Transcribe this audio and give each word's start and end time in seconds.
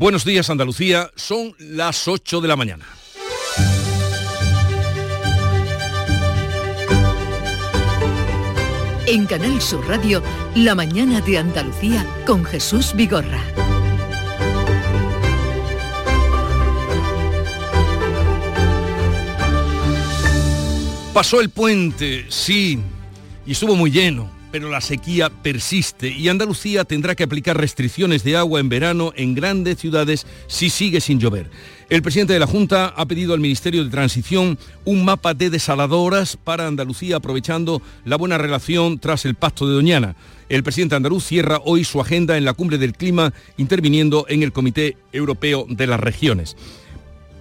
Buenos 0.00 0.24
días 0.24 0.48
Andalucía, 0.48 1.10
son 1.14 1.54
las 1.58 2.08
8 2.08 2.40
de 2.40 2.48
la 2.48 2.56
mañana. 2.56 2.86
En 9.06 9.26
Canal 9.26 9.60
Sur 9.60 9.86
Radio, 9.86 10.22
La 10.54 10.74
mañana 10.74 11.20
de 11.20 11.36
Andalucía 11.36 12.06
con 12.26 12.46
Jesús 12.46 12.94
Vigorra. 12.94 13.42
Pasó 21.12 21.42
el 21.42 21.50
puente, 21.50 22.24
sí, 22.30 22.78
y 23.44 23.52
estuvo 23.52 23.76
muy 23.76 23.90
lleno 23.90 24.39
pero 24.50 24.68
la 24.68 24.80
sequía 24.80 25.30
persiste 25.30 26.08
y 26.08 26.28
Andalucía 26.28 26.84
tendrá 26.84 27.14
que 27.14 27.24
aplicar 27.24 27.56
restricciones 27.56 28.24
de 28.24 28.36
agua 28.36 28.60
en 28.60 28.68
verano 28.68 29.12
en 29.16 29.34
grandes 29.34 29.78
ciudades 29.78 30.26
si 30.46 30.70
sigue 30.70 31.00
sin 31.00 31.20
llover. 31.20 31.50
El 31.88 32.02
presidente 32.02 32.32
de 32.32 32.38
la 32.38 32.46
Junta 32.46 32.86
ha 32.96 33.06
pedido 33.06 33.34
al 33.34 33.40
Ministerio 33.40 33.84
de 33.84 33.90
Transición 33.90 34.58
un 34.84 35.04
mapa 35.04 35.34
de 35.34 35.50
desaladoras 35.50 36.36
para 36.36 36.66
Andalucía 36.66 37.16
aprovechando 37.16 37.82
la 38.04 38.16
buena 38.16 38.38
relación 38.38 38.98
tras 38.98 39.24
el 39.24 39.34
pacto 39.34 39.66
de 39.66 39.74
Doñana. 39.74 40.16
El 40.48 40.62
presidente 40.62 40.96
andaluz 40.96 41.24
cierra 41.24 41.60
hoy 41.64 41.84
su 41.84 42.00
agenda 42.00 42.36
en 42.36 42.44
la 42.44 42.54
cumbre 42.54 42.78
del 42.78 42.94
clima 42.94 43.32
interviniendo 43.56 44.26
en 44.28 44.42
el 44.42 44.52
Comité 44.52 44.96
Europeo 45.12 45.66
de 45.68 45.86
las 45.86 46.00
Regiones. 46.00 46.56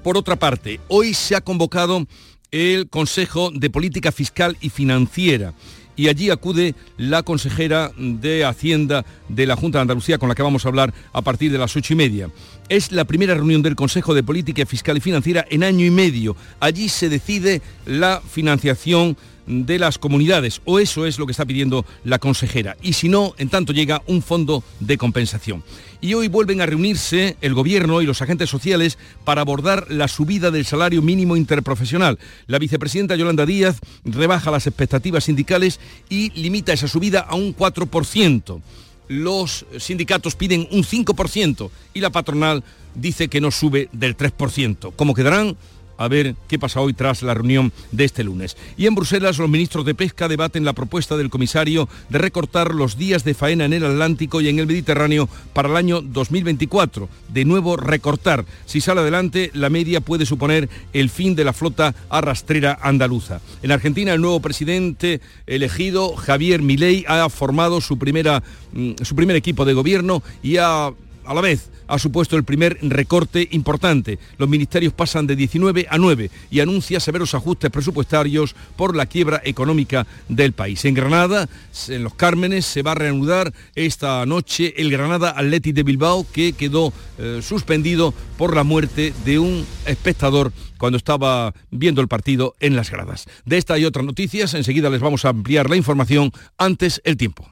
Por 0.04 0.18
otra 0.18 0.38
parte, 0.38 0.80
hoy 0.88 1.14
se 1.14 1.36
ha 1.36 1.42
convocado 1.42 2.08
el 2.52 2.90
Consejo 2.90 3.52
de 3.52 3.70
Política 3.70 4.12
Fiscal 4.12 4.58
y 4.62 4.70
Financiera 4.70 5.54
y 6.00 6.08
allí 6.08 6.30
acude 6.30 6.76
la 6.96 7.24
consejera 7.24 7.92
de 7.98 8.46
Hacienda 8.46 9.06
de 9.28 9.46
la 9.46 9.58
Junta 9.58 9.80
de 9.80 9.82
Andalucía 9.82 10.18
con 10.18 10.30
la 10.30 10.36
que 10.36 10.42
vamos 10.42 10.64
a 10.64 10.70
hablar 10.70 10.94
a 11.12 11.22
partir 11.22 11.52
de 11.52 11.58
las 11.58 11.76
ocho 11.76 11.92
y 11.92 11.98
media. 11.98 12.30
Es 12.70 12.94
la 12.94 13.04
primera 13.04 13.34
reunión 13.34 13.62
del 13.62 13.76
Consejo 13.76 14.14
de 14.14 14.24
Política 14.24 14.66
Fiscal 14.66 14.96
y 14.96 15.02
Financiera 15.02 15.46
en 15.50 15.62
año 15.62 15.86
y 15.86 15.90
medio. 15.90 16.38
Allí 16.62 16.88
se 16.88 17.10
decide 17.10 17.62
la 17.86 18.22
financiación 18.22 19.18
de 19.50 19.80
las 19.80 19.98
comunidades, 19.98 20.62
o 20.66 20.80
eso 20.80 21.06
es 21.08 21.18
lo 21.18 21.26
que 21.26 21.32
está 21.32 21.46
pidiendo 21.46 21.86
la 22.04 22.20
consejera, 22.20 22.78
y 22.82 22.94
si 22.94 23.10
no, 23.10 23.34
en 23.38 23.50
tanto 23.50 23.74
llega 23.74 24.04
un 24.06 24.22
fondo 24.22 24.64
de 24.80 24.98
compensación. 24.98 25.64
Y 26.02 26.14
hoy 26.14 26.28
vuelven 26.30 26.62
a 26.62 26.66
reunirse 26.66 27.36
el 27.42 27.56
Gobierno 27.56 28.02
y 28.02 28.06
los 28.06 28.22
agentes 28.22 28.50
sociales 28.50 28.98
para 29.26 29.42
abordar 29.42 29.88
la 29.90 30.08
subida 30.08 30.52
del 30.52 30.66
salario 30.66 31.02
mínimo 31.02 31.36
interprofesional. 31.36 32.20
La 32.48 32.60
vicepresidenta 32.60 33.18
Yolanda 33.18 33.46
Díaz 33.46 33.80
rebaja 34.06 34.52
las 34.52 34.68
expectativas 34.68 35.26
sindicales 35.26 35.80
y 36.08 36.30
limita 36.40 36.72
esa 36.72 36.88
subida 36.88 37.22
a 37.22 37.36
un 37.36 37.54
4%. 37.54 38.62
Los 39.10 39.66
sindicatos 39.78 40.36
piden 40.36 40.68
un 40.72 40.84
5% 40.84 41.70
y 41.96 42.00
la 42.00 42.12
patronal 42.12 42.64
dice 42.94 43.28
que 43.28 43.42
no 43.42 43.52
sube 43.52 43.90
del 43.92 44.16
3%. 44.16 44.94
¿Cómo 44.96 45.14
quedarán? 45.16 45.58
A 46.00 46.08
ver 46.08 46.36
qué 46.48 46.58
pasa 46.58 46.80
hoy 46.80 46.94
tras 46.94 47.22
la 47.22 47.34
reunión 47.34 47.72
de 47.92 48.06
este 48.06 48.24
lunes. 48.24 48.58
Y 48.78 48.88
en 48.88 48.96
Bruselas 48.96 49.38
los 49.38 49.50
ministros 49.50 49.86
de 49.86 49.94
Pesca 49.94 50.28
debaten 50.28 50.64
la 50.66 50.74
propuesta 50.74 51.18
del 51.18 51.30
comisario 51.30 51.90
de 52.10 52.18
recortar 52.18 52.74
los 52.74 52.98
días 52.98 53.26
de 53.26 53.34
faena 53.34 53.66
en 53.66 53.74
el 53.74 53.86
Atlántico 53.86 54.40
y 54.40 54.48
en 54.48 54.60
el 54.60 54.66
Mediterráneo 54.68 55.30
para 55.54 55.70
el 55.70 55.76
año 55.76 56.02
2024. 56.02 57.10
De 57.28 57.46
nuevo 57.46 57.76
recortar. 57.76 58.46
Si 58.66 58.80
sale 58.80 59.02
adelante, 59.02 59.52
la 59.54 59.70
media 59.70 60.00
puede 60.00 60.26
suponer 60.26 60.70
el 60.94 61.10
fin 61.10 61.36
de 61.36 61.44
la 61.44 61.54
flota 61.54 61.94
arrastrera 62.10 62.80
andaluza. 62.82 63.42
En 63.62 63.72
Argentina, 63.72 64.14
el 64.14 64.22
nuevo 64.22 64.40
presidente 64.40 65.20
elegido, 65.48 66.16
Javier 66.16 66.62
Milei, 66.62 67.04
ha 67.10 67.28
formado 67.30 67.82
su, 67.82 67.98
primera, 67.98 68.42
mm, 68.72 68.92
su 69.04 69.16
primer 69.16 69.36
equipo 69.36 69.66
de 69.66 69.74
gobierno 69.74 70.24
y 70.42 70.58
ha 70.58 70.92
a 71.30 71.34
la 71.36 71.42
vez 71.42 71.70
ha 71.88 72.00
supuesto 72.00 72.36
el 72.36 72.44
primer 72.44 72.80
recorte 72.82 73.48
importante. 73.52 74.18
Los 74.40 74.50
ministerios 74.50 74.94
pasan 74.94 75.28
de 75.28 75.36
19 75.36 75.86
a 75.88 76.00
9 76.00 76.32
y 76.50 76.60
anuncia 76.60 77.00
severos 77.00 77.36
ajustes 77.36 77.70
presupuestarios 77.70 78.56
por 78.76 78.96
la 78.96 79.06
quiebra 79.06 79.40
económica 79.46 80.08
del 80.28 80.54
país. 80.54 80.84
En 80.86 80.96
Granada, 80.96 81.48
en 81.88 82.04
Los 82.04 82.16
Cármenes, 82.16 82.66
se 82.66 82.82
va 82.82 82.94
a 82.94 82.96
reanudar 82.96 83.54
esta 83.76 84.26
noche 84.26 84.74
el 84.78 84.92
Granada 84.92 85.30
Athletic 85.30 85.76
de 85.76 85.84
Bilbao 85.84 86.26
que 86.34 86.54
quedó 86.54 86.92
eh, 87.20 87.42
suspendido 87.44 88.12
por 88.38 88.56
la 88.56 88.64
muerte 88.64 89.14
de 89.24 89.38
un 89.38 89.66
espectador 89.86 90.52
cuando 90.80 90.98
estaba 90.98 91.54
viendo 91.70 92.02
el 92.02 92.08
partido 92.08 92.56
en 92.60 92.76
las 92.76 92.90
gradas. 92.90 93.28
De 93.46 93.58
esta 93.58 93.78
y 93.78 93.86
otras 93.86 94.06
noticias, 94.06 94.56
enseguida 94.56 94.90
les 94.90 95.02
vamos 95.02 95.26
a 95.26 95.30
ampliar 95.30 95.70
la 95.70 95.76
información 95.76 96.32
antes 96.58 97.02
el 97.04 97.18
tiempo. 97.18 97.48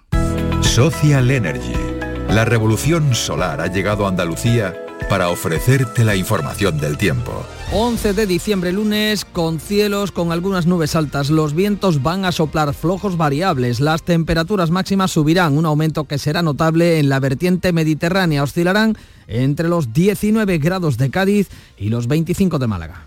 Social 0.62 1.30
Energy 1.30 1.97
la 2.38 2.46
revolución 2.46 3.16
solar 3.16 3.62
ha 3.62 3.66
llegado 3.66 4.06
a 4.06 4.10
Andalucía 4.10 4.76
para 5.10 5.30
ofrecerte 5.30 6.04
la 6.04 6.16
información 6.16 6.78
del 6.78 6.96
tiempo. 6.96 7.44
11 7.72 8.14
de 8.14 8.28
diciembre 8.28 8.72
lunes 8.72 9.26
con 9.26 9.60
cielos 9.60 10.12
con 10.12 10.32
algunas 10.32 10.68
nubes 10.68 10.96
altas. 10.96 11.32
Los 11.32 11.56
vientos 11.56 12.04
van 12.04 12.26
a 12.26 12.32
soplar 12.32 12.76
flojos 12.76 13.18
variables. 13.18 13.80
Las 13.80 14.04
temperaturas 14.04 14.70
máximas 14.70 15.10
subirán, 15.10 15.58
un 15.58 15.66
aumento 15.66 16.04
que 16.04 16.20
será 16.20 16.44
notable 16.44 17.00
en 17.00 17.10
la 17.10 17.20
vertiente 17.20 17.74
mediterránea. 17.74 18.44
Oscilarán 18.44 18.96
entre 19.26 19.68
los 19.68 19.92
19 19.92 20.60
grados 20.60 21.00
de 21.00 21.10
Cádiz 21.10 21.50
y 21.76 21.90
los 21.90 22.08
25 22.08 22.60
de 22.60 22.68
Málaga. 22.68 23.07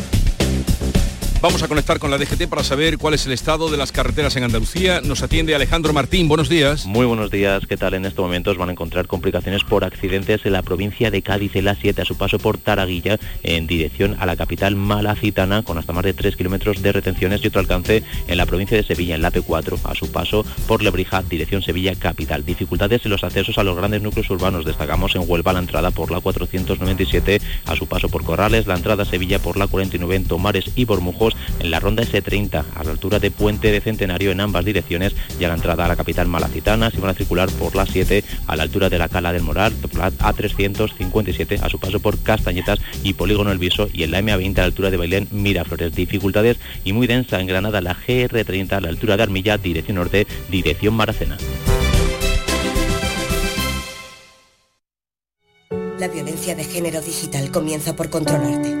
Vamos 1.41 1.63
a 1.63 1.67
conectar 1.67 1.97
con 1.97 2.11
la 2.11 2.19
DGT 2.19 2.47
para 2.47 2.63
saber 2.63 2.99
cuál 2.99 3.15
es 3.15 3.25
el 3.25 3.31
estado 3.31 3.71
de 3.71 3.75
las 3.75 3.91
carreteras 3.91 4.35
en 4.35 4.43
Andalucía. 4.43 5.01
Nos 5.01 5.23
atiende 5.23 5.55
Alejandro 5.55 5.91
Martín. 5.91 6.27
Buenos 6.27 6.49
días. 6.49 6.85
Muy 6.85 7.07
buenos 7.07 7.31
días. 7.31 7.65
¿Qué 7.65 7.77
tal? 7.77 7.95
En 7.95 8.05
estos 8.05 8.23
momentos 8.23 8.59
van 8.59 8.69
a 8.69 8.73
encontrar 8.73 9.07
complicaciones 9.07 9.63
por 9.63 9.83
accidentes 9.83 10.45
en 10.45 10.53
la 10.53 10.61
provincia 10.61 11.09
de 11.09 11.23
Cádiz 11.23 11.55
la 11.55 11.73
7 11.73 11.99
a 11.99 12.05
su 12.05 12.15
paso 12.15 12.37
por 12.37 12.59
Taraguilla 12.59 13.17
en 13.41 13.65
dirección 13.65 14.17
a 14.19 14.27
la 14.27 14.35
capital 14.35 14.75
malacitana 14.75 15.63
con 15.63 15.79
hasta 15.79 15.93
más 15.93 16.03
de 16.03 16.13
3 16.13 16.35
kilómetros 16.35 16.83
de 16.83 16.91
retenciones 16.91 17.43
y 17.43 17.47
otro 17.47 17.61
alcance 17.61 18.03
en 18.27 18.37
la 18.37 18.45
provincia 18.45 18.77
de 18.77 18.83
Sevilla 18.83 19.15
en 19.15 19.23
la 19.23 19.31
P4 19.31 19.79
a 19.83 19.95
su 19.95 20.11
paso 20.11 20.45
por 20.67 20.83
Lebrija 20.83 21.23
dirección 21.23 21.63
Sevilla 21.63 21.95
capital. 21.95 22.45
Dificultades 22.45 23.03
en 23.05 23.11
los 23.11 23.23
accesos 23.23 23.57
a 23.57 23.63
los 23.63 23.75
grandes 23.75 24.03
núcleos 24.03 24.29
urbanos. 24.29 24.63
Destacamos 24.63 25.15
en 25.15 25.23
Huelva 25.25 25.53
la 25.53 25.59
entrada 25.59 25.89
por 25.89 26.11
la 26.11 26.19
497 26.19 27.41
a 27.65 27.75
su 27.75 27.87
paso 27.87 28.09
por 28.09 28.23
Corrales, 28.23 28.67
la 28.67 28.75
entrada 28.75 29.01
a 29.01 29.07
Sevilla 29.07 29.39
por 29.39 29.57
la 29.57 29.65
49 29.65 30.15
en 30.15 30.25
Tomares 30.25 30.65
y 30.75 30.85
Bormujos 30.85 31.30
en 31.59 31.71
la 31.71 31.79
ronda 31.79 32.03
S30 32.03 32.63
a 32.75 32.83
la 32.83 32.91
altura 32.91 33.19
de 33.19 33.31
Puente 33.31 33.71
de 33.71 33.81
Centenario 33.81 34.31
en 34.31 34.41
ambas 34.41 34.65
direcciones 34.65 35.15
y 35.39 35.43
a 35.43 35.47
la 35.47 35.55
entrada 35.55 35.85
a 35.85 35.87
la 35.87 35.95
capital 35.95 36.27
malacitana. 36.27 36.91
Se 36.91 36.99
van 36.99 37.11
a 37.11 37.13
circular 37.13 37.49
por 37.51 37.75
la 37.75 37.85
7 37.85 38.23
a 38.47 38.55
la 38.55 38.63
altura 38.63 38.89
de 38.89 38.97
la 38.97 39.09
Cala 39.09 39.33
del 39.33 39.43
Moral, 39.43 39.73
A357 39.81 41.61
a 41.61 41.69
su 41.69 41.79
paso 41.79 41.99
por 41.99 42.19
Castañetas 42.19 42.79
y 43.03 43.13
Polígono 43.13 43.51
El 43.51 43.57
Viso 43.57 43.89
y 43.93 44.03
en 44.03 44.11
la 44.11 44.21
MA20 44.21 44.57
a 44.57 44.61
la 44.61 44.65
altura 44.65 44.91
de 44.91 44.97
Bailén 44.97 45.27
Miraflores. 45.31 45.93
Dificultades 45.95 46.57
y 46.83 46.93
muy 46.93 47.07
densa 47.07 47.39
en 47.39 47.47
Granada 47.47 47.81
la 47.81 47.95
GR30 47.95 48.73
a 48.73 48.81
la 48.81 48.89
altura 48.89 49.17
de 49.17 49.23
Armilla, 49.23 49.57
dirección 49.57 49.95
norte, 49.95 50.27
dirección 50.49 50.93
Maracena. 50.93 51.37
La 55.99 56.07
violencia 56.07 56.55
de 56.55 56.63
género 56.63 56.99
digital 56.99 57.51
comienza 57.51 57.95
por 57.95 58.09
controlarte 58.09 58.80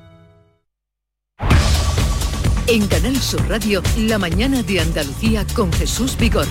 En 2.73 2.87
Canal 2.87 3.17
Sur 3.17 3.45
Radio, 3.49 3.83
La 3.97 4.17
mañana 4.17 4.63
de 4.63 4.79
Andalucía 4.79 5.45
con 5.53 5.73
Jesús 5.73 6.15
Vigorra. 6.17 6.47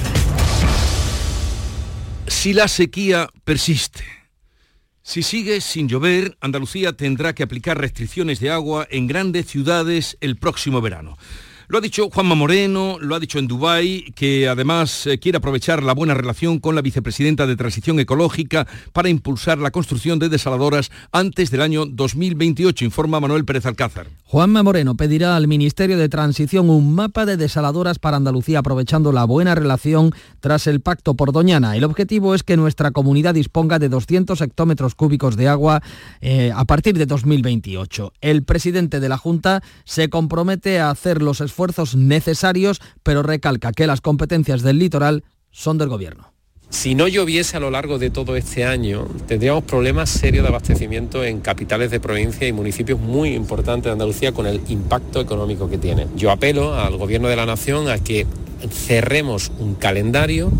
Si 2.26 2.52
la 2.52 2.69
sequía 2.69 3.26
persiste, 3.43 4.05
Si 5.00 5.22
sigue 5.22 5.62
sin 5.62 5.88
llover, 5.88 6.37
Andalucía 6.43 6.93
tendrá 6.93 7.34
que 7.34 7.43
aplicar 7.43 7.78
restricciones 7.78 8.38
de 8.38 8.50
agua 8.50 8.87
en 8.90 9.06
grandes 9.06 9.46
ciudades 9.46 10.19
el 10.20 10.37
próximo 10.37 10.82
verano. 10.82 11.17
Lo 11.70 11.78
ha 11.78 11.81
dicho 11.81 12.11
Juanma 12.11 12.34
Moreno, 12.34 12.96
lo 12.99 13.14
ha 13.14 13.20
dicho 13.20 13.38
en 13.38 13.46
Dubái, 13.46 14.12
que 14.17 14.49
además 14.49 15.06
eh, 15.06 15.20
quiere 15.20 15.38
aprovechar 15.38 15.84
la 15.84 15.94
buena 15.94 16.14
relación 16.14 16.58
con 16.58 16.75
la 16.75 16.82
vicepresidenta 16.82 17.46
de 17.46 17.55
Transición 17.55 18.00
Ecológica 18.00 18.67
para 18.93 19.08
impulsar 19.08 19.58
la 19.58 19.70
construcción 19.70 20.19
de 20.19 20.28
desaladoras 20.28 20.90
antes 21.12 21.52
del 21.52 21.62
año 21.62 21.87
2028, 21.87 22.84
informa 22.84 23.20
Manuel 23.20 23.44
Pérez 23.44 23.67
Alcázar. 23.67 24.08
Juanma 24.25 24.64
Moreno 24.64 24.96
pedirá 24.96 25.37
al 25.37 25.46
Ministerio 25.46 25.96
de 25.96 26.08
Transición 26.08 26.70
un 26.70 26.93
mapa 26.93 27.25
de 27.25 27.37
desaladoras 27.37 28.00
para 28.00 28.17
Andalucía 28.17 28.58
aprovechando 28.58 29.12
la 29.12 29.22
buena 29.22 29.55
relación 29.55 30.12
tras 30.40 30.67
el 30.67 30.81
pacto 30.81 31.14
por 31.14 31.31
Doñana. 31.31 31.76
El 31.76 31.84
objetivo 31.84 32.34
es 32.34 32.43
que 32.43 32.56
nuestra 32.56 32.90
comunidad 32.90 33.34
disponga 33.34 33.78
de 33.78 33.88
200 33.88 34.40
hectómetros 34.40 34.96
cúbicos 34.96 35.37
de 35.37 35.46
agua 35.46 35.82
eh, 36.20 36.50
a 36.52 36.64
partir 36.64 36.99
de 36.99 37.06
2028. 37.06 38.12
El 38.20 38.43
presidente 38.43 38.99
de 38.99 39.08
la 39.08 39.19
Junta 39.19 39.62
se 39.84 40.11
compromete 40.11 40.81
a 40.81 40.90
hacer 40.90 41.22
los 41.22 41.40
esfuerzos 41.40 41.59
necesarios, 41.94 42.80
pero 43.02 43.22
recalca 43.22 43.72
que 43.72 43.86
las 43.86 44.00
competencias 44.00 44.62
del 44.62 44.78
litoral 44.78 45.24
son 45.50 45.78
del 45.78 45.88
Gobierno. 45.88 46.32
Si 46.70 46.94
no 46.94 47.08
lloviese 47.08 47.56
a 47.56 47.60
lo 47.60 47.70
largo 47.72 47.98
de 47.98 48.10
todo 48.10 48.36
este 48.36 48.64
año, 48.64 49.08
tendríamos 49.26 49.64
problemas 49.64 50.08
serios 50.08 50.44
de 50.44 50.50
abastecimiento 50.50 51.24
en 51.24 51.40
capitales 51.40 51.90
de 51.90 51.98
provincia 51.98 52.46
y 52.46 52.52
municipios 52.52 53.00
muy 53.00 53.34
importantes 53.34 53.86
de 53.86 53.90
Andalucía 53.90 54.32
con 54.32 54.46
el 54.46 54.60
impacto 54.68 55.20
económico 55.20 55.68
que 55.68 55.78
tiene. 55.78 56.06
Yo 56.14 56.30
apelo 56.30 56.74
al 56.74 56.96
Gobierno 56.96 57.26
de 57.26 57.34
la 57.34 57.44
Nación 57.44 57.88
a 57.88 57.98
que 57.98 58.24
cerremos 58.70 59.50
un 59.58 59.74
calendario 59.74 60.52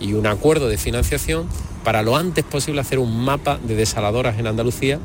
y 0.00 0.14
un 0.14 0.26
acuerdo 0.26 0.68
de 0.68 0.78
financiación 0.78 1.46
para 1.84 2.02
lo 2.02 2.16
antes 2.16 2.44
posible 2.44 2.80
hacer 2.80 2.98
un 2.98 3.24
mapa 3.24 3.58
de 3.62 3.76
desaladoras 3.76 4.38
en 4.38 4.46
Andalucía 4.46 5.00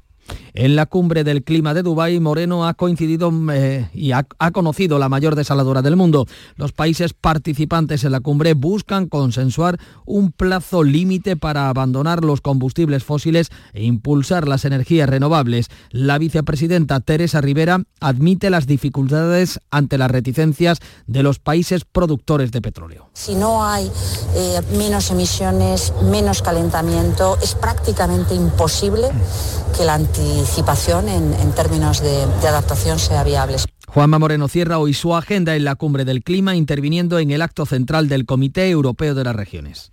en 0.54 0.76
la 0.76 0.86
cumbre 0.86 1.24
del 1.24 1.44
clima 1.44 1.74
de 1.74 1.82
Dubái, 1.82 2.20
Moreno 2.20 2.68
ha 2.68 2.76
coincidido 2.76 3.32
eh, 3.52 3.90
y 3.94 4.12
ha, 4.12 4.24
conocido 4.52 5.00
la 5.00 5.10
mayor 5.10 5.36
desaladora 5.36 5.82
del 5.82 5.96
mundo. 5.96 6.28
Los 6.56 6.72
países 6.72 7.14
participantes 7.14 8.04
en 8.04 8.12
la 8.12 8.20
cumbre 8.20 8.54
buscan 8.54 9.08
consensuar 9.08 9.80
un 10.06 10.32
plazo 10.32 10.84
límite 10.84 11.38
para 11.38 11.70
abandonar 11.70 12.24
los 12.24 12.42
combustibles 12.42 13.04
fósiles 13.04 13.50
e 13.74 13.84
impulsar 13.84 14.48
las 14.48 14.66
energías 14.66 15.10
renovables. 15.10 15.68
La 15.90 16.20
vicepresidenta 16.20 17.00
Teresa 17.00 17.42
Rivera 17.42 17.80
admite 18.00 18.50
las 18.50 18.68
dificultades 18.68 19.60
ante 19.72 19.98
las 19.98 20.12
reticencias 20.12 20.80
de 21.08 21.24
los 21.24 21.40
países 21.40 21.84
productores 21.86 22.52
de 22.52 22.62
petróleo. 22.62 23.10
Si 23.14 23.34
no 23.34 23.66
hay 23.66 23.92
eh, 24.36 24.62
menos 24.78 25.10
emisiones, 25.10 25.94
menos 26.04 26.42
calentamiento, 26.42 27.38
es 27.42 27.56
prácticamente 27.56 28.36
imposible 28.36 29.10
que 29.76 29.84
la 29.84 29.96
anticipación 30.20 31.10
en, 31.10 31.52
términos 31.54 32.02
de 32.02 32.48
adaptación 32.48 33.00
sea 33.00 33.24
viable. 33.24 33.58
Juanma 33.88 34.20
Moreno 34.20 34.48
cierra 34.48 34.80
hoy 34.80 34.94
su 34.94 35.16
agenda 35.16 35.56
en 35.56 35.64
la 35.64 35.76
cumbre 35.76 36.06
del 36.06 36.24
clima, 36.24 36.56
interviniendo 36.56 37.20
en 37.20 37.32
el 37.32 37.42
acto 37.42 37.66
central 37.66 38.08
del 38.10 38.26
Comité 38.26 38.70
Europeo 38.70 39.16
de 39.16 39.24
las 39.24 39.36
Regiones. 39.36 39.92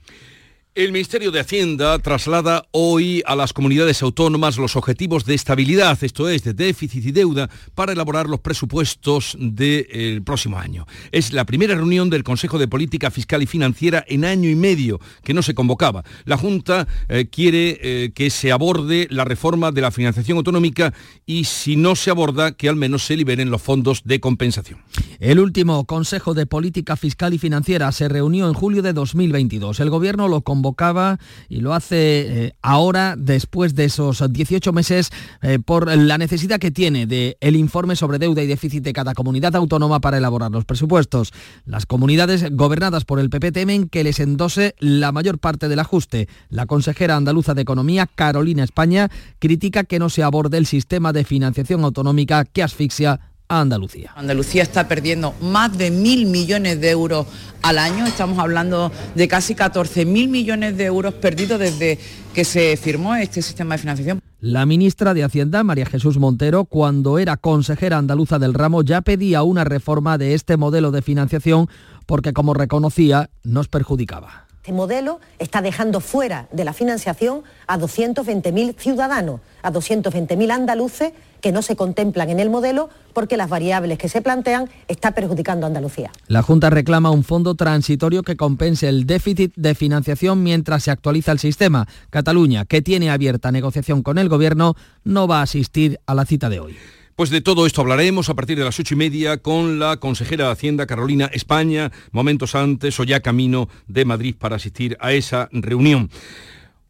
El 0.76 0.93
Ministerio 0.93 1.32
de 1.32 1.40
Hacienda 1.40 1.99
traslada 1.99 2.64
hoy 2.70 3.25
a 3.26 3.34
las 3.34 3.52
comunidades 3.52 4.02
autónomas 4.02 4.56
los 4.56 4.76
objetivos 4.76 5.25
de 5.25 5.34
estabilidad, 5.34 5.99
esto 6.05 6.28
es, 6.28 6.44
de 6.44 6.55
déficit 6.55 7.06
y 7.06 7.11
deuda, 7.11 7.50
para 7.75 7.90
elaborar 7.90 8.28
los 8.28 8.38
presupuestos 8.38 9.37
del 9.40 10.22
próximo 10.22 10.58
año. 10.58 10.87
Es 11.11 11.32
la 11.32 11.44
primera 11.44 11.75
reunión 11.75 12.08
del 12.08 12.22
Consejo 12.22 12.56
de 12.56 12.69
Política 12.69 13.11
Fiscal 13.11 13.43
y 13.43 13.46
Financiera 13.46 14.05
en 14.06 14.25
año 14.25 14.49
y 14.49 14.55
medio 14.55 15.00
que 15.25 15.34
no 15.34 15.43
se 15.43 15.55
convocaba. 15.55 16.05
La 16.25 16.37
Junta 16.37 16.87
eh, 17.08 17.26
quiere 17.28 17.81
eh, 17.82 18.12
que 18.14 18.31
se 18.31 18.52
aborde 18.52 19.08
la 19.11 19.25
reforma 19.25 19.72
de 19.72 19.81
la 19.81 19.90
financiación 19.90 20.38
autonómica 20.38 20.94
y 21.26 21.46
si 21.46 21.75
no 21.75 21.96
se 21.96 22.12
aborda, 22.12 22.52
que 22.52 22.69
al 22.69 22.76
menos 22.76 23.05
se 23.05 23.17
liberen 23.17 23.50
los 23.50 23.61
fondos 23.61 24.02
de 24.05 24.20
compensación. 24.20 24.78
El 25.19 25.40
último 25.40 25.84
Consejo 25.84 26.32
de 26.32 26.46
Política 26.46 26.94
Fiscal 26.94 27.34
y 27.34 27.38
Financiera 27.38 27.90
se 27.90 28.08
reunió 28.08 28.46
en 28.46 28.55
julio 28.55 28.82
de 28.82 28.93
2022. 28.93 29.81
El 29.81 29.90
Gobierno 29.90 30.28
lo 30.28 30.43
convocaba 30.60 31.18
y 31.48 31.60
lo 31.60 31.72
hace 31.72 32.44
eh, 32.44 32.52
ahora 32.60 33.14
después 33.16 33.74
de 33.74 33.86
esos 33.86 34.22
18 34.30 34.72
meses 34.74 35.10
eh, 35.40 35.58
por 35.58 35.90
la 35.96 36.18
necesidad 36.18 36.60
que 36.60 36.70
tiene 36.70 37.06
de 37.06 37.38
el 37.40 37.56
informe 37.56 37.96
sobre 37.96 38.18
deuda 38.18 38.42
y 38.42 38.46
déficit 38.46 38.84
de 38.84 38.92
cada 38.92 39.14
comunidad 39.14 39.56
autónoma 39.56 40.00
para 40.00 40.18
elaborar 40.18 40.50
los 40.50 40.66
presupuestos. 40.66 41.32
Las 41.64 41.86
comunidades 41.86 42.54
gobernadas 42.54 43.06
por 43.06 43.20
el 43.20 43.30
PP 43.30 43.52
temen 43.52 43.88
que 43.88 44.04
les 44.04 44.20
endose 44.20 44.74
la 44.78 45.12
mayor 45.12 45.38
parte 45.38 45.68
del 45.68 45.78
ajuste. 45.78 46.28
La 46.50 46.66
consejera 46.66 47.16
andaluza 47.16 47.54
de 47.54 47.62
Economía, 47.62 48.06
Carolina 48.06 48.62
España, 48.62 49.08
critica 49.38 49.84
que 49.84 49.98
no 49.98 50.10
se 50.10 50.22
aborde 50.22 50.58
el 50.58 50.66
sistema 50.66 51.14
de 51.14 51.24
financiación 51.24 51.84
autonómica 51.84 52.44
que 52.44 52.62
asfixia 52.62 53.30
a 53.50 53.61
Andalucía. 53.61 54.12
Andalucía 54.14 54.62
está 54.62 54.87
perdiendo 54.87 55.35
más 55.43 55.76
de 55.76 55.91
mil 55.91 56.26
millones 56.26 56.81
de 56.81 56.91
euros 56.91 57.26
al 57.62 57.79
año, 57.79 58.06
estamos 58.06 58.38
hablando 58.38 58.93
de 59.14 59.29
casi 59.29 59.55
14 59.55 60.06
mil 60.06 60.29
millones 60.29 60.76
de 60.76 60.85
euros 60.85 61.14
perdidos 61.14 61.58
desde 61.58 61.99
que 62.32 62.44
se 62.44 62.76
firmó 62.76 63.17
este 63.17 63.43
sistema 63.43 63.75
de 63.75 63.79
financiación. 63.79 64.20
La 64.38 64.64
ministra 64.67 65.14
de 65.14 65.25
Hacienda, 65.25 65.64
María 65.64 65.85
Jesús 65.85 66.17
Montero, 66.17 66.64
cuando 66.64 67.19
era 67.19 67.37
consejera 67.37 67.99
andaluza 67.99 68.38
del 68.38 68.55
ramo, 68.55 68.82
ya 68.82 69.02
pedía 69.02 69.43
una 69.43 69.64
reforma 69.64 70.17
de 70.17 70.35
este 70.35 70.56
modelo 70.56 70.93
de 70.93 71.03
financiación 71.03 71.69
porque, 72.06 72.32
como 72.32 72.55
reconocía, 72.55 73.31
nos 73.43 73.69
perjudicaba. 73.69 74.46
Este 74.62 74.73
modelo 74.73 75.20
está 75.38 75.61
dejando 75.61 76.00
fuera 76.00 76.46
de 76.53 76.64
la 76.64 76.73
financiación 76.73 77.43
a 77.67 77.79
220.000 77.79 78.76
ciudadanos, 78.76 79.41
a 79.62 79.73
220.000 79.73 80.50
andaluces 80.53 81.12
que 81.40 81.52
no 81.52 81.62
se 81.62 81.76
contemplan 81.76 82.31
en 82.31 82.40
el 82.40 82.50
modelo 82.50 82.88
porque 83.12 83.37
las 83.37 83.48
variables 83.48 83.98
que 83.98 84.08
se 84.08 84.22
plantean 84.22 84.69
están 84.88 85.14
perjudicando 85.14 85.66
a 85.66 85.69
Andalucía. 85.69 86.10
La 86.26 86.42
Junta 86.42 86.70
reclama 86.70 87.10
un 87.10 87.25
fondo 87.25 87.54
transitorio 87.54 88.22
que 88.22 88.37
compense 88.37 88.88
el 88.88 89.06
déficit 89.06 89.52
de 89.56 89.75
financiación 89.75 90.42
mientras 90.42 90.84
se 90.84 90.90
actualiza 90.90 91.32
el 91.32 91.38
sistema. 91.38 91.87
Cataluña, 92.10 92.64
que 92.64 92.82
tiene 92.82 93.10
abierta 93.10 93.52
negociación 93.52 94.02
con 94.02 94.19
el 94.19 94.28
Gobierno, 94.28 94.75
no 95.04 95.26
va 95.26 95.40
a 95.40 95.42
asistir 95.42 95.98
a 96.06 96.14
la 96.14 96.25
cita 96.25 96.48
de 96.48 96.60
hoy. 96.60 96.76
Pues 97.20 97.28
de 97.28 97.43
todo 97.43 97.66
esto 97.66 97.82
hablaremos 97.82 98.31
a 98.31 98.34
partir 98.34 98.56
de 98.56 98.64
las 98.64 98.81
ocho 98.81 98.94
y 98.94 98.96
media 98.96 99.36
con 99.36 99.78
la 99.78 99.98
consejera 99.98 100.46
de 100.46 100.52
Hacienda 100.52 100.86
Carolina 100.86 101.28
España, 101.34 101.93
momentos 102.12 102.54
antes 102.54 102.98
o 102.98 103.04
ya 103.04 103.20
camino 103.20 103.69
de 103.88 104.06
Madrid 104.06 104.34
para 104.38 104.56
asistir 104.56 104.96
a 105.00 105.12
esa 105.12 105.50
reunión. 105.52 106.08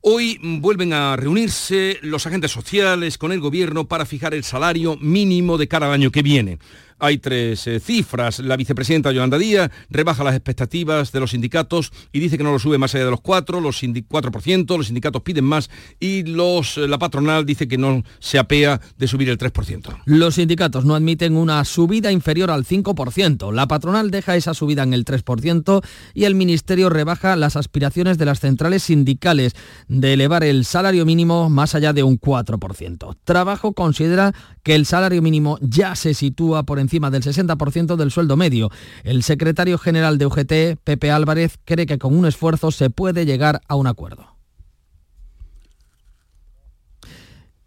Hoy 0.02 0.40
vuelven 0.42 0.94
a 0.94 1.14
reunirse 1.16 1.98
los 2.00 2.26
agentes 2.26 2.50
sociales 2.50 3.18
con 3.18 3.32
el 3.32 3.40
gobierno 3.40 3.86
para 3.86 4.06
fijar 4.06 4.32
el 4.32 4.44
salario 4.44 4.96
mínimo 4.96 5.58
de 5.58 5.68
cada 5.68 5.92
año 5.92 6.10
que 6.10 6.22
viene. 6.22 6.58
Hay 7.00 7.18
tres 7.18 7.66
eh, 7.66 7.80
cifras. 7.80 8.38
La 8.40 8.56
vicepresidenta 8.56 9.12
Yolanda 9.12 9.38
Díaz 9.38 9.70
rebaja 9.88 10.22
las 10.22 10.34
expectativas 10.34 11.12
de 11.12 11.20
los 11.20 11.30
sindicatos 11.30 11.92
y 12.12 12.20
dice 12.20 12.36
que 12.36 12.44
no 12.44 12.52
lo 12.52 12.58
sube 12.58 12.78
más 12.78 12.94
allá 12.94 13.06
de 13.06 13.10
los 13.10 13.20
4, 13.20 13.60
los 13.60 13.82
4%, 13.82 14.76
los 14.76 14.86
sindicatos 14.86 15.22
piden 15.22 15.44
más 15.44 15.70
y 15.98 16.22
los, 16.24 16.76
la 16.76 16.98
patronal 16.98 17.46
dice 17.46 17.66
que 17.68 17.78
no 17.78 18.02
se 18.18 18.38
apea 18.38 18.80
de 18.98 19.08
subir 19.08 19.28
el 19.28 19.38
3%. 19.38 20.02
Los 20.04 20.34
sindicatos 20.34 20.84
no 20.84 20.94
admiten 20.94 21.36
una 21.36 21.64
subida 21.64 22.12
inferior 22.12 22.50
al 22.50 22.64
5%. 22.64 23.52
La 23.52 23.66
patronal 23.66 24.10
deja 24.10 24.36
esa 24.36 24.54
subida 24.54 24.82
en 24.82 24.92
el 24.92 25.04
3% 25.04 25.82
y 26.14 26.24
el 26.24 26.34
Ministerio 26.34 26.90
rebaja 26.90 27.36
las 27.36 27.56
aspiraciones 27.56 28.18
de 28.18 28.26
las 28.26 28.40
centrales 28.40 28.82
sindicales 28.82 29.54
de 29.88 30.12
elevar 30.12 30.44
el 30.44 30.64
salario 30.64 31.06
mínimo 31.06 31.48
más 31.48 31.74
allá 31.74 31.92
de 31.92 32.02
un 32.02 32.20
4%. 32.20 33.16
Trabajo 33.24 33.72
considera 33.72 34.32
que 34.62 34.74
el 34.74 34.86
salario 34.86 35.22
mínimo 35.22 35.58
ya 35.60 35.94
se 35.96 36.14
sitúa 36.14 36.64
por 36.64 36.78
encima 36.78 36.89
del 36.90 37.22
60% 37.22 37.96
del 37.96 38.10
sueldo 38.10 38.36
medio. 38.36 38.70
El 39.04 39.22
secretario 39.22 39.78
general 39.78 40.18
de 40.18 40.26
UGT, 40.26 40.80
Pepe 40.82 41.10
Álvarez, 41.10 41.58
cree 41.64 41.86
que 41.86 41.98
con 41.98 42.16
un 42.16 42.26
esfuerzo 42.26 42.70
se 42.70 42.90
puede 42.90 43.24
llegar 43.24 43.60
a 43.68 43.76
un 43.76 43.86
acuerdo. 43.86 44.29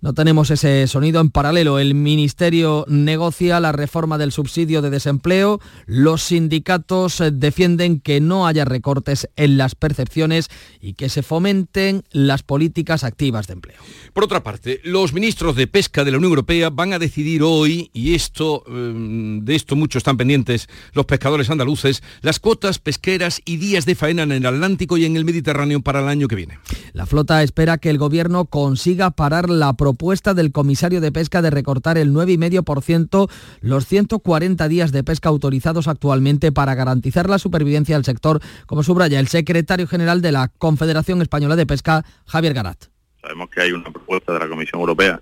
No 0.04 0.14
tenemos 0.14 0.52
ese 0.52 0.86
sonido 0.88 1.22
en 1.22 1.30
paralelo. 1.30 1.80
El 1.80 1.96
Ministerio 1.96 2.84
negocia 2.90 3.62
la 3.62 3.72
reforma 3.72 4.18
del 4.18 4.34
subsidio 4.34 4.82
de 4.82 4.90
desempleo. 4.90 5.62
Los 5.86 6.24
sindicatos 6.24 7.22
eh, 7.22 7.32
defienden 7.32 8.02
que 8.02 8.20
no 8.20 8.46
haya 8.46 8.66
recortes 8.66 9.30
en 9.38 9.58
las 9.58 9.76
percepciones 9.76 10.50
y 10.82 10.96
que 10.96 11.08
se 11.08 11.24
fomenten 11.24 12.04
las 12.12 12.44
políticas 12.44 13.06
activas 13.06 13.48
de 13.48 13.54
empleo. 13.54 13.78
Por 14.12 14.26
otra 14.26 14.44
parte, 14.44 14.82
los 14.84 15.14
ministros 15.14 15.56
de 15.56 15.68
Pesca 15.68 16.04
de 16.04 16.12
la 16.12 16.18
Unión 16.18 16.32
Europea 16.32 16.70
van 16.70 16.92
a 16.92 17.00
decidir 17.00 17.42
hoy, 17.42 17.90
y 17.94 18.14
esto, 18.14 18.66
eh, 18.68 19.40
de 19.42 19.56
esto 19.56 19.78
mucho 19.78 20.00
están 20.00 20.18
pendientes 20.18 20.68
los 20.92 21.06
pescadores 21.06 21.50
andaluces, 21.50 22.04
las 22.22 22.42
cuotas 22.42 22.78
pesqueras 22.78 23.42
y 23.46 23.56
días 23.56 23.86
de 23.86 23.96
faena 23.96 24.24
en 24.24 24.34
el 24.34 24.46
Atlántico 24.46 24.98
y 24.98 25.06
en 25.06 25.16
el 25.16 25.24
Mediterráneo 25.24 25.80
para 25.80 26.02
el 26.02 26.10
año 26.10 26.28
que 26.28 26.36
viene. 26.36 26.60
La 26.92 27.06
flota 27.06 27.42
espera 27.42 27.78
que 27.78 27.90
el 27.90 27.98
gobierno 27.98 28.44
consiga 28.44 29.10
parar 29.10 29.50
la 29.50 29.72
propuesta 29.72 29.93
propuesta 29.94 30.34
del 30.34 30.52
comisario 30.52 31.02
de 31.02 31.12
pesca 31.12 31.44
de 31.44 31.52
recortar 31.52 32.00
el 32.00 32.14
9,5% 32.14 33.30
los 33.62 33.86
140 33.86 34.68
días 34.68 34.92
de 34.92 35.04
pesca 35.04 35.30
autorizados 35.30 35.88
actualmente 35.88 36.52
para 36.52 36.74
garantizar 36.74 37.30
la 37.30 37.38
supervivencia 37.38 37.96
del 37.96 38.04
sector, 38.04 38.40
como 38.66 38.82
subraya 38.82 39.20
el 39.20 39.28
secretario 39.28 39.86
general 39.86 40.24
de 40.24 40.32
la 40.32 40.48
Confederación 40.58 41.22
Española 41.22 41.56
de 41.56 41.68
Pesca, 41.68 42.04
Javier 42.26 42.56
Garat. 42.56 42.86
Sabemos 43.22 43.52
que 43.52 43.62
hay 43.62 43.72
una 43.72 43.92
propuesta 43.92 44.34
de 44.34 44.40
la 44.40 44.50
Comisión 44.50 44.82
Europea 44.82 45.22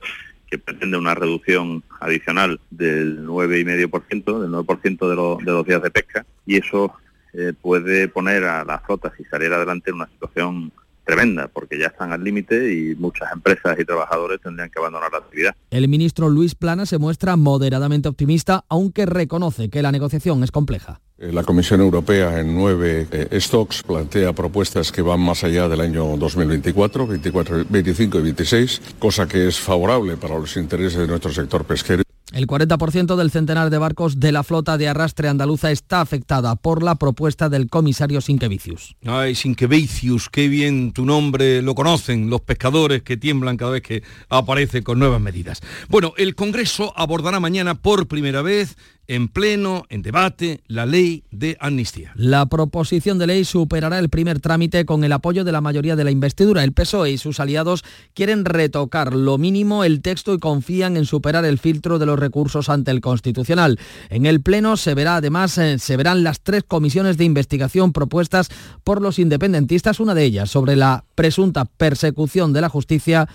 que 0.49 0.57
pretende 0.57 0.97
una 0.97 1.15
reducción 1.15 1.83
adicional 1.99 2.61
del 2.69 3.25
9,5%, 3.25 4.39
del 4.39 4.51
9% 4.51 5.09
de, 5.09 5.15
los, 5.17 5.37
de 5.39 5.51
los 5.51 5.65
días 5.65 5.83
de 5.83 5.91
pesca, 5.91 6.25
y 6.45 6.55
eso 6.55 6.93
eh, 7.33 7.51
puede 7.61 8.07
poner 8.07 8.45
a 8.45 8.63
las 8.63 8.81
flotas 8.83 9.11
y 9.19 9.25
salir 9.25 9.51
adelante 9.51 9.89
en 9.89 9.97
una 9.97 10.07
situación 10.07 10.71
tremenda, 11.05 11.48
porque 11.48 11.79
ya 11.79 11.88
están 11.88 12.12
al 12.12 12.24
límite 12.24 12.74
y 12.74 12.96
muchas 12.96 13.31
empresas 13.31 13.77
y 13.79 13.86
trabajadores 13.86 14.39
tendrían 14.41 14.70
que 14.70 14.79
abandonar 14.79 15.12
la 15.12 15.20
actividad. 15.20 15.55
El 15.70 15.88
ministro 15.88 16.29
Luis 16.29 16.55
Plana 16.55 16.86
se 16.86 16.98
muestra 16.98 17.36
moderadamente 17.36 18.10
optimista, 18.10 18.63
aunque 18.70 19.05
reconoce 19.05 19.70
que 19.70 19.81
la 19.81 19.91
negociación 19.91 20.43
es 20.43 20.51
compleja. 20.51 21.01
Eh, 21.17 21.31
la 21.31 21.43
Comisión 21.43 21.81
Europea 21.81 22.39
en 22.39 22.55
nueve 22.55 23.08
eh, 23.12 23.39
stocks 23.39 23.84
plantea 23.84 24.34
propuestas 24.34 24.91
que 24.91 25.01
van 25.01 25.20
más 25.20 25.43
allá 25.43 25.67
del 25.67 25.81
año 25.81 26.17
2024, 26.17 27.05
24, 27.05 27.65
25 27.70 28.20
y 28.20 28.22
26, 28.24 28.81
cosa 28.98 29.27
que 29.27 29.48
es 29.48 29.60
favorable 29.60 30.17
para 30.17 30.39
los 30.39 30.58
intereses 30.58 31.00
de 31.00 31.08
nuestro 31.08 31.31
sector 31.31 31.63
pesquero. 31.63 32.03
El 32.31 32.47
40% 32.47 33.17
del 33.17 33.29
centenar 33.29 33.69
de 33.69 33.77
barcos 33.77 34.21
de 34.21 34.31
la 34.31 34.43
flota 34.43 34.77
de 34.77 34.88
arrastre 34.88 35.27
andaluza 35.27 35.69
está 35.69 36.00
afectada 36.00 36.55
por 36.55 36.81
la 36.81 36.95
propuesta 36.95 37.50
del 37.50 37.69
comisario 37.69 38.21
Sinquevicius. 38.21 38.95
Ay, 39.05 39.35
Sinquevicius, 39.35 40.29
qué 40.29 40.47
bien 40.47 40.93
tu 40.93 41.05
nombre 41.05 41.61
lo 41.61 41.75
conocen 41.75 42.29
los 42.29 42.39
pescadores 42.39 43.03
que 43.03 43.17
tiemblan 43.17 43.57
cada 43.57 43.71
vez 43.71 43.81
que 43.81 44.03
aparece 44.29 44.81
con 44.81 44.97
nuevas 44.97 45.19
medidas. 45.19 45.59
Bueno, 45.89 46.13
el 46.15 46.33
Congreso 46.35 46.93
abordará 46.95 47.41
mañana 47.41 47.75
por 47.75 48.07
primera 48.07 48.41
vez 48.41 48.77
en 49.12 49.27
pleno, 49.27 49.84
en 49.89 50.03
debate, 50.03 50.62
la 50.68 50.86
ley 50.86 51.25
de 51.32 51.58
amnistía. 51.60 52.13
La 52.15 52.46
proposición 52.46 53.20
de 53.20 53.27
ley 53.27 53.44
superará 53.44 54.00
el 54.00 54.08
primer 54.08 54.39
trámite 54.39 54.86
con 54.86 55.03
el 55.03 55.12
apoyo 55.12 55.44
de 55.44 55.51
la 55.51 55.60
mayoría 55.60 55.98
de 55.98 56.06
la 56.06 56.12
investidura. 56.12 56.63
El 56.63 56.72
PSOE 56.72 57.12
y 57.12 57.18
sus 57.18 57.41
aliados 57.41 57.84
quieren 58.13 58.46
retocar 58.46 59.13
lo 59.13 59.38
mínimo 59.38 59.84
el 59.84 60.01
texto 60.01 60.34
y 60.34 60.39
confían 60.39 60.96
en 60.96 61.03
superar 61.03 61.44
el 61.44 61.60
filtro 61.60 62.00
de 62.00 62.06
los 62.06 62.18
recursos 62.18 62.70
ante 62.70 62.91
el 62.91 63.01
Constitucional. 63.01 63.80
En 64.10 64.25
el 64.25 64.41
Pleno 64.41 64.77
se 64.77 64.94
verá 64.94 65.18
además 65.18 65.58
eh, 65.58 65.77
se 65.77 65.98
verán 65.98 66.24
las 66.24 66.39
tres 66.39 66.63
comisiones 66.63 67.18
de 67.18 67.25
investigación 67.25 67.91
propuestas 67.91 68.48
por 68.86 69.01
los 69.01 69.20
independentistas, 69.20 70.00
una 70.00 70.15
de 70.15 70.24
ellas 70.24 70.50
sobre 70.50 70.77
la 70.77 71.03
presunta 71.15 71.65
persecución 71.65 72.53
de 72.53 72.62
la 72.62 72.70
justicia 72.70 73.27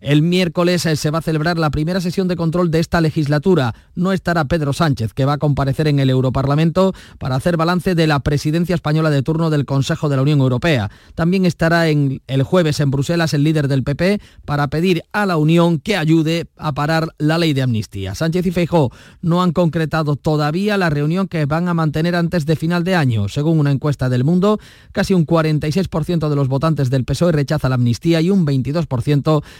El 0.00 0.22
miércoles 0.22 0.84
eh, 0.84 0.96
se 0.96 1.10
va 1.12 1.20
a 1.20 1.22
celebrar 1.22 1.58
la 1.58 1.70
primera 1.70 2.00
sesión 2.00 2.26
de 2.26 2.34
control 2.34 2.72
de 2.72 2.80
esta 2.80 3.00
legislatura. 3.00 3.72
No 3.94 4.12
estará 4.12 4.46
Pedro 4.46 4.72
Sánchez, 4.72 5.14
que 5.14 5.24
va 5.24 5.34
a 5.34 5.38
comparecer 5.38 5.86
en 5.86 6.00
el 6.00 6.10
Europarlamento 6.10 6.92
para 7.20 7.36
hacer 7.36 7.56
balance 7.56 7.94
de 7.94 8.08
la 8.08 8.18
presidencia 8.18 8.74
española 8.74 9.10
de 9.10 9.22
turno 9.22 9.48
del 9.48 9.64
Consejo 9.64 10.08
de 10.08 10.16
la 10.16 10.22
Unión 10.22 10.40
Europea. 10.40 10.90
También 11.14 11.46
estará 11.46 11.88
en, 11.88 12.20
el 12.26 12.42
jueves 12.42 12.80
en 12.80 12.90
Bruselas 12.90 13.32
el 13.32 13.44
líder 13.44 13.68
del 13.68 13.84
PP 13.84 14.20
para 14.44 14.66
pedir 14.66 15.04
a 15.12 15.24
la 15.24 15.36
Unión 15.36 15.78
que 15.78 15.96
ayude 15.96 16.48
a 16.56 16.72
parar 16.72 17.14
la 17.18 17.38
ley 17.38 17.52
de 17.52 17.62
amnistía. 17.62 18.16
Sánchez 18.16 18.44
y 18.46 18.50
Feijó 18.50 18.90
no 19.22 19.40
han 19.40 19.52
concretado 19.52 20.16
todavía 20.16 20.76
la 20.78 20.90
reunión 20.90 21.28
que 21.28 21.46
van 21.46 21.68
a 21.68 21.74
mantener 21.74 22.16
antes 22.16 22.44
de 22.44 22.56
final 22.56 22.82
de 22.82 22.96
año. 22.96 23.28
Según 23.28 23.60
una 23.60 23.70
encuesta 23.70 24.08
del 24.08 24.24
Mundo, 24.24 24.58
casi 24.90 25.14
un 25.14 25.24
46% 25.24 26.28
de 26.28 26.36
los 26.36 26.48
votantes 26.48 26.90
del 26.90 27.04
PSOE 27.04 27.30
rechaza 27.30 27.68
la 27.68 27.76
amnistía 27.76 28.20
y 28.20 28.30
un 28.30 28.44
22% 28.44 28.95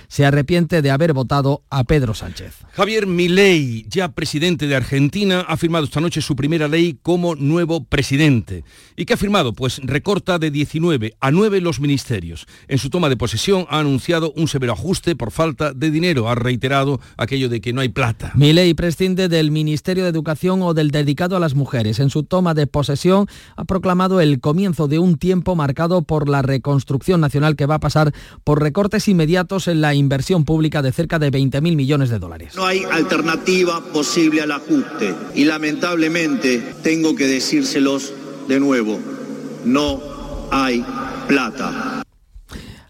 se 0.09 0.25
arrepiente 0.25 0.83
de 0.83 0.90
haber 0.90 1.12
votado 1.12 1.62
a 1.71 1.85
Pedro 1.85 2.14
Sánchez. 2.14 2.55
Javier 2.73 3.07
Milei, 3.07 3.87
ya 3.88 4.12
presidente 4.12 4.66
de 4.66 4.76
Argentina, 4.76 5.40
ha 5.40 5.57
firmado 5.57 5.85
esta 5.85 6.00
noche 6.00 6.21
su 6.21 6.37
primera 6.37 6.69
ley 6.69 6.99
como 7.02 7.35
nuevo 7.35 7.85
presidente. 7.85 8.64
¿Y 8.97 9.05
qué 9.05 9.14
ha 9.14 9.16
firmado? 9.16 9.52
Pues 9.52 9.81
recorta 9.83 10.38
de 10.38 10.50
19 10.50 11.14
a 11.21 11.31
9 11.31 11.61
los 11.61 11.81
ministerios. 11.81 12.47
En 12.69 12.78
su 12.78 12.90
toma 12.90 13.09
de 13.09 13.16
posesión 13.16 13.66
ha 13.69 13.78
anunciado 13.78 14.33
un 14.37 14.49
severo 14.49 14.73
ajuste 14.73 15.16
por 15.16 15.31
falta 15.31 15.73
de 15.73 15.90
dinero. 15.90 16.28
Ha 16.28 16.35
reiterado 16.35 17.00
aquello 17.16 17.49
de 17.49 17.61
que 17.61 17.73
no 17.73 17.81
hay 17.81 17.88
plata. 17.88 18.33
Milei 18.35 18.75
prescinde 18.75 19.28
del 19.28 19.50
Ministerio 19.50 20.05
de 20.05 20.11
Educación 20.11 20.62
o 20.62 20.75
del 20.75 20.90
dedicado 20.90 21.37
a 21.37 21.40
las 21.40 21.55
mujeres. 21.55 22.00
En 22.00 22.11
su 22.11 22.25
toma 22.25 22.55
de 22.55 22.66
posesión 22.66 23.26
ha 23.57 23.64
proclamado 23.64 24.21
el 24.21 24.40
comienzo 24.40 24.88
de 24.88 24.99
un 24.99 25.16
tiempo 25.19 25.57
marcado 25.57 26.02
por 26.02 26.28
la 26.28 26.43
reconstrucción 26.43 27.21
nacional 27.21 27.57
que 27.57 27.66
va 27.66 27.76
a 27.76 27.81
pasar 27.81 28.12
por 28.45 28.62
recortes 28.62 29.09
inmediatos 29.09 29.25
inmediatos 29.26 29.66
en 29.66 29.80
la 29.80 29.92
inversión 29.92 30.45
pública 30.45 30.83
de 30.83 30.92
cerca 30.92 31.18
de 31.18 31.33
20.000 31.33 31.75
millones 31.75 32.11
de 32.11 32.21
dólares. 32.21 32.54
No 32.54 32.64
hay 32.64 32.85
alternativa 32.85 33.83
posible 33.92 34.40
al 34.40 34.52
ajuste 34.52 35.12
y 35.35 35.45
lamentablemente 35.45 36.62
tengo 36.85 37.16
que 37.16 37.26
decírselos 37.26 38.12
de 38.47 38.61
nuevo, 38.61 39.00
no 39.64 40.00
hay 40.52 40.85
plata. 41.26 42.05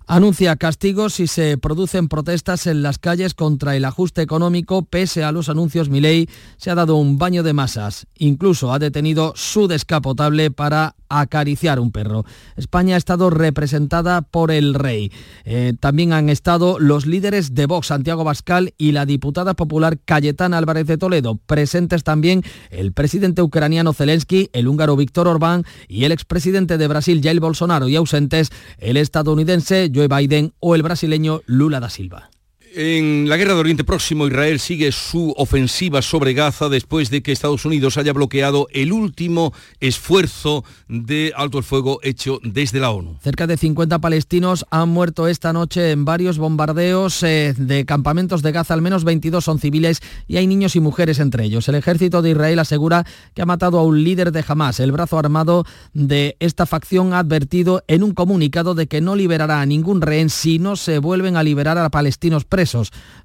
Anuncia 0.08 0.54
castigos 0.54 1.14
si 1.14 1.26
se 1.26 1.58
producen 1.58 2.06
protestas 2.06 2.68
en 2.68 2.80
las 2.80 3.00
calles 3.00 3.34
contra 3.34 3.74
el 3.74 3.84
ajuste 3.84 4.22
económico. 4.22 4.84
Pese 4.84 5.24
a 5.24 5.32
los 5.32 5.48
anuncios, 5.48 5.88
Milei 5.88 6.28
se 6.58 6.70
ha 6.70 6.76
dado 6.76 6.94
un 6.94 7.18
baño 7.18 7.42
de 7.42 7.52
masas. 7.52 8.06
Incluso 8.16 8.72
ha 8.72 8.78
detenido 8.78 9.32
su 9.34 9.66
descapotable 9.66 10.52
para 10.52 10.94
acariciar 11.08 11.80
un 11.80 11.90
perro. 11.90 12.24
España 12.56 12.94
ha 12.94 12.98
estado 12.98 13.30
representada 13.30 14.22
por 14.22 14.50
el 14.50 14.74
rey. 14.74 15.10
Eh, 15.44 15.74
también 15.78 16.12
han 16.12 16.28
estado 16.28 16.78
los 16.78 17.06
líderes 17.06 17.54
de 17.54 17.66
Vox, 17.66 17.88
Santiago 17.88 18.24
Bascal, 18.24 18.74
y 18.78 18.92
la 18.92 19.06
diputada 19.06 19.54
popular 19.54 19.98
Cayetana 20.04 20.58
Álvarez 20.58 20.86
de 20.86 20.98
Toledo. 20.98 21.36
Presentes 21.46 22.04
también 22.04 22.42
el 22.70 22.92
presidente 22.92 23.42
ucraniano 23.42 23.92
Zelensky, 23.92 24.50
el 24.52 24.68
húngaro 24.68 24.96
Víctor 24.96 25.28
Orbán 25.28 25.64
y 25.88 26.04
el 26.04 26.12
expresidente 26.12 26.78
de 26.78 26.88
Brasil, 26.88 27.20
Jair 27.22 27.40
Bolsonaro, 27.40 27.88
y 27.88 27.96
ausentes 27.96 28.50
el 28.78 28.96
estadounidense 28.96 29.90
Joe 29.96 30.08
Biden 30.08 30.52
o 30.60 30.74
el 30.74 30.82
brasileño 30.82 31.40
Lula 31.46 31.80
da 31.80 31.88
Silva. 31.88 32.28
En 32.78 33.26
la 33.26 33.38
guerra 33.38 33.54
de 33.54 33.60
Oriente 33.60 33.84
Próximo, 33.84 34.26
Israel 34.26 34.60
sigue 34.60 34.92
su 34.92 35.32
ofensiva 35.38 36.02
sobre 36.02 36.34
Gaza 36.34 36.68
después 36.68 37.08
de 37.08 37.22
que 37.22 37.32
Estados 37.32 37.64
Unidos 37.64 37.96
haya 37.96 38.12
bloqueado 38.12 38.68
el 38.70 38.92
último 38.92 39.54
esfuerzo 39.80 40.62
de 40.86 41.32
alto 41.34 41.56
el 41.56 41.64
fuego 41.64 42.00
hecho 42.02 42.38
desde 42.42 42.78
la 42.78 42.90
ONU. 42.90 43.16
Cerca 43.22 43.46
de 43.46 43.56
50 43.56 43.98
palestinos 44.00 44.66
han 44.70 44.90
muerto 44.90 45.26
esta 45.26 45.54
noche 45.54 45.90
en 45.90 46.04
varios 46.04 46.36
bombardeos 46.36 47.22
eh, 47.22 47.54
de 47.56 47.86
campamentos 47.86 48.42
de 48.42 48.52
Gaza. 48.52 48.74
Al 48.74 48.82
menos 48.82 49.04
22 49.04 49.42
son 49.42 49.58
civiles 49.58 50.02
y 50.26 50.36
hay 50.36 50.46
niños 50.46 50.76
y 50.76 50.80
mujeres 50.80 51.18
entre 51.18 51.44
ellos. 51.44 51.70
El 51.70 51.76
ejército 51.76 52.20
de 52.20 52.32
Israel 52.32 52.58
asegura 52.58 53.06
que 53.32 53.40
ha 53.40 53.46
matado 53.46 53.78
a 53.78 53.84
un 53.84 54.04
líder 54.04 54.32
de 54.32 54.44
Hamas. 54.46 54.80
El 54.80 54.92
brazo 54.92 55.18
armado 55.18 55.64
de 55.94 56.36
esta 56.40 56.66
facción 56.66 57.14
ha 57.14 57.20
advertido 57.20 57.84
en 57.88 58.02
un 58.02 58.12
comunicado 58.12 58.74
de 58.74 58.86
que 58.86 59.00
no 59.00 59.16
liberará 59.16 59.62
a 59.62 59.66
ningún 59.66 60.02
rehén 60.02 60.28
si 60.28 60.58
no 60.58 60.76
se 60.76 60.98
vuelven 60.98 61.38
a 61.38 61.42
liberar 61.42 61.78
a 61.78 61.88
palestinos 61.88 62.44
presos 62.44 62.65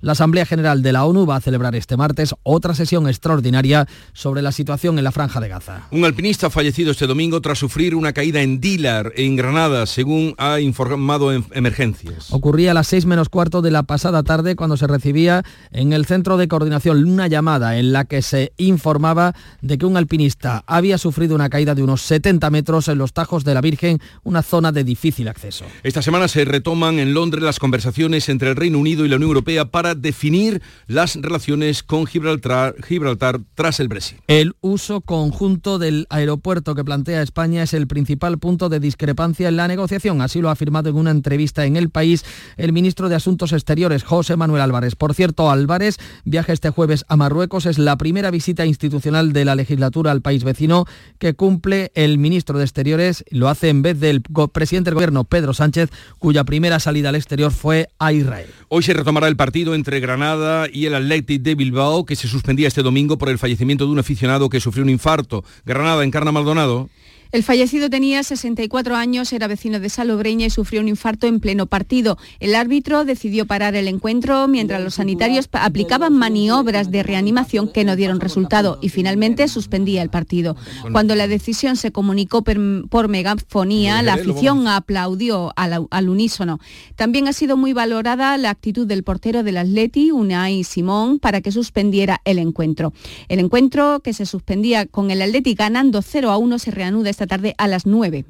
la 0.01 0.11
Asamblea 0.11 0.45
General 0.45 0.81
de 0.81 0.91
la 0.93 1.05
ONU 1.05 1.25
va 1.25 1.37
a 1.37 1.41
celebrar 1.41 1.75
este 1.75 1.97
martes 1.97 2.35
otra 2.43 2.73
sesión 2.73 3.07
extraordinaria 3.07 3.87
sobre 4.13 4.41
la 4.41 4.51
situación 4.51 4.97
en 4.97 5.03
la 5.03 5.11
Franja 5.11 5.39
de 5.39 5.49
Gaza. 5.49 5.87
Un 5.91 6.05
alpinista 6.05 6.47
ha 6.47 6.49
fallecido 6.49 6.91
este 6.91 7.07
domingo 7.07 7.41
tras 7.41 7.59
sufrir 7.59 7.95
una 7.95 8.13
caída 8.13 8.41
en 8.41 8.59
Dilar, 8.59 9.13
en 9.15 9.35
Granada, 9.35 9.85
según 9.85 10.35
ha 10.37 10.59
informado 10.59 11.33
en 11.33 11.45
Emergencias. 11.51 12.31
Ocurría 12.31 12.71
a 12.71 12.73
las 12.73 12.87
seis 12.87 13.05
menos 13.05 13.29
cuarto 13.29 13.61
de 13.61 13.71
la 13.71 13.83
pasada 13.83 14.23
tarde 14.23 14.55
cuando 14.55 14.77
se 14.77 14.87
recibía 14.87 15.43
en 15.71 15.93
el 15.93 16.05
centro 16.05 16.37
de 16.37 16.47
coordinación 16.47 17.03
una 17.03 17.27
llamada 17.27 17.77
en 17.77 17.93
la 17.93 18.05
que 18.05 18.21
se 18.21 18.53
informaba 18.57 19.33
de 19.61 19.77
que 19.77 19.85
un 19.85 19.97
alpinista 19.97 20.63
había 20.67 20.97
sufrido 20.97 21.35
una 21.35 21.49
caída 21.49 21.75
de 21.75 21.83
unos 21.83 22.01
70 22.01 22.49
metros 22.49 22.87
en 22.87 22.97
los 22.97 23.13
Tajos 23.13 23.43
de 23.43 23.53
la 23.53 23.61
Virgen, 23.61 23.99
una 24.23 24.41
zona 24.41 24.71
de 24.71 24.83
difícil 24.83 25.27
acceso. 25.27 25.65
Esta 25.83 26.01
semana 26.01 26.27
se 26.27 26.45
retoman 26.45 26.99
en 26.99 27.13
Londres 27.13 27.43
las 27.43 27.59
conversaciones 27.59 28.29
entre 28.29 28.49
el 28.49 28.55
Reino 28.55 28.79
Unido 28.79 29.05
y 29.05 29.09
la 29.09 29.15
Unión 29.15 29.30
Europea 29.31 29.65
para 29.65 29.95
definir 29.95 30.61
las 30.87 31.15
relaciones 31.15 31.83
con 31.83 32.05
Gibraltar, 32.05 32.75
Gibraltar 32.83 33.39
tras 33.55 33.79
el 33.79 33.87
Brexit. 33.87 34.19
El 34.27 34.53
uso 34.61 35.01
conjunto 35.01 35.79
del 35.79 36.07
aeropuerto 36.09 36.75
que 36.75 36.83
plantea 36.83 37.21
España 37.21 37.63
es 37.63 37.73
el 37.73 37.87
principal 37.87 38.37
punto 38.37 38.69
de 38.69 38.79
discrepancia 38.79 39.47
en 39.47 39.55
la 39.55 39.67
negociación. 39.67 40.21
Así 40.21 40.41
lo 40.41 40.49
ha 40.49 40.53
afirmado 40.53 40.89
en 40.89 40.95
una 40.95 41.11
entrevista 41.11 41.65
en 41.65 41.77
El 41.77 41.89
País 41.89 42.23
el 42.57 42.73
ministro 42.73 43.09
de 43.09 43.15
Asuntos 43.15 43.53
Exteriores, 43.53 44.03
José 44.03 44.35
Manuel 44.35 44.61
Álvarez. 44.61 44.95
Por 44.95 45.13
cierto, 45.13 45.49
Álvarez 45.49 45.97
viaja 46.25 46.53
este 46.53 46.69
jueves 46.69 47.05
a 47.07 47.15
Marruecos. 47.17 47.65
Es 47.65 47.77
la 47.77 47.97
primera 47.97 48.31
visita 48.31 48.65
institucional 48.65 49.33
de 49.33 49.45
la 49.45 49.55
legislatura 49.55 50.11
al 50.11 50.21
país 50.21 50.43
vecino 50.43 50.85
que 51.19 51.33
cumple 51.33 51.91
el 51.95 52.17
ministro 52.17 52.57
de 52.57 52.65
Exteriores. 52.65 53.23
Lo 53.29 53.49
hace 53.49 53.69
en 53.69 53.81
vez 53.81 53.99
del 53.99 54.21
presidente 54.51 54.89
del 54.89 54.95
gobierno, 54.95 55.23
Pedro 55.23 55.53
Sánchez, 55.53 55.89
cuya 56.19 56.43
primera 56.43 56.79
salida 56.79 57.09
al 57.09 57.15
exterior 57.15 57.51
fue 57.51 57.89
a 57.99 58.13
Israel. 58.13 58.47
Hoy 58.69 58.83
se 58.83 58.93
el 59.27 59.35
partido 59.35 59.75
entre 59.75 59.99
Granada 59.99 60.67
y 60.71 60.85
el 60.85 60.95
Athletic 60.95 61.41
de 61.41 61.55
Bilbao, 61.55 62.05
que 62.05 62.15
se 62.15 62.27
suspendía 62.27 62.67
este 62.67 62.83
domingo 62.83 63.17
por 63.17 63.29
el 63.29 63.37
fallecimiento 63.37 63.85
de 63.85 63.91
un 63.91 63.99
aficionado 63.99 64.49
que 64.49 64.59
sufrió 64.59 64.83
un 64.83 64.89
infarto. 64.89 65.43
Granada 65.65 66.03
encarna 66.03 66.31
Maldonado. 66.31 66.89
El 67.31 67.43
fallecido 67.43 67.89
tenía 67.89 68.23
64 68.23 68.97
años, 68.97 69.31
era 69.31 69.47
vecino 69.47 69.79
de 69.79 69.87
Salobreña 69.87 70.47
y 70.47 70.49
sufrió 70.49 70.81
un 70.81 70.89
infarto 70.89 71.27
en 71.27 71.39
pleno 71.39 71.65
partido. 71.65 72.17
El 72.41 72.55
árbitro 72.55 73.05
decidió 73.05 73.45
parar 73.45 73.73
el 73.75 73.87
encuentro 73.87 74.49
mientras 74.49 74.81
los 74.81 74.95
sanitarios 74.95 75.47
aplicaban 75.53 76.11
maniobras 76.11 76.91
de 76.91 77.03
reanimación 77.03 77.71
que 77.71 77.85
no 77.85 77.95
dieron 77.95 78.19
resultado 78.19 78.79
y 78.81 78.89
finalmente 78.89 79.47
suspendía 79.47 80.01
el 80.01 80.09
partido. 80.09 80.57
Cuando 80.91 81.15
la 81.15 81.27
decisión 81.27 81.77
se 81.77 81.93
comunicó 81.93 82.43
por 82.43 83.07
megafonía, 83.07 84.01
la 84.01 84.15
afición 84.15 84.67
aplaudió 84.67 85.53
al, 85.55 85.87
al 85.89 86.09
unísono. 86.09 86.59
También 86.97 87.29
ha 87.29 87.33
sido 87.33 87.55
muy 87.55 87.71
valorada 87.71 88.37
la 88.37 88.49
actitud 88.49 88.85
del 88.85 89.03
portero 89.03 89.43
del 89.43 89.55
Atleti, 89.55 90.11
Unai 90.11 90.65
Simón, 90.65 91.17
para 91.17 91.39
que 91.39 91.53
suspendiera 91.53 92.19
el 92.25 92.39
encuentro. 92.39 92.91
El 93.29 93.39
encuentro 93.39 94.01
que 94.01 94.11
se 94.11 94.25
suspendía 94.25 94.85
con 94.85 95.11
el 95.11 95.21
Atleti 95.21 95.53
ganando 95.53 96.01
0 96.01 96.29
a 96.29 96.37
1 96.37 96.59
se 96.59 96.71
reanuda 96.71 97.09
esta 97.09 97.20
tarde 97.27 97.55
a 97.57 97.67
las 97.67 97.85
9. 97.85 98.25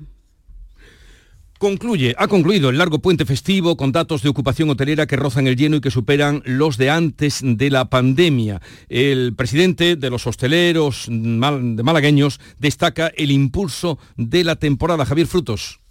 Concluye, 1.62 2.16
ha 2.18 2.28
concluido 2.28 2.72
el 2.72 2.80
largo 2.80 2.98
puente 2.98 3.24
festivo 3.24 3.78
con 3.78 3.92
datos 3.92 4.24
de 4.24 4.30
ocupación 4.30 4.72
hotelera 4.72 5.06
que 5.06 5.16
rozan 5.16 5.46
el 5.46 5.56
lleno 5.56 5.76
y 5.76 5.82
que 5.82 5.92
superan 5.92 6.42
los 6.44 6.76
de 6.78 6.90
antes 6.90 7.42
de 7.44 7.70
la 7.70 7.88
pandemia. 7.88 8.60
El 8.90 9.36
presidente 9.36 9.96
de 9.96 10.10
los 10.10 10.26
hosteleros 10.26 11.06
de 11.08 11.84
malagueños 11.84 12.40
destaca 12.58 13.12
el 13.16 13.30
impulso 13.30 14.00
de 14.18 14.44
la 14.44 14.56
temporada. 14.56 15.06
Javier 15.06 15.28
Frutos. 15.28 15.82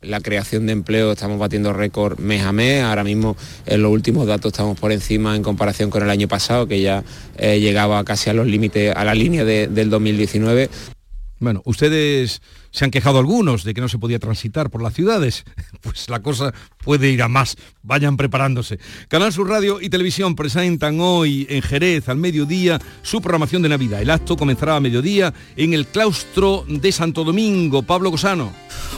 La 0.00 0.20
creación 0.20 0.66
de 0.66 0.74
empleo 0.74 1.10
estamos 1.10 1.40
batiendo 1.40 1.72
récord 1.72 2.20
mes 2.20 2.44
a 2.44 2.52
mes. 2.52 2.84
Ahora 2.84 3.02
mismo 3.02 3.36
en 3.66 3.82
los 3.82 3.90
últimos 3.90 4.28
datos 4.28 4.52
estamos 4.52 4.78
por 4.78 4.92
encima 4.92 5.34
en 5.34 5.42
comparación 5.42 5.90
con 5.90 6.04
el 6.04 6.10
año 6.10 6.28
pasado, 6.28 6.68
que 6.68 6.80
ya 6.80 7.02
eh, 7.36 7.58
llegaba 7.58 8.04
casi 8.04 8.30
a 8.30 8.32
los 8.32 8.46
límites, 8.46 8.94
a 8.94 9.04
la 9.04 9.14
línea 9.16 9.44
del 9.44 9.90
2019. 9.90 10.70
Bueno, 11.38 11.62
ustedes 11.64 12.40
se 12.70 12.84
han 12.84 12.90
quejado 12.90 13.18
algunos 13.18 13.64
de 13.64 13.74
que 13.74 13.80
no 13.80 13.88
se 13.88 13.98
podía 13.98 14.18
transitar 14.18 14.70
por 14.70 14.82
las 14.82 14.94
ciudades. 14.94 15.44
Pues 15.86 16.08
la 16.08 16.20
cosa 16.20 16.52
puede 16.78 17.10
ir 17.10 17.22
a 17.22 17.28
más. 17.28 17.56
Vayan 17.84 18.16
preparándose. 18.16 18.80
Canal 19.06 19.32
Sur 19.32 19.48
Radio 19.48 19.80
y 19.80 19.88
Televisión 19.88 20.34
presentan 20.34 20.98
hoy 20.98 21.46
en 21.48 21.62
Jerez 21.62 22.08
al 22.08 22.16
mediodía 22.16 22.80
su 23.02 23.20
programación 23.20 23.62
de 23.62 23.68
Navidad. 23.68 24.02
El 24.02 24.10
acto 24.10 24.36
comenzará 24.36 24.74
a 24.74 24.80
mediodía 24.80 25.32
en 25.54 25.74
el 25.74 25.86
claustro 25.86 26.64
de 26.66 26.90
Santo 26.90 27.22
Domingo. 27.22 27.84
Pablo 27.84 28.10
Cosano. 28.10 28.52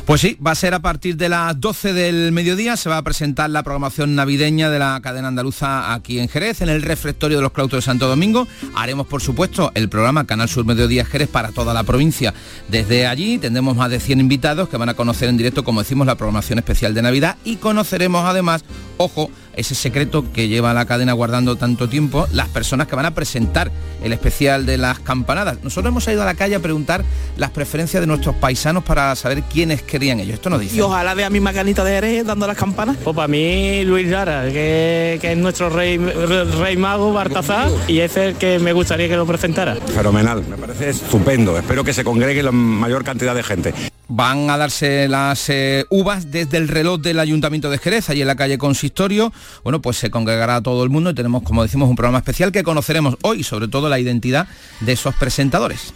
Pues 0.06 0.20
sí, 0.20 0.38
va 0.44 0.52
a 0.52 0.54
ser 0.54 0.74
a 0.74 0.80
partir 0.80 1.16
de 1.16 1.28
las 1.28 1.60
12 1.60 1.92
del 1.92 2.32
mediodía. 2.32 2.76
Se 2.76 2.88
va 2.88 2.96
a 2.96 3.02
presentar 3.02 3.50
la 3.50 3.62
programación 3.62 4.14
navideña 4.14 4.70
de 4.70 4.78
la 4.78 5.00
cadena 5.02 5.28
andaluza 5.28 5.92
aquí 5.92 6.18
en 6.18 6.28
Jerez, 6.28 6.62
en 6.62 6.68
el 6.68 6.82
refectorio 6.82 7.38
de 7.38 7.42
los 7.42 7.52
claustros 7.52 7.84
de 7.84 7.86
Santo 7.86 8.08
Domingo. 8.08 8.48
Haremos, 8.74 9.06
por 9.06 9.20
supuesto, 9.20 9.70
el 9.74 9.88
programa 9.88 10.26
Canal 10.26 10.48
Sur 10.48 10.64
Mediodía 10.64 11.04
Jerez 11.04 11.28
para 11.28 11.50
toda 11.52 11.74
la 11.74 11.84
provincia. 11.84 12.32
Desde 12.68 13.06
allí 13.06 13.38
tendremos 13.38 13.76
más 13.76 13.90
de 13.90 14.00
100 14.00 14.20
invitados 14.20 14.68
que 14.68 14.76
van 14.76 14.88
a 14.88 14.94
conocer 14.94 15.28
en 15.28 15.36
directo, 15.36 15.64
como 15.64 15.82
decimos, 15.82 16.06
la 16.06 16.16
programación 16.16 16.58
especial 16.58 16.94
de 16.94 17.02
Navidad 17.02 17.36
y 17.44 17.56
conoceremos 17.56 18.24
además, 18.24 18.64
ojo, 18.96 19.30
ese 19.58 19.74
secreto 19.74 20.24
que 20.32 20.48
lleva 20.48 20.72
la 20.72 20.86
cadena 20.86 21.12
guardando 21.12 21.56
tanto 21.56 21.88
tiempo, 21.88 22.26
las 22.32 22.48
personas 22.48 22.86
que 22.86 22.94
van 22.94 23.06
a 23.06 23.14
presentar 23.14 23.70
el 24.02 24.12
especial 24.12 24.64
de 24.66 24.78
las 24.78 25.00
campanadas. 25.00 25.58
Nosotros 25.64 25.90
hemos 25.90 26.06
ido 26.06 26.22
a 26.22 26.24
la 26.24 26.34
calle 26.34 26.54
a 26.54 26.60
preguntar 26.60 27.04
las 27.36 27.50
preferencias 27.50 28.00
de 28.00 28.06
nuestros 28.06 28.36
paisanos 28.36 28.84
para 28.84 29.14
saber 29.16 29.42
quiénes 29.42 29.82
querían 29.82 30.20
ellos. 30.20 30.34
Esto 30.34 30.48
nos 30.48 30.60
dice. 30.60 30.76
Y 30.76 30.80
ojalá 30.80 31.14
vea 31.14 31.26
a 31.26 31.30
mi 31.30 31.40
macanita 31.40 31.82
de 31.82 31.90
Jerez 31.90 32.24
dando 32.24 32.46
las 32.46 32.56
campanas. 32.56 32.96
Pues 33.02 33.16
para 33.16 33.26
mí 33.26 33.84
Luis 33.84 34.06
Lara, 34.06 34.44
que, 34.50 35.18
es 35.20 35.36
nuestro 35.36 35.70
rey, 35.70 35.98
rey 35.98 36.76
mago 36.76 37.12
Bartazá, 37.12 37.68
y 37.88 37.98
es 37.98 38.16
el 38.16 38.36
que 38.36 38.60
me 38.60 38.72
gustaría 38.72 39.08
que 39.08 39.16
lo 39.16 39.26
presentara. 39.26 39.74
Fenomenal, 39.74 40.44
me 40.48 40.56
parece 40.56 40.90
estupendo. 40.90 41.58
Espero 41.58 41.82
que 41.82 41.92
se 41.92 42.04
congregue 42.04 42.42
la 42.42 42.52
mayor 42.52 43.02
cantidad 43.02 43.34
de 43.34 43.42
gente. 43.42 43.74
Van 44.08 44.48
a 44.48 44.56
darse 44.56 45.06
las 45.06 45.50
eh, 45.50 45.84
uvas 45.90 46.30
desde 46.30 46.56
el 46.56 46.68
reloj 46.68 47.00
del 47.00 47.18
Ayuntamiento 47.18 47.70
de 47.70 47.78
Jerez, 47.78 48.08
allí 48.08 48.22
en 48.22 48.26
la 48.26 48.36
calle 48.36 48.56
Consistorio. 48.56 49.32
Bueno, 49.62 49.82
pues 49.82 49.98
se 49.98 50.10
congregará 50.10 50.62
todo 50.62 50.82
el 50.82 50.90
mundo 50.90 51.10
y 51.10 51.14
tenemos, 51.14 51.42
como 51.42 51.62
decimos, 51.62 51.90
un 51.90 51.96
programa 51.96 52.18
especial 52.18 52.50
que 52.50 52.62
conoceremos 52.62 53.16
hoy, 53.22 53.42
sobre 53.44 53.68
todo 53.68 53.88
la 53.88 54.00
identidad 54.00 54.48
de 54.80 54.92
esos 54.92 55.14
presentadores. 55.14 55.92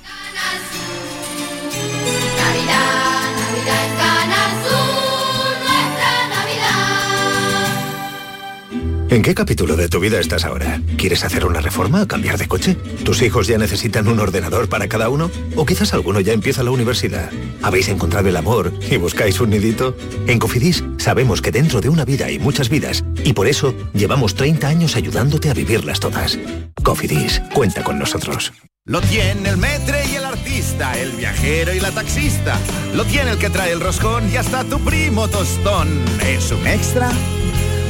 ¿En 9.12 9.20
qué 9.20 9.34
capítulo 9.34 9.76
de 9.76 9.90
tu 9.90 10.00
vida 10.00 10.18
estás 10.18 10.46
ahora? 10.46 10.80
¿Quieres 10.96 11.22
hacer 11.22 11.44
una 11.44 11.60
reforma 11.60 12.00
o 12.00 12.08
cambiar 12.08 12.38
de 12.38 12.48
coche? 12.48 12.78
¿Tus 13.04 13.20
hijos 13.20 13.46
ya 13.46 13.58
necesitan 13.58 14.08
un 14.08 14.18
ordenador 14.18 14.70
para 14.70 14.88
cada 14.88 15.10
uno? 15.10 15.30
¿O 15.54 15.66
quizás 15.66 15.92
alguno 15.92 16.18
ya 16.20 16.32
empieza 16.32 16.62
la 16.62 16.70
universidad? 16.70 17.30
¿Habéis 17.60 17.88
encontrado 17.88 18.30
el 18.30 18.36
amor 18.38 18.72
y 18.90 18.96
buscáis 18.96 19.38
un 19.42 19.50
nidito? 19.50 19.94
En 20.26 20.38
Cofidis 20.38 20.82
sabemos 20.96 21.42
que 21.42 21.50
dentro 21.50 21.82
de 21.82 21.90
una 21.90 22.06
vida 22.06 22.24
hay 22.24 22.38
muchas 22.38 22.70
vidas 22.70 23.04
y 23.22 23.34
por 23.34 23.48
eso 23.48 23.74
llevamos 23.92 24.34
30 24.34 24.66
años 24.66 24.96
ayudándote 24.96 25.50
a 25.50 25.52
vivirlas 25.52 26.00
todas. 26.00 26.38
Cofidis, 26.82 27.42
cuenta 27.52 27.84
con 27.84 27.98
nosotros. 27.98 28.54
Lo 28.86 29.02
tiene 29.02 29.46
el 29.50 29.58
metre 29.58 30.06
y 30.10 30.14
el 30.14 30.24
artista, 30.24 30.98
el 30.98 31.12
viajero 31.12 31.74
y 31.74 31.80
la 31.80 31.90
taxista. 31.90 32.58
Lo 32.94 33.04
tiene 33.04 33.32
el 33.32 33.38
que 33.38 33.50
trae 33.50 33.72
el 33.72 33.80
roscón 33.80 34.32
y 34.32 34.38
hasta 34.38 34.64
tu 34.64 34.80
primo 34.80 35.28
tostón. 35.28 36.02
¿Es 36.26 36.50
un 36.50 36.66
extra? 36.66 37.12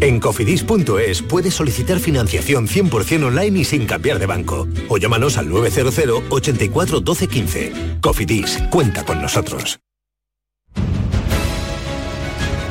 En 0.00 0.20
cofidis.es 0.20 1.22
puedes 1.22 1.54
solicitar 1.54 1.98
financiación 1.98 2.68
100% 2.68 3.26
online 3.26 3.60
y 3.60 3.64
sin 3.64 3.86
cambiar 3.86 4.18
de 4.18 4.26
banco. 4.26 4.68
O 4.88 4.98
llámanos 4.98 5.38
al 5.38 5.48
900 5.48 6.22
84 6.28 7.00
12 7.00 7.28
15. 7.28 7.72
Cofidis, 8.00 8.58
cuenta 8.70 9.04
con 9.04 9.22
nosotros. 9.22 9.78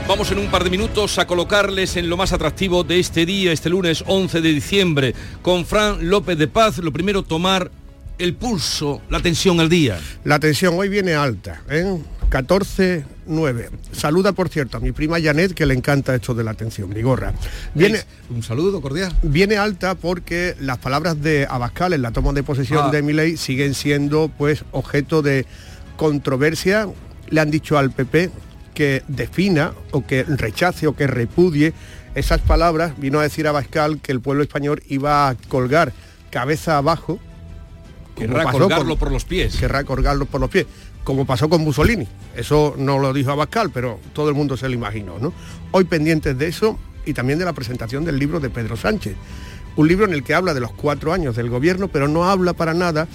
Vamos 0.07 0.31
en 0.31 0.37
un 0.37 0.51
par 0.51 0.63
de 0.63 0.69
minutos 0.69 1.17
a 1.17 1.25
colocarles 1.25 1.97
en 1.97 2.09
lo 2.09 2.15
más 2.15 2.31
atractivo 2.31 2.83
de 2.83 2.99
este 2.99 3.25
día, 3.25 3.51
este 3.51 3.71
lunes 3.71 4.03
11 4.05 4.39
de 4.39 4.53
diciembre, 4.53 5.15
con 5.41 5.65
Fran 5.65 6.07
López 6.07 6.37
de 6.37 6.47
Paz. 6.47 6.77
Lo 6.77 6.93
primero, 6.93 7.23
tomar 7.23 7.71
el 8.19 8.35
pulso, 8.35 9.01
la 9.09 9.19
tensión 9.19 9.59
al 9.59 9.67
día. 9.67 9.99
La 10.23 10.39
tensión 10.39 10.75
hoy 10.77 10.89
viene 10.89 11.15
alta, 11.15 11.63
¿eh? 11.69 11.97
14-9. 12.29 13.69
Saluda, 13.91 14.33
por 14.33 14.49
cierto, 14.49 14.77
a 14.77 14.79
mi 14.79 14.91
prima 14.91 15.21
Janet, 15.21 15.53
que 15.53 15.65
le 15.65 15.73
encanta 15.73 16.15
esto 16.15 16.33
de 16.33 16.43
la 16.43 16.51
atención, 16.51 16.89
mi 16.89 17.01
gorra. 17.01 17.33
Viene, 17.73 18.01
un 18.29 18.43
saludo 18.43 18.81
cordial. 18.81 19.15
Viene 19.23 19.57
alta 19.57 19.95
porque 19.95 20.55
las 20.59 20.77
palabras 20.77 21.21
de 21.21 21.47
Abascal 21.49 21.93
en 21.93 22.01
la 22.01 22.11
toma 22.11 22.33
de 22.33 22.43
posesión 22.43 22.85
ah. 22.87 22.91
de 22.91 23.01
Milei 23.01 23.37
siguen 23.37 23.73
siendo 23.73 24.29
pues 24.29 24.65
objeto 24.71 25.21
de 25.21 25.45
controversia. 25.97 26.87
Le 27.29 27.41
han 27.41 27.51
dicho 27.51 27.77
al 27.77 27.91
PP 27.91 28.31
que 28.73 29.03
defina 29.07 29.73
o 29.91 30.05
que 30.05 30.23
rechace 30.23 30.87
o 30.87 30.95
que 30.95 31.07
repudie 31.07 31.73
esas 32.15 32.41
palabras. 32.41 32.97
Vino 32.97 33.19
a 33.19 33.23
decir 33.23 33.47
Abascal 33.47 33.99
que 34.01 34.11
el 34.11 34.21
pueblo 34.21 34.43
español 34.43 34.83
iba 34.87 35.29
a 35.29 35.35
colgar 35.35 35.93
cabeza 36.31 36.77
abajo 36.77 37.19
Querrá 38.15 38.51
colgarlo 38.51 38.95
por 38.97 39.11
los 39.11 39.25
pies. 39.25 39.57
Querrá 39.57 39.83
colgarlo 39.83 40.25
por 40.25 40.41
los 40.41 40.49
pies 40.49 40.65
como 41.05 41.25
pasó 41.25 41.47
con 41.47 41.63
Mussolini. 41.63 42.07
Eso 42.35 42.73
no 42.77 42.99
lo 42.99 43.13
dijo 43.13 43.31
Abascal, 43.31 43.69
pero 43.69 43.99
todo 44.11 44.27
el 44.27 44.35
mundo 44.35 44.57
se 44.57 44.67
lo 44.67 44.73
imaginó. 44.73 45.17
¿no? 45.19 45.31
Hoy 45.71 45.85
pendientes 45.85 46.37
de 46.37 46.47
eso 46.47 46.77
y 47.05 47.13
también 47.13 47.39
de 47.39 47.45
la 47.45 47.53
presentación 47.53 48.03
del 48.03 48.19
libro 48.19 48.41
de 48.41 48.49
Pedro 48.49 48.75
Sánchez. 48.75 49.15
Un 49.77 49.87
libro 49.87 50.05
en 50.05 50.13
el 50.13 50.23
que 50.23 50.33
habla 50.33 50.53
de 50.53 50.59
los 50.59 50.73
cuatro 50.73 51.13
años 51.13 51.35
del 51.35 51.49
gobierno, 51.49 51.87
pero 51.87 52.07
no 52.07 52.25
habla 52.25 52.53
para 52.53 52.73
nada 52.73 53.07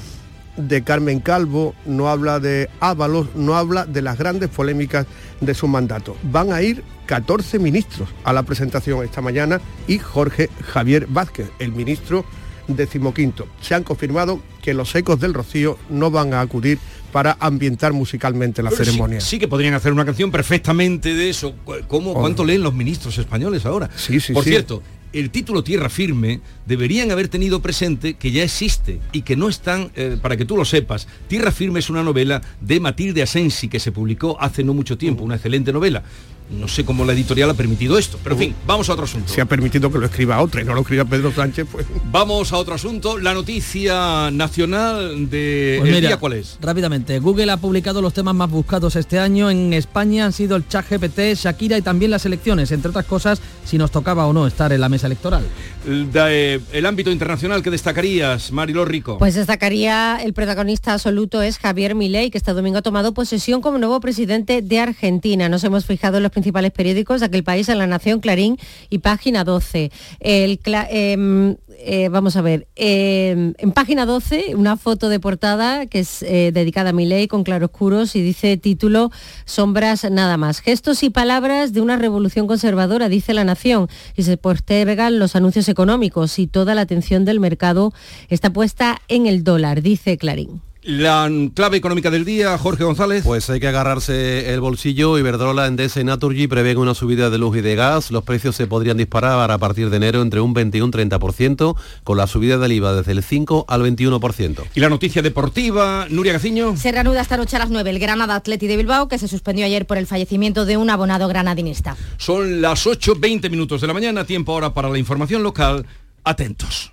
de 0.57 0.83
Carmen 0.83 1.21
Calvo, 1.21 1.75
no 1.85 2.09
habla 2.09 2.39
de 2.39 2.71
Ábalos, 2.81 3.35
no 3.35 3.57
habla 3.57 3.87
de 3.87 4.03
las 4.03 4.19
grandes 4.19 4.51
polémicas 4.51 5.07
de 5.41 5.55
su 5.55 5.67
mandato. 5.67 6.17
Van 6.23 6.53
a 6.53 6.63
ir 6.63 6.85
14 7.07 7.59
ministros 7.59 8.09
a 8.23 8.33
la 8.33 8.45
presentación 8.45 9.03
esta 9.05 9.21
mañana 9.21 9.61
y 9.89 9.99
Jorge 9.99 10.49
Javier 10.65 11.07
Vázquez, 11.09 11.51
el 11.59 11.73
ministro 11.73 12.25
decimoquinto. 12.69 13.49
Se 13.61 13.75
han 13.75 13.83
confirmado 13.83 14.41
que 14.63 14.75
los 14.75 14.95
ecos 14.95 15.19
del 15.19 15.35
Rocío 15.35 15.79
no 15.89 16.11
van 16.11 16.35
a 16.35 16.41
acudir 16.41 16.79
para 17.13 17.37
ambientar 17.41 17.93
musicalmente 17.93 18.63
la 18.63 18.71
ceremonia. 18.71 19.21
Sí, 19.21 19.39
que 19.39 19.49
podrían 19.49 19.75
hacer 19.75 19.93
una 19.93 20.05
canción 20.05 20.31
perfectamente 20.31 21.15
de 21.15 21.31
eso. 21.31 21.55
¿Cómo, 21.89 22.15
¿Cuánto 22.15 22.45
leen 22.45 22.63
los 22.63 22.75
ministros 22.75 23.19
españoles 23.19 23.67
ahora? 23.67 23.91
Sí, 23.97 24.21
sí, 24.21 24.33
Por 24.33 24.45
cierto, 24.45 24.83
el 25.13 25.31
título 25.31 25.65
Tierra 25.65 25.89
Firme 25.89 26.41
deberían 26.67 27.11
haber 27.11 27.29
tenido 27.29 27.61
presente 27.61 28.15
que 28.15 28.31
ya 28.31 28.45
existe 28.45 29.01
y 29.13 29.23
que 29.23 29.37
no 29.37 29.49
están, 29.49 29.91
eh, 29.97 30.17
para 30.21 30.37
que 30.37 30.45
tú 30.45 30.57
lo 30.57 30.65
sepas, 30.65 31.09
Tierra 31.29 31.51
Firme 31.51 31.81
es 31.81 31.91
una 31.91 32.03
novela 32.03 32.41
de 32.61 32.81
Matilde 32.81 33.23
Asensi 33.23 33.69
que 33.69 33.81
se 33.81 33.93
publicó 33.93 34.41
hace 34.41 34.63
no 34.63 34.75
mucho 34.75 34.97
tiempo, 34.97 35.25
una 35.25 35.37
excelente 35.37 35.73
novela. 35.73 36.03
No 36.51 36.67
sé 36.67 36.85
cómo 36.85 37.05
la 37.05 37.13
editorial 37.13 37.49
ha 37.51 37.55
permitido 37.55 37.97
esto, 37.97 38.19
pero 38.25 38.35
en 38.35 38.41
fin, 38.41 38.55
vamos 38.67 38.89
a 38.89 38.95
otro 38.95 39.05
asunto. 39.05 39.33
Se 39.33 39.41
ha 39.41 39.45
permitido 39.45 39.91
que 39.93 39.99
lo 39.99 40.07
escriba 40.07 40.41
otra 40.41 40.61
y 40.61 40.65
no 40.65 40.75
lo 40.75 40.81
escriba 40.81 41.05
Pedro 41.05 41.33
Sánchez, 41.33 41.67
pues... 41.71 41.87
Vamos 42.11 42.53
a 42.53 42.57
otro 42.57 42.75
asunto. 42.75 43.19
La 43.19 43.35
noticia 43.35 44.31
nacional 44.33 45.31
de 45.31 45.77
Pues 45.79 45.89
el 45.89 45.95
mira, 45.95 46.09
día, 46.09 46.17
¿cuál 46.17 46.33
es? 46.33 46.59
Rápidamente, 46.61 47.21
Google 47.21 47.53
ha 47.53 47.57
publicado 47.57 48.03
los 48.03 48.13
temas 48.13 48.35
más 48.35 48.51
buscados 48.51 48.97
este 48.97 49.19
año. 49.21 49.49
En 49.49 49.73
España 49.73 50.27
han 50.27 50.33
sido 50.33 50.57
el 50.57 50.67
chat 50.67 50.87
GPT, 50.91 51.35
Shakira 51.37 51.79
y 51.79 51.83
también 51.83 52.11
las 52.11 52.27
elecciones, 52.27 52.73
entre 52.73 52.91
otras 52.91 53.05
cosas, 53.07 53.41
si 53.65 53.79
nos 53.79 53.93
tocaba 53.93 54.27
o 54.27 54.33
no 54.33 54.47
estar 54.47 54.73
en 54.73 54.81
la 54.81 54.89
mesa 54.89 55.07
electoral. 55.07 55.45
El, 55.87 56.87
ámbito 56.87 57.11
internacional 57.11 57.63
que 57.63 57.71
destacarías, 57.71 58.53
Mariló 58.53 58.85
Rico. 58.85 59.17
Pues 59.19 59.35
destacaría 59.35 60.19
el 60.23 60.35
protagonista 60.35 60.93
absoluto 60.93 61.41
es 61.41 61.59
Javier 61.59 61.95
Milei, 61.95 62.31
que 62.31 62.37
este 62.37 62.53
domingo 62.53 62.79
ha 62.79 62.83
tomado 62.83 63.15
posesión 63.15 63.63
como 63.63 63.79
nuevo 63.79 63.99
presidente 64.01 64.61
de 64.61 64.79
Argentina. 64.79 65.49
Nos 65.49 65.65
hemos 65.65 65.87
fijado 65.87 66.19
en 66.19 66.25
los 66.25 66.33
principales 66.33 66.73
periódicos 66.73 67.21
de 67.21 67.27
aquel 67.27 67.45
país, 67.45 67.69
en 67.71 67.79
La 67.79 67.87
Nación, 67.87 68.21
Clarín 68.21 68.59
y 68.91 68.99
Página 68.99 69.43
12. 69.45 69.91
El 70.21 70.61
em, 70.67 71.57
eh, 71.79 72.09
vamos 72.11 72.37
a 72.37 72.43
ver, 72.43 72.69
em, 72.77 73.55
en 73.57 73.73
Página 73.73 74.05
12 74.05 74.55
una 74.57 74.77
foto 74.77 75.09
de 75.09 75.19
portada 75.19 75.87
que 75.87 76.01
es 76.01 76.23
eh, 76.23 76.51
dedicada 76.53 76.91
a 76.91 76.93
Milei 76.93 77.27
con 77.27 77.43
claroscuros 77.43 78.17
y 78.17 78.23
dice 78.23 78.59
título 78.59 79.11
Sombras 79.47 80.11
nada 80.11 80.37
más. 80.37 80.61
Gestos 80.61 81.03
y 81.03 81.11
palabras 81.11 81.73
de 81.73 81.81
una 81.81 81.97
revolución 81.97 82.47
conservadora, 82.47 83.09
dice 83.09 83.33
La 83.33 83.45
Nación, 83.45 83.89
y 84.15 84.25
se 84.25 84.37
postergan 84.37 85.19
los 85.19 85.37
anuncios 85.37 85.70
económicos 85.71 86.39
y 86.39 86.47
toda 86.47 86.75
la 86.75 86.83
atención 86.83 87.25
del 87.25 87.41
mercado 87.41 87.93
está 88.29 88.53
puesta 88.53 89.01
en 89.09 89.27
el 89.27 89.45
dólar, 89.45 89.83
dice 89.83 90.19
Clarín. 90.19 90.61
La 90.83 91.31
clave 91.55 91.77
económica 91.77 92.11
del 92.11 92.25
día, 92.25 92.57
Jorge 92.57 92.85
González. 92.85 93.23
Pues 93.23 93.51
hay 93.51 93.61
que 93.61 93.69
agarrarse 93.69 94.55
el 94.55 94.61
bolsillo. 94.61 95.19
Iberdrola, 95.19 95.67
Endesa 95.67 96.01
y 96.01 96.05
Naturgy 96.05 96.47
prevén 96.47 96.79
una 96.79 96.95
subida 96.95 97.29
de 97.29 97.37
luz 97.37 97.59
y 97.59 97.61
de 97.61 97.75
gas. 97.77 98.11
Los 98.11 98.25
precios 98.25 98.57
se 98.57 98.67
podrían 98.67 98.97
disparar 98.97 99.51
a 99.51 99.59
partir 99.59 99.91
de 99.91 99.99
enero 99.99 100.23
entre 100.23 100.41
un 100.41 100.55
20 100.55 100.79
y 100.79 100.81
un 100.81 100.91
30%, 100.91 101.77
con 102.03 102.17
la 102.17 102.27
subida 102.27 102.57
del 102.57 102.73
IVA 102.73 102.95
desde 102.95 103.13
el 103.13 103.23
5 103.23 103.67
al 103.69 103.83
21%. 103.83 104.65
Y 104.75 104.81
la 104.81 104.89
noticia 104.89 105.21
deportiva, 105.21 106.07
Nuria 106.09 106.33
Gaciño. 106.33 106.75
Se 106.79 106.93
reanuda 106.93 107.21
esta 107.21 107.37
noche 107.37 107.57
a 107.57 107.59
las 107.59 107.69
9 107.69 107.91
el 107.91 107.99
Granada 107.99 108.35
Atleti 108.35 108.67
de 108.67 108.79
Bilbao, 108.79 109.07
que 109.09 109.19
se 109.19 109.29
suspendió 109.29 109.67
ayer 109.67 109.87
por 109.87 109.99
el 109.99 110.07
fallecimiento 110.07 110.65
de 110.65 110.79
un 110.79 110.89
abonado 110.89 111.29
granadinista. 111.29 111.99
Son 112.17 112.63
las 112.63 112.87
8.20 112.87 113.51
minutos 113.51 113.83
de 113.83 113.87
la 113.87 113.93
mañana, 113.93 114.25
tiempo 114.25 114.53
ahora 114.53 114.73
para 114.73 114.89
la 114.89 114.99
información 114.99 115.43
local. 115.43 115.85
Atentos. 116.25 116.93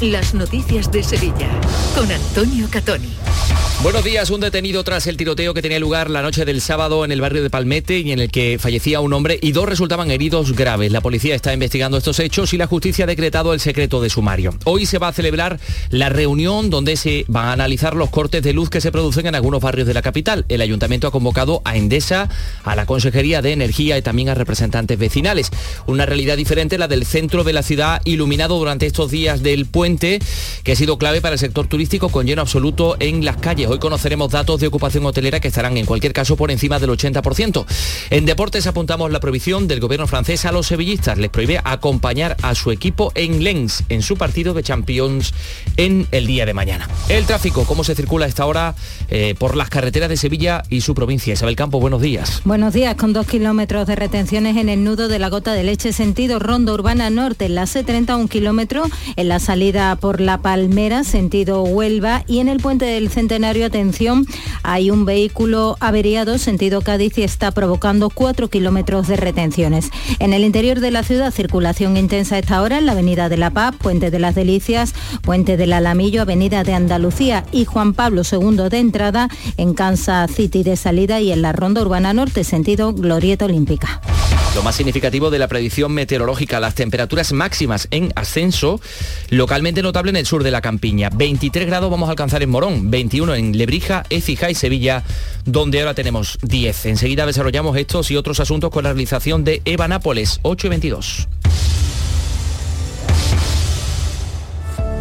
las 0.00 0.34
noticias 0.34 0.90
de 0.90 1.02
Sevilla 1.02 1.48
con 1.94 2.10
Antonio 2.10 2.68
Catoni. 2.70 3.12
Buenos 3.82 4.02
días, 4.02 4.30
un 4.30 4.40
detenido 4.40 4.82
tras 4.82 5.06
el 5.08 5.18
tiroteo 5.18 5.52
que 5.52 5.60
tenía 5.60 5.78
lugar 5.78 6.08
la 6.08 6.22
noche 6.22 6.46
del 6.46 6.62
sábado 6.62 7.04
en 7.04 7.12
el 7.12 7.20
barrio 7.20 7.42
de 7.42 7.50
Palmete 7.50 7.98
y 7.98 8.12
en 8.12 8.18
el 8.18 8.30
que 8.30 8.56
fallecía 8.58 9.00
un 9.00 9.12
hombre 9.12 9.38
y 9.42 9.52
dos 9.52 9.68
resultaban 9.68 10.10
heridos 10.10 10.52
graves. 10.52 10.90
La 10.90 11.02
policía 11.02 11.34
está 11.34 11.52
investigando 11.52 11.98
estos 11.98 12.18
hechos 12.18 12.54
y 12.54 12.56
la 12.56 12.66
justicia 12.66 13.04
ha 13.04 13.06
decretado 13.06 13.52
el 13.52 13.60
secreto 13.60 14.00
de 14.00 14.08
sumario. 14.08 14.54
Hoy 14.64 14.86
se 14.86 14.98
va 14.98 15.08
a 15.08 15.12
celebrar 15.12 15.60
la 15.90 16.08
reunión 16.08 16.70
donde 16.70 16.96
se 16.96 17.26
van 17.28 17.48
a 17.48 17.52
analizar 17.52 17.94
los 17.94 18.08
cortes 18.08 18.42
de 18.42 18.54
luz 18.54 18.70
que 18.70 18.80
se 18.80 18.90
producen 18.90 19.26
en 19.26 19.34
algunos 19.34 19.60
barrios 19.60 19.86
de 19.86 19.92
la 19.92 20.00
capital. 20.00 20.46
El 20.48 20.62
ayuntamiento 20.62 21.06
ha 21.06 21.12
convocado 21.12 21.60
a 21.66 21.76
Endesa, 21.76 22.30
a 22.62 22.76
la 22.76 22.86
Consejería 22.86 23.42
de 23.42 23.52
Energía 23.52 23.98
y 23.98 24.02
también 24.02 24.30
a 24.30 24.34
representantes 24.34 24.98
vecinales. 24.98 25.50
Una 25.86 26.06
realidad 26.06 26.38
diferente 26.38 26.78
la 26.78 26.88
del 26.88 27.04
centro 27.04 27.44
de 27.44 27.52
la 27.52 27.62
ciudad 27.62 28.00
iluminado 28.04 28.56
durante 28.56 28.86
estos 28.86 29.10
días 29.10 29.42
del 29.42 29.66
que 29.84 30.72
ha 30.72 30.76
sido 30.76 30.96
clave 30.96 31.20
para 31.20 31.34
el 31.34 31.38
sector 31.38 31.66
turístico 31.66 32.08
con 32.08 32.26
lleno 32.26 32.40
absoluto 32.40 32.96
en 33.00 33.22
las 33.22 33.36
calles. 33.36 33.68
Hoy 33.68 33.78
conoceremos 33.78 34.30
datos 34.30 34.58
de 34.58 34.66
ocupación 34.66 35.04
hotelera 35.04 35.40
que 35.40 35.48
estarán 35.48 35.76
en 35.76 35.84
cualquier 35.84 36.14
caso 36.14 36.36
por 36.36 36.50
encima 36.50 36.78
del 36.78 36.88
80%. 36.88 37.66
En 38.08 38.24
deportes 38.24 38.66
apuntamos 38.66 39.12
la 39.12 39.20
prohibición 39.20 39.68
del 39.68 39.80
gobierno 39.80 40.06
francés 40.06 40.46
a 40.46 40.52
los 40.52 40.68
sevillistas. 40.68 41.18
Les 41.18 41.28
prohíbe 41.28 41.60
acompañar 41.62 42.34
a 42.40 42.54
su 42.54 42.70
equipo 42.70 43.12
en 43.14 43.44
Lens 43.44 43.84
en 43.90 44.00
su 44.00 44.16
partido 44.16 44.54
de 44.54 44.62
Champions 44.62 45.34
en 45.76 46.06
el 46.12 46.26
día 46.26 46.46
de 46.46 46.54
mañana. 46.54 46.88
El 47.10 47.26
tráfico, 47.26 47.64
cómo 47.66 47.84
se 47.84 47.94
circula 47.94 48.24
a 48.24 48.28
esta 48.28 48.46
hora 48.46 48.74
eh, 49.10 49.34
por 49.38 49.54
las 49.54 49.68
carreteras 49.68 50.08
de 50.08 50.16
Sevilla 50.16 50.62
y 50.70 50.80
su 50.80 50.94
provincia. 50.94 51.34
Isabel 51.34 51.56
Campo, 51.56 51.78
buenos 51.78 52.00
días. 52.00 52.40
Buenos 52.46 52.72
días, 52.72 52.94
con 52.94 53.12
dos 53.12 53.26
kilómetros 53.26 53.86
de 53.86 53.96
retenciones 53.96 54.56
en 54.56 54.70
el 54.70 54.82
nudo 54.82 55.08
de 55.08 55.18
la 55.18 55.28
gota 55.28 55.52
de 55.52 55.62
leche 55.62 55.92
sentido 55.92 56.38
Ronda 56.38 56.72
Urbana 56.72 57.10
Norte, 57.10 57.44
en 57.44 57.54
la 57.54 57.64
C30 57.64 58.16
un 58.16 58.28
kilómetro, 58.28 58.84
en 59.16 59.28
la 59.28 59.40
salida 59.40 59.73
por 60.00 60.20
La 60.20 60.38
Palmera 60.38 61.02
sentido 61.02 61.64
Huelva 61.64 62.22
y 62.28 62.38
en 62.38 62.48
el 62.48 62.58
puente 62.58 62.84
del 62.84 63.08
Centenario, 63.08 63.66
atención, 63.66 64.24
hay 64.62 64.92
un 64.92 65.04
vehículo 65.04 65.76
averiado 65.80 66.38
sentido 66.38 66.80
Cádiz 66.80 67.18
y 67.18 67.24
está 67.24 67.50
provocando 67.50 68.08
cuatro 68.08 68.48
kilómetros 68.48 69.08
de 69.08 69.16
retenciones. 69.16 69.90
En 70.20 70.32
el 70.32 70.44
interior 70.44 70.78
de 70.78 70.92
la 70.92 71.02
ciudad, 71.02 71.32
circulación 71.32 71.96
intensa 71.96 72.38
esta 72.38 72.62
hora 72.62 72.78
en 72.78 72.86
la 72.86 72.92
Avenida 72.92 73.28
de 73.28 73.36
la 73.36 73.50
Paz, 73.50 73.74
Puente 73.76 74.12
de 74.12 74.20
las 74.20 74.36
Delicias, 74.36 74.94
Puente 75.22 75.56
del 75.56 75.72
Alamillo, 75.72 76.22
Avenida 76.22 76.62
de 76.62 76.74
Andalucía 76.74 77.44
y 77.50 77.64
Juan 77.64 77.94
Pablo 77.94 78.22
II 78.30 78.68
de 78.70 78.78
entrada, 78.78 79.28
en 79.56 79.74
Kansas 79.74 80.30
City 80.30 80.62
de 80.62 80.76
salida 80.76 81.20
y 81.20 81.32
en 81.32 81.42
la 81.42 81.52
Ronda 81.52 81.82
Urbana 81.82 82.14
Norte, 82.14 82.44
sentido 82.44 82.92
Glorieta 82.92 83.46
Olímpica. 83.46 84.00
Lo 84.54 84.62
más 84.62 84.76
significativo 84.76 85.30
de 85.30 85.40
la 85.40 85.48
predicción 85.48 85.90
meteorológica, 85.90 86.60
las 86.60 86.76
temperaturas 86.76 87.32
máximas 87.32 87.88
en 87.90 88.12
ascenso, 88.14 88.80
localmente 89.28 89.63
notable 89.72 90.10
en 90.10 90.16
el 90.16 90.26
sur 90.26 90.44
de 90.44 90.50
la 90.50 90.60
campiña. 90.60 91.10
23 91.10 91.66
grados 91.66 91.90
vamos 91.90 92.08
a 92.08 92.10
alcanzar 92.10 92.42
en 92.42 92.50
Morón, 92.50 92.90
21 92.90 93.34
en 93.34 93.56
Lebrija, 93.56 94.04
Écija 94.10 94.50
y 94.50 94.54
Sevilla, 94.54 95.02
donde 95.44 95.80
ahora 95.80 95.94
tenemos 95.94 96.38
10. 96.42 96.86
Enseguida 96.86 97.26
desarrollamos 97.26 97.76
estos 97.76 98.10
y 98.10 98.16
otros 98.16 98.40
asuntos 98.40 98.70
con 98.70 98.84
la 98.84 98.90
realización 98.90 99.44
de 99.44 99.62
Eva 99.64 99.88
Nápoles, 99.88 100.40
8 100.42 100.66
y 100.66 100.70
22. 100.70 101.28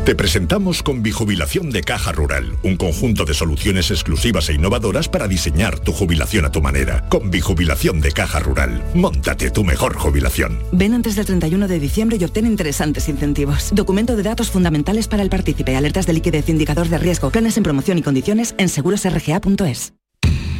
Te 0.05 0.15
presentamos 0.15 0.83
con 0.83 1.01
Bijubilación 1.01 1.69
de 1.69 1.81
Caja 1.81 2.11
Rural, 2.11 2.57
un 2.61 2.75
conjunto 2.75 3.23
de 3.23 3.33
soluciones 3.33 3.89
exclusivas 3.89 4.49
e 4.49 4.53
innovadoras 4.53 5.07
para 5.07 5.29
diseñar 5.29 5.79
tu 5.79 5.93
jubilación 5.93 6.43
a 6.43 6.51
tu 6.51 6.61
manera. 6.61 7.07
Con 7.07 7.31
Bijubilación 7.31 8.01
de 8.01 8.11
Caja 8.11 8.41
Rural, 8.41 8.83
montate 8.93 9.49
tu 9.49 9.63
mejor 9.63 9.95
jubilación. 9.95 10.59
Ven 10.73 10.93
antes 10.93 11.15
del 11.15 11.25
31 11.25 11.69
de 11.69 11.79
diciembre 11.79 12.17
y 12.19 12.23
obtén 12.25 12.45
interesantes 12.45 13.07
incentivos. 13.07 13.69
Documento 13.73 14.17
de 14.17 14.23
datos 14.23 14.51
fundamentales 14.51 15.07
para 15.07 15.23
el 15.23 15.29
partícipe, 15.29 15.73
alertas 15.73 16.05
de 16.05 16.11
liquidez, 16.11 16.49
indicador 16.49 16.89
de 16.89 16.97
riesgo, 16.97 17.29
planes 17.29 17.55
en 17.55 17.63
promoción 17.63 17.97
y 17.97 18.01
condiciones 18.01 18.55
en 18.57 18.67
segurosrga.es. 18.67 19.93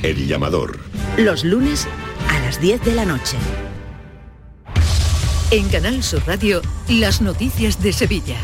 El 0.03 0.25
llamador. 0.25 0.79
Los 1.17 1.43
lunes 1.43 1.86
a 2.29 2.39
las 2.39 2.62
10 2.62 2.82
de 2.86 2.95
la 2.95 3.03
noche. 3.03 3.36
En 5.51 5.67
Canal 5.67 6.01
Sur 6.01 6.23
Radio, 6.25 6.62
las 6.88 7.21
noticias 7.21 7.84
de 7.84 7.91
Sevilla. 7.91 8.38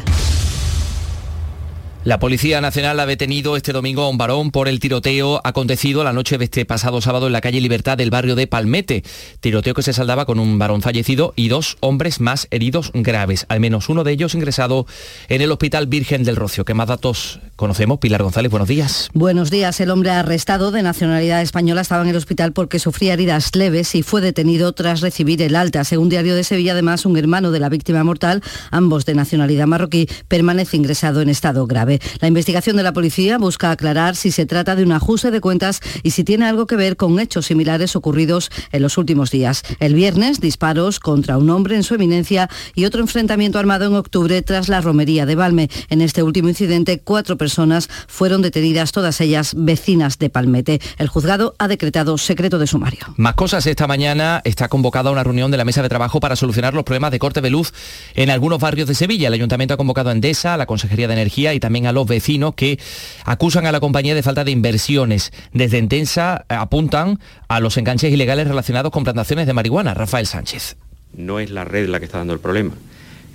La 2.05 2.17
Policía 2.17 2.61
Nacional 2.61 2.97
ha 3.01 3.05
detenido 3.05 3.57
este 3.57 3.73
domingo 3.73 4.03
a 4.03 4.09
un 4.09 4.17
varón 4.17 4.51
por 4.51 4.69
el 4.69 4.79
tiroteo 4.79 5.41
acontecido 5.43 6.01
la 6.05 6.13
noche 6.13 6.37
de 6.37 6.45
este 6.45 6.63
pasado 6.63 7.01
sábado 7.01 7.27
en 7.27 7.33
la 7.33 7.41
calle 7.41 7.59
Libertad 7.59 7.97
del 7.97 8.09
barrio 8.09 8.35
de 8.35 8.47
Palmete. 8.47 9.03
Tiroteo 9.41 9.73
que 9.73 9.81
se 9.81 9.91
saldaba 9.91 10.25
con 10.25 10.39
un 10.39 10.57
varón 10.57 10.81
fallecido 10.81 11.33
y 11.35 11.49
dos 11.49 11.75
hombres 11.81 12.21
más 12.21 12.47
heridos 12.51 12.91
graves. 12.93 13.45
Al 13.49 13.59
menos 13.59 13.89
uno 13.89 14.05
de 14.05 14.13
ellos 14.13 14.33
ingresado 14.33 14.87
en 15.27 15.41
el 15.41 15.51
Hospital 15.51 15.87
Virgen 15.87 16.23
del 16.23 16.37
Rocio. 16.37 16.63
¿Qué 16.63 16.73
más 16.73 16.87
datos 16.87 17.41
conocemos? 17.57 17.99
Pilar 17.99 18.23
González, 18.23 18.49
buenos 18.49 18.69
días. 18.69 19.09
Buenos 19.13 19.51
días. 19.51 19.77
El 19.81 19.91
hombre 19.91 20.11
arrestado 20.11 20.71
de 20.71 20.81
nacionalidad 20.81 21.41
española 21.41 21.81
estaba 21.81 22.03
en 22.03 22.09
el 22.09 22.15
hospital 22.15 22.53
porque 22.53 22.79
sufría 22.79 23.11
heridas 23.11 23.53
leves 23.57 23.93
y 23.95 24.03
fue 24.03 24.21
detenido 24.21 24.71
tras 24.71 25.01
recibir 25.01 25.41
el 25.41 25.53
alta. 25.53 25.83
Según 25.83 26.07
Diario 26.07 26.33
de 26.33 26.45
Sevilla, 26.45 26.71
además, 26.71 27.05
un 27.05 27.17
hermano 27.17 27.51
de 27.51 27.59
la 27.59 27.67
víctima 27.67 28.05
mortal, 28.05 28.41
ambos 28.71 29.05
de 29.05 29.15
nacionalidad 29.15 29.67
marroquí, 29.67 30.07
permanece 30.29 30.77
ingresado 30.77 31.21
en 31.21 31.27
estado 31.27 31.67
grave. 31.67 31.88
La 32.19 32.27
investigación 32.27 32.77
de 32.77 32.83
la 32.83 32.93
policía 32.93 33.37
busca 33.37 33.71
aclarar 33.71 34.15
si 34.15 34.31
se 34.31 34.45
trata 34.45 34.75
de 34.75 34.83
un 34.83 34.91
ajuste 34.91 35.31
de 35.31 35.41
cuentas 35.41 35.81
y 36.03 36.11
si 36.11 36.23
tiene 36.23 36.45
algo 36.45 36.67
que 36.67 36.75
ver 36.75 36.95
con 36.95 37.19
hechos 37.19 37.47
similares 37.47 37.95
ocurridos 37.95 38.51
en 38.71 38.81
los 38.81 38.97
últimos 38.97 39.31
días. 39.31 39.63
El 39.79 39.93
viernes, 39.93 40.39
disparos 40.39 40.99
contra 40.99 41.37
un 41.37 41.49
hombre 41.49 41.75
en 41.75 41.83
su 41.83 41.95
eminencia 41.95 42.49
y 42.75 42.85
otro 42.85 43.01
enfrentamiento 43.01 43.59
armado 43.59 43.85
en 43.85 43.95
octubre 43.95 44.41
tras 44.41 44.69
la 44.69 44.81
romería 44.81 45.25
de 45.25 45.35
Balme. 45.35 45.69
En 45.89 46.01
este 46.01 46.23
último 46.23 46.49
incidente, 46.49 46.99
cuatro 46.99 47.37
personas 47.37 47.89
fueron 48.07 48.41
detenidas, 48.41 48.91
todas 48.91 49.19
ellas 49.21 49.53
vecinas 49.55 50.19
de 50.19 50.29
Palmete. 50.29 50.81
El 50.97 51.07
juzgado 51.07 51.55
ha 51.57 51.67
decretado 51.67 52.17
secreto 52.17 52.59
de 52.59 52.67
sumario. 52.67 52.99
Más 53.17 53.33
cosas. 53.35 53.65
Esta 53.65 53.87
mañana 53.87 54.41
está 54.43 54.67
convocada 54.67 55.11
una 55.11 55.23
reunión 55.23 55.51
de 55.51 55.57
la 55.57 55.65
mesa 55.65 55.81
de 55.81 55.89
trabajo 55.89 56.19
para 56.19 56.35
solucionar 56.35 56.73
los 56.73 56.83
problemas 56.83 57.11
de 57.11 57.19
corte 57.19 57.41
de 57.41 57.49
luz 57.49 57.73
en 58.15 58.29
algunos 58.29 58.59
barrios 58.59 58.87
de 58.87 58.95
Sevilla. 58.95 59.27
El 59.27 59.33
ayuntamiento 59.33 59.73
ha 59.73 59.77
convocado 59.77 60.09
a 60.09 60.11
Endesa, 60.11 60.57
la 60.57 60.65
Consejería 60.65 61.07
de 61.07 61.13
Energía 61.13 61.53
y 61.53 61.59
también 61.59 61.78
a 61.87 61.91
los 61.91 62.07
vecinos 62.07 62.55
que 62.55 62.79
acusan 63.25 63.65
a 63.65 63.71
la 63.71 63.79
compañía 63.79 64.15
de 64.15 64.23
falta 64.23 64.43
de 64.43 64.51
inversiones. 64.51 65.31
Desde 65.53 65.77
Endesa 65.77 66.45
apuntan 66.49 67.19
a 67.47 67.59
los 67.59 67.77
enganches 67.77 68.11
ilegales 68.11 68.47
relacionados 68.47 68.91
con 68.91 69.03
plantaciones 69.03 69.47
de 69.47 69.53
marihuana. 69.53 69.93
Rafael 69.93 70.27
Sánchez. 70.27 70.77
No 71.15 71.39
es 71.39 71.49
la 71.49 71.65
red 71.65 71.89
la 71.89 71.99
que 71.99 72.05
está 72.05 72.19
dando 72.19 72.33
el 72.33 72.39
problema. 72.39 72.73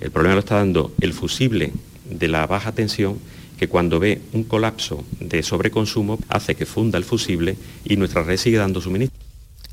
El 0.01 0.11
problema 0.11 0.35
lo 0.35 0.39
está 0.39 0.55
dando 0.55 0.93
el 1.01 1.13
fusible 1.13 1.71
de 2.09 2.27
la 2.27 2.45
baja 2.47 2.71
tensión 2.71 3.19
que 3.57 3.67
cuando 3.67 3.99
ve 3.99 4.21
un 4.33 4.43
colapso 4.43 5.03
de 5.19 5.41
sobreconsumo 5.43 6.19
hace 6.29 6.55
que 6.55 6.65
funda 6.65 6.97
el 6.97 7.05
fusible 7.05 7.55
y 7.85 7.95
nuestra 7.95 8.23
red 8.23 8.37
sigue 8.37 8.57
dando 8.57 8.81
suministro. 8.81 9.24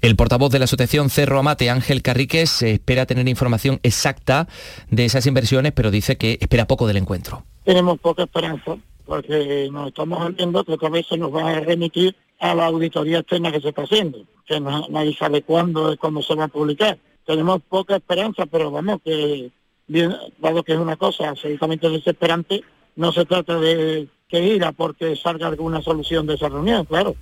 El 0.02 0.16
portavoz 0.16 0.50
de 0.50 0.58
la 0.58 0.64
asociación 0.64 1.10
Cerro 1.10 1.38
Amate, 1.38 1.70
Ángel 1.70 2.02
Carriques, 2.02 2.60
espera 2.62 3.06
tener 3.06 3.28
información 3.28 3.78
exacta 3.84 4.48
de 4.90 5.04
esas 5.04 5.28
inversiones, 5.28 5.70
pero 5.70 5.92
dice 5.92 6.18
que 6.18 6.38
espera 6.40 6.66
poco 6.66 6.88
del 6.88 6.96
encuentro. 6.96 7.44
Tenemos 7.62 8.00
poca 8.00 8.24
esperanza 8.24 8.76
porque 9.06 9.68
nos 9.70 9.86
estamos 9.86 10.34
viendo 10.34 10.64
que 10.64 10.72
otra 10.72 10.88
vez 10.88 11.06
se 11.06 11.16
nos 11.16 11.32
va 11.32 11.50
a 11.50 11.60
remitir 11.60 12.16
a 12.40 12.52
la 12.52 12.66
auditoría 12.66 13.20
externa 13.20 13.52
que 13.52 13.60
se 13.60 13.68
está 13.68 13.82
haciendo, 13.82 14.18
que 14.44 14.58
no, 14.58 14.88
nadie 14.88 15.14
sabe 15.14 15.42
cuándo, 15.42 15.96
cuándo 15.96 16.20
se 16.20 16.34
va 16.34 16.44
a 16.44 16.48
publicar. 16.48 16.98
Tenemos 17.24 17.62
poca 17.68 17.94
esperanza, 17.94 18.46
pero 18.46 18.72
vamos, 18.72 19.00
que 19.04 19.52
bien, 19.86 20.16
dado 20.40 20.64
que 20.64 20.72
es 20.72 20.78
una 20.80 20.96
cosa 20.96 21.28
absolutamente 21.28 21.88
desesperante, 21.88 22.64
no 22.96 23.12
se 23.12 23.24
trata 23.24 23.56
de 23.60 24.08
que 24.32 24.40
ir 24.40 24.64
a 24.64 24.72
porque 24.72 25.14
salga 25.14 25.46
alguna 25.46 25.82
solución 25.82 26.26
de 26.26 26.34
esa 26.34 26.48
reunión, 26.48 26.86
claro. 26.86 27.14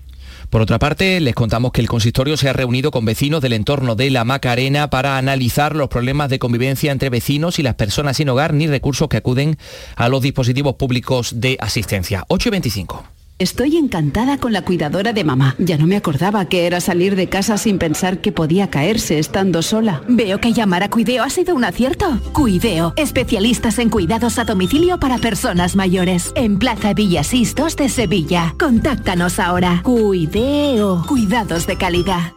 Por 0.49 0.63
otra 0.63 0.79
parte, 0.79 1.21
les 1.21 1.35
contamos 1.35 1.73
que 1.73 1.81
el 1.81 1.89
consistorio 1.89 2.37
se 2.37 2.49
ha 2.49 2.53
reunido 2.53 2.93
con 2.93 3.05
vecinos 3.05 3.43
del 3.43 3.53
entorno 3.53 3.97
de 3.97 4.11
la 4.11 4.25
Macarena 4.25 4.91
para 4.91 5.19
analizar 5.19 5.75
los 5.75 5.89
problemas 5.89 6.31
de 6.31 6.39
convivencia 6.39 6.93
entre 6.93 7.11
vecinos 7.11 7.59
y 7.59 7.65
las 7.65 7.75
personas 7.75 8.17
sin 8.17 8.29
hogar 8.29 8.55
ni 8.55 8.69
recursos 8.69 9.09
que 9.09 9.17
acuden 9.17 9.59
a 9.97 10.09
los 10.09 10.23
dispositivos 10.23 10.77
públicos 10.77 11.41
de 11.41 11.57
asistencia. 11.61 12.25
8 12.29 12.49
y 12.49 12.53
25. 12.53 13.20
Estoy 13.41 13.79
encantada 13.79 14.37
con 14.37 14.53
la 14.53 14.61
cuidadora 14.61 15.15
de 15.15 15.25
mamá. 15.25 15.55
Ya 15.57 15.79
no 15.79 15.87
me 15.87 15.97
acordaba 15.97 16.45
que 16.45 16.67
era 16.67 16.79
salir 16.79 17.17
de 17.17 17.31
casa 17.31 17.57
sin 17.57 17.79
pensar 17.79 18.21
que 18.21 18.33
podía 18.33 18.69
caerse 18.69 19.19
estando 19.19 19.63
sola. 19.63 20.03
Veo 20.09 20.43
que 20.43 20.53
llamar 20.53 20.83
a 20.83 20.91
Cuideo 20.91 21.25
ha 21.25 21.31
sido 21.31 21.55
un 21.55 21.65
acierto. 21.65 22.21
Cuideo, 22.35 22.93
especialistas 22.97 23.79
en 23.79 23.89
cuidados 23.89 24.39
a 24.39 24.45
domicilio 24.45 25.01
para 25.01 25.17
personas 25.17 25.75
mayores. 25.75 26.33
En 26.35 26.59
Plaza 26.59 26.93
Villasistos 26.93 27.77
de 27.77 27.89
Sevilla. 27.89 28.55
Contáctanos 28.61 29.39
ahora. 29.39 29.81
Cuideo, 29.85 31.03
cuidados 31.09 31.67
de 31.67 31.79
calidad. 31.79 32.35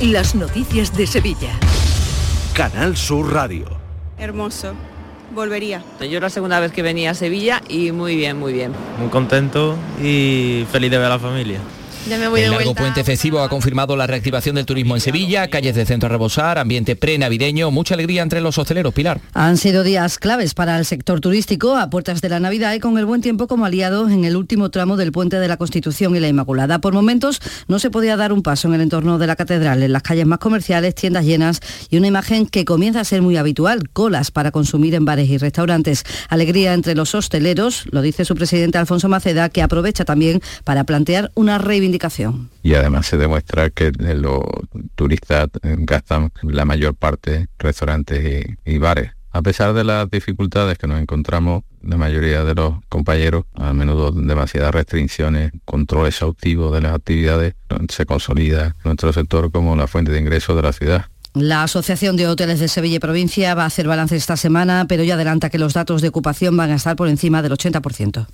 Las 0.00 0.36
noticias 0.36 0.96
de 0.96 1.08
Sevilla. 1.08 1.58
Canal 2.54 2.96
Sur 2.96 3.32
Radio. 3.32 3.66
Hermoso. 4.16 4.74
Volvería. 5.34 5.82
Yo 6.08 6.20
la 6.20 6.30
segunda 6.30 6.60
vez 6.60 6.72
que 6.72 6.82
venía 6.82 7.10
a 7.10 7.14
Sevilla 7.14 7.60
y 7.68 7.92
muy 7.92 8.16
bien, 8.16 8.38
muy 8.38 8.52
bien. 8.52 8.72
Muy 8.98 9.08
contento 9.08 9.76
y 10.02 10.64
feliz 10.70 10.90
de 10.90 10.98
ver 10.98 11.06
a 11.06 11.10
la 11.10 11.18
familia. 11.18 11.60
Ya 12.06 12.18
me 12.18 12.28
voy 12.28 12.40
el 12.40 12.50
de 12.50 12.50
largo 12.50 12.64
vuelta. 12.66 12.82
puente 12.82 13.02
festivo 13.02 13.40
ha 13.40 13.48
confirmado 13.48 13.96
la 13.96 14.06
reactivación 14.06 14.56
del 14.56 14.66
turismo 14.66 14.94
en 14.94 15.00
Sevilla, 15.00 15.48
calles 15.48 15.74
de 15.74 15.86
centro 15.86 16.06
a 16.06 16.12
rebosar, 16.12 16.58
ambiente 16.58 16.96
pre-navideño, 16.96 17.70
mucha 17.70 17.94
alegría 17.94 18.20
entre 18.20 18.42
los 18.42 18.58
hosteleros, 18.58 18.92
Pilar. 18.92 19.22
Han 19.32 19.56
sido 19.56 19.82
días 19.82 20.18
claves 20.18 20.52
para 20.52 20.78
el 20.78 20.84
sector 20.84 21.20
turístico 21.20 21.76
a 21.76 21.88
puertas 21.88 22.20
de 22.20 22.28
la 22.28 22.40
Navidad 22.40 22.74
y 22.74 22.78
con 22.78 22.98
el 22.98 23.06
buen 23.06 23.22
tiempo 23.22 23.46
como 23.46 23.64
aliado 23.64 24.10
en 24.10 24.26
el 24.26 24.36
último 24.36 24.70
tramo 24.70 24.98
del 24.98 25.12
puente 25.12 25.38
de 25.38 25.48
la 25.48 25.56
Constitución 25.56 26.14
y 26.14 26.20
la 26.20 26.28
Inmaculada. 26.28 26.78
Por 26.78 26.92
momentos 26.92 27.40
no 27.68 27.78
se 27.78 27.90
podía 27.90 28.18
dar 28.18 28.34
un 28.34 28.42
paso 28.42 28.68
en 28.68 28.74
el 28.74 28.82
entorno 28.82 29.16
de 29.16 29.26
la 29.26 29.36
catedral, 29.36 29.82
en 29.82 29.92
las 29.94 30.02
calles 30.02 30.26
más 30.26 30.40
comerciales, 30.40 30.94
tiendas 30.94 31.24
llenas 31.24 31.60
y 31.88 31.96
una 31.96 32.08
imagen 32.08 32.46
que 32.46 32.66
comienza 32.66 33.00
a 33.00 33.04
ser 33.04 33.22
muy 33.22 33.38
habitual, 33.38 33.88
colas 33.94 34.30
para 34.30 34.50
consumir 34.50 34.94
en 34.94 35.06
bares 35.06 35.30
y 35.30 35.38
restaurantes. 35.38 36.04
Alegría 36.28 36.74
entre 36.74 36.94
los 36.94 37.14
hosteleros, 37.14 37.86
lo 37.92 38.02
dice 38.02 38.26
su 38.26 38.34
presidente 38.34 38.76
Alfonso 38.76 39.08
Maceda, 39.08 39.48
que 39.48 39.62
aprovecha 39.62 40.04
también 40.04 40.42
para 40.64 40.84
plantear 40.84 41.32
una 41.34 41.56
reivindicación. 41.56 41.93
Y 42.62 42.74
además 42.74 43.06
se 43.06 43.16
demuestra 43.16 43.70
que 43.70 43.92
los 43.92 44.42
turistas 44.94 45.48
gastan 45.62 46.32
la 46.42 46.64
mayor 46.64 46.94
parte 46.94 47.48
restaurantes 47.58 48.44
y, 48.64 48.72
y 48.72 48.78
bares. 48.78 49.12
A 49.34 49.42
pesar 49.42 49.74
de 49.74 49.82
las 49.82 50.08
dificultades 50.08 50.78
que 50.78 50.86
nos 50.86 51.00
encontramos, 51.00 51.64
la 51.82 51.96
mayoría 51.96 52.44
de 52.44 52.54
los 52.54 52.74
compañeros, 52.88 53.46
a 53.54 53.72
menudo 53.72 54.12
demasiadas 54.12 54.72
restricciones, 54.72 55.50
control 55.64 56.06
exhaustivo 56.06 56.70
de 56.70 56.80
las 56.80 56.94
actividades, 56.94 57.54
se 57.88 58.06
consolida 58.06 58.76
nuestro 58.84 59.12
sector 59.12 59.50
como 59.50 59.74
la 59.74 59.88
fuente 59.88 60.12
de 60.12 60.20
ingresos 60.20 60.54
de 60.54 60.62
la 60.62 60.72
ciudad. 60.72 61.06
La 61.34 61.64
Asociación 61.64 62.16
de 62.16 62.28
Hoteles 62.28 62.60
de 62.60 62.68
Sevilla 62.68 62.96
y 62.96 63.00
Provincia 63.00 63.56
va 63.56 63.64
a 63.64 63.66
hacer 63.66 63.88
balance 63.88 64.14
esta 64.14 64.36
semana, 64.36 64.86
pero 64.88 65.02
ya 65.02 65.14
adelanta 65.14 65.50
que 65.50 65.58
los 65.58 65.74
datos 65.74 66.00
de 66.00 66.06
ocupación 66.06 66.56
van 66.56 66.70
a 66.70 66.76
estar 66.76 66.94
por 66.94 67.08
encima 67.08 67.42
del 67.42 67.50
80%. 67.50 68.26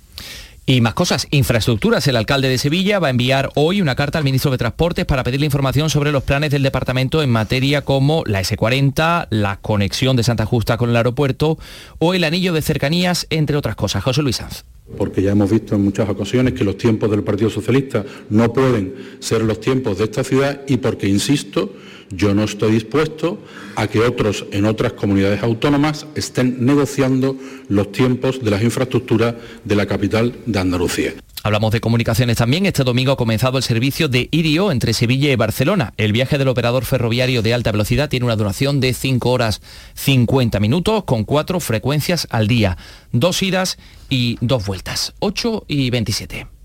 Y 0.65 0.79
más 0.79 0.93
cosas, 0.93 1.27
infraestructuras. 1.31 2.07
El 2.07 2.15
alcalde 2.15 2.47
de 2.47 2.59
Sevilla 2.59 2.99
va 2.99 3.07
a 3.07 3.09
enviar 3.09 3.49
hoy 3.55 3.81
una 3.81 3.95
carta 3.95 4.19
al 4.19 4.23
ministro 4.23 4.51
de 4.51 4.59
Transportes 4.59 5.05
para 5.05 5.23
pedirle 5.23 5.47
información 5.47 5.89
sobre 5.89 6.11
los 6.11 6.23
planes 6.23 6.51
del 6.51 6.61
departamento 6.61 7.23
en 7.23 7.31
materia 7.31 7.81
como 7.81 8.23
la 8.27 8.41
S40, 8.41 9.27
la 9.31 9.57
conexión 9.59 10.15
de 10.15 10.23
Santa 10.23 10.45
Justa 10.45 10.77
con 10.77 10.91
el 10.91 10.95
aeropuerto 10.95 11.57
o 11.97 12.13
el 12.13 12.23
anillo 12.23 12.53
de 12.53 12.61
cercanías, 12.61 13.25
entre 13.31 13.57
otras 13.57 13.75
cosas. 13.75 14.03
José 14.03 14.21
Luis 14.21 14.35
Sanz. 14.35 14.63
porque 14.97 15.21
ya 15.21 15.31
hemos 15.31 15.49
visto 15.49 15.75
en 15.75 15.83
muchas 15.83 16.07
ocasiones 16.09 16.53
que 16.53 16.63
los 16.63 16.77
tiempos 16.77 17.09
del 17.09 17.23
Partido 17.23 17.49
Socialista 17.49 18.05
no 18.29 18.53
pueden 18.53 18.93
ser 19.19 19.41
los 19.41 19.59
tiempos 19.59 19.97
de 19.97 20.03
esta 20.03 20.23
ciudad 20.23 20.61
y 20.67 20.77
porque, 20.77 21.07
insisto, 21.07 21.73
yo 22.11 22.33
no 22.33 22.43
estoy 22.43 22.73
dispuesto 22.73 23.39
a 23.75 23.87
que 23.87 23.99
otros 23.99 24.45
en 24.51 24.65
otras 24.65 24.93
comunidades 24.93 25.43
autónomas 25.43 26.05
estén 26.15 26.65
negociando 26.65 27.35
los 27.69 27.91
tiempos 27.91 28.43
de 28.43 28.51
las 28.51 28.63
infraestructuras 28.63 29.35
de 29.63 29.75
la 29.75 29.85
capital 29.85 30.35
de 30.45 30.59
Andalucía. 30.59 31.13
Hablamos 31.43 31.71
de 31.71 31.81
comunicaciones 31.81 32.37
también. 32.37 32.67
Este 32.67 32.83
domingo 32.83 33.13
ha 33.13 33.17
comenzado 33.17 33.57
el 33.57 33.63
servicio 33.63 34.07
de 34.07 34.29
IRIO 34.29 34.71
entre 34.71 34.93
Sevilla 34.93 35.31
y 35.31 35.35
Barcelona. 35.35 35.93
El 35.97 36.11
viaje 36.11 36.37
del 36.37 36.49
operador 36.49 36.85
ferroviario 36.85 37.41
de 37.41 37.55
alta 37.55 37.71
velocidad 37.71 38.09
tiene 38.09 38.27
una 38.27 38.35
duración 38.35 38.79
de 38.79 38.93
5 38.93 39.29
horas 39.29 39.61
50 39.95 40.59
minutos 40.59 41.03
con 41.05 41.23
cuatro 41.23 41.59
frecuencias 41.59 42.27
al 42.29 42.47
día. 42.47 42.77
Dos 43.11 43.41
idas 43.41 43.79
y 44.07 44.37
dos 44.41 44.67
vueltas. 44.67 45.13
8 45.19 45.65
y 45.67 45.89
27. 45.89 46.60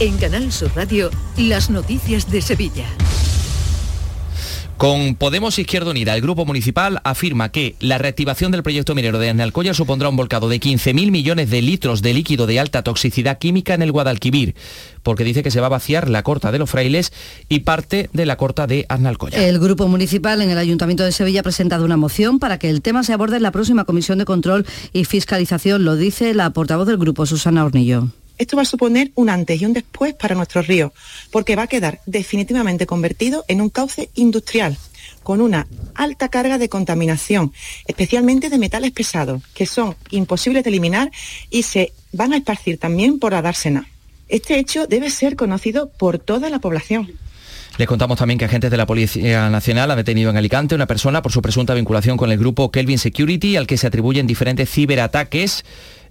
En 0.00 0.16
Canal 0.16 0.52
Sur 0.52 0.70
Radio, 0.76 1.10
las 1.36 1.70
noticias 1.70 2.30
de 2.30 2.40
Sevilla. 2.40 2.86
Con 4.76 5.16
Podemos 5.16 5.58
Izquierda 5.58 5.90
Unida, 5.90 6.14
el 6.14 6.22
Grupo 6.22 6.46
Municipal 6.46 7.00
afirma 7.02 7.48
que 7.48 7.74
la 7.80 7.98
reactivación 7.98 8.52
del 8.52 8.62
proyecto 8.62 8.94
minero 8.94 9.18
de 9.18 9.28
Analcoya 9.28 9.74
supondrá 9.74 10.08
un 10.08 10.14
volcado 10.14 10.48
de 10.48 10.60
15.000 10.60 11.10
millones 11.10 11.50
de 11.50 11.62
litros 11.62 12.00
de 12.00 12.14
líquido 12.14 12.46
de 12.46 12.60
alta 12.60 12.84
toxicidad 12.84 13.40
química 13.40 13.74
en 13.74 13.82
el 13.82 13.90
Guadalquivir, 13.90 14.54
porque 15.02 15.24
dice 15.24 15.42
que 15.42 15.50
se 15.50 15.58
va 15.58 15.66
a 15.66 15.70
vaciar 15.70 16.08
la 16.08 16.22
corta 16.22 16.52
de 16.52 16.60
los 16.60 16.70
frailes 16.70 17.12
y 17.48 17.60
parte 17.60 18.08
de 18.12 18.24
la 18.24 18.36
corta 18.36 18.68
de 18.68 18.86
Analcoya. 18.88 19.44
El 19.44 19.58
Grupo 19.58 19.88
Municipal 19.88 20.40
en 20.42 20.50
el 20.50 20.58
Ayuntamiento 20.58 21.02
de 21.02 21.10
Sevilla 21.10 21.40
ha 21.40 21.42
presentado 21.42 21.84
una 21.84 21.96
moción 21.96 22.38
para 22.38 22.60
que 22.60 22.70
el 22.70 22.82
tema 22.82 23.02
se 23.02 23.14
aborde 23.14 23.38
en 23.38 23.42
la 23.42 23.50
próxima 23.50 23.84
Comisión 23.84 24.18
de 24.18 24.26
Control 24.26 24.64
y 24.92 25.06
Fiscalización, 25.06 25.84
lo 25.84 25.96
dice 25.96 26.34
la 26.34 26.50
portavoz 26.50 26.86
del 26.86 26.98
Grupo, 26.98 27.26
Susana 27.26 27.64
Hornillo. 27.64 28.12
Esto 28.38 28.56
va 28.56 28.62
a 28.62 28.66
suponer 28.66 29.10
un 29.14 29.28
antes 29.28 29.60
y 29.60 29.66
un 29.66 29.72
después 29.72 30.14
para 30.14 30.34
nuestro 30.34 30.62
río, 30.62 30.92
porque 31.30 31.56
va 31.56 31.64
a 31.64 31.66
quedar 31.66 32.00
definitivamente 32.06 32.86
convertido 32.86 33.44
en 33.48 33.60
un 33.60 33.68
cauce 33.68 34.10
industrial 34.14 34.78
con 35.22 35.40
una 35.40 35.66
alta 35.94 36.28
carga 36.28 36.58
de 36.58 36.68
contaminación, 36.68 37.52
especialmente 37.86 38.48
de 38.48 38.58
metales 38.58 38.92
pesados, 38.92 39.42
que 39.54 39.66
son 39.66 39.96
imposibles 40.10 40.64
de 40.64 40.70
eliminar 40.70 41.10
y 41.50 41.64
se 41.64 41.92
van 42.12 42.32
a 42.32 42.36
esparcir 42.36 42.78
también 42.78 43.18
por 43.18 43.32
la 43.32 43.42
dársena. 43.42 43.88
Este 44.28 44.58
hecho 44.58 44.86
debe 44.86 45.10
ser 45.10 45.36
conocido 45.36 45.90
por 45.90 46.18
toda 46.18 46.50
la 46.50 46.58
población. 46.60 47.12
Les 47.78 47.86
contamos 47.86 48.18
también 48.18 48.38
que 48.38 48.44
agentes 48.44 48.70
de 48.70 48.76
la 48.76 48.86
Policía 48.86 49.48
Nacional 49.50 49.90
han 49.90 49.96
detenido 49.98 50.30
en 50.30 50.36
Alicante 50.36 50.74
una 50.74 50.86
persona 50.86 51.22
por 51.22 51.30
su 51.30 51.40
presunta 51.40 51.74
vinculación 51.74 52.16
con 52.16 52.32
el 52.32 52.38
grupo 52.38 52.72
Kelvin 52.72 52.98
Security, 52.98 53.56
al 53.56 53.66
que 53.66 53.76
se 53.76 53.86
atribuyen 53.86 54.26
diferentes 54.26 54.68
ciberataques 54.68 55.64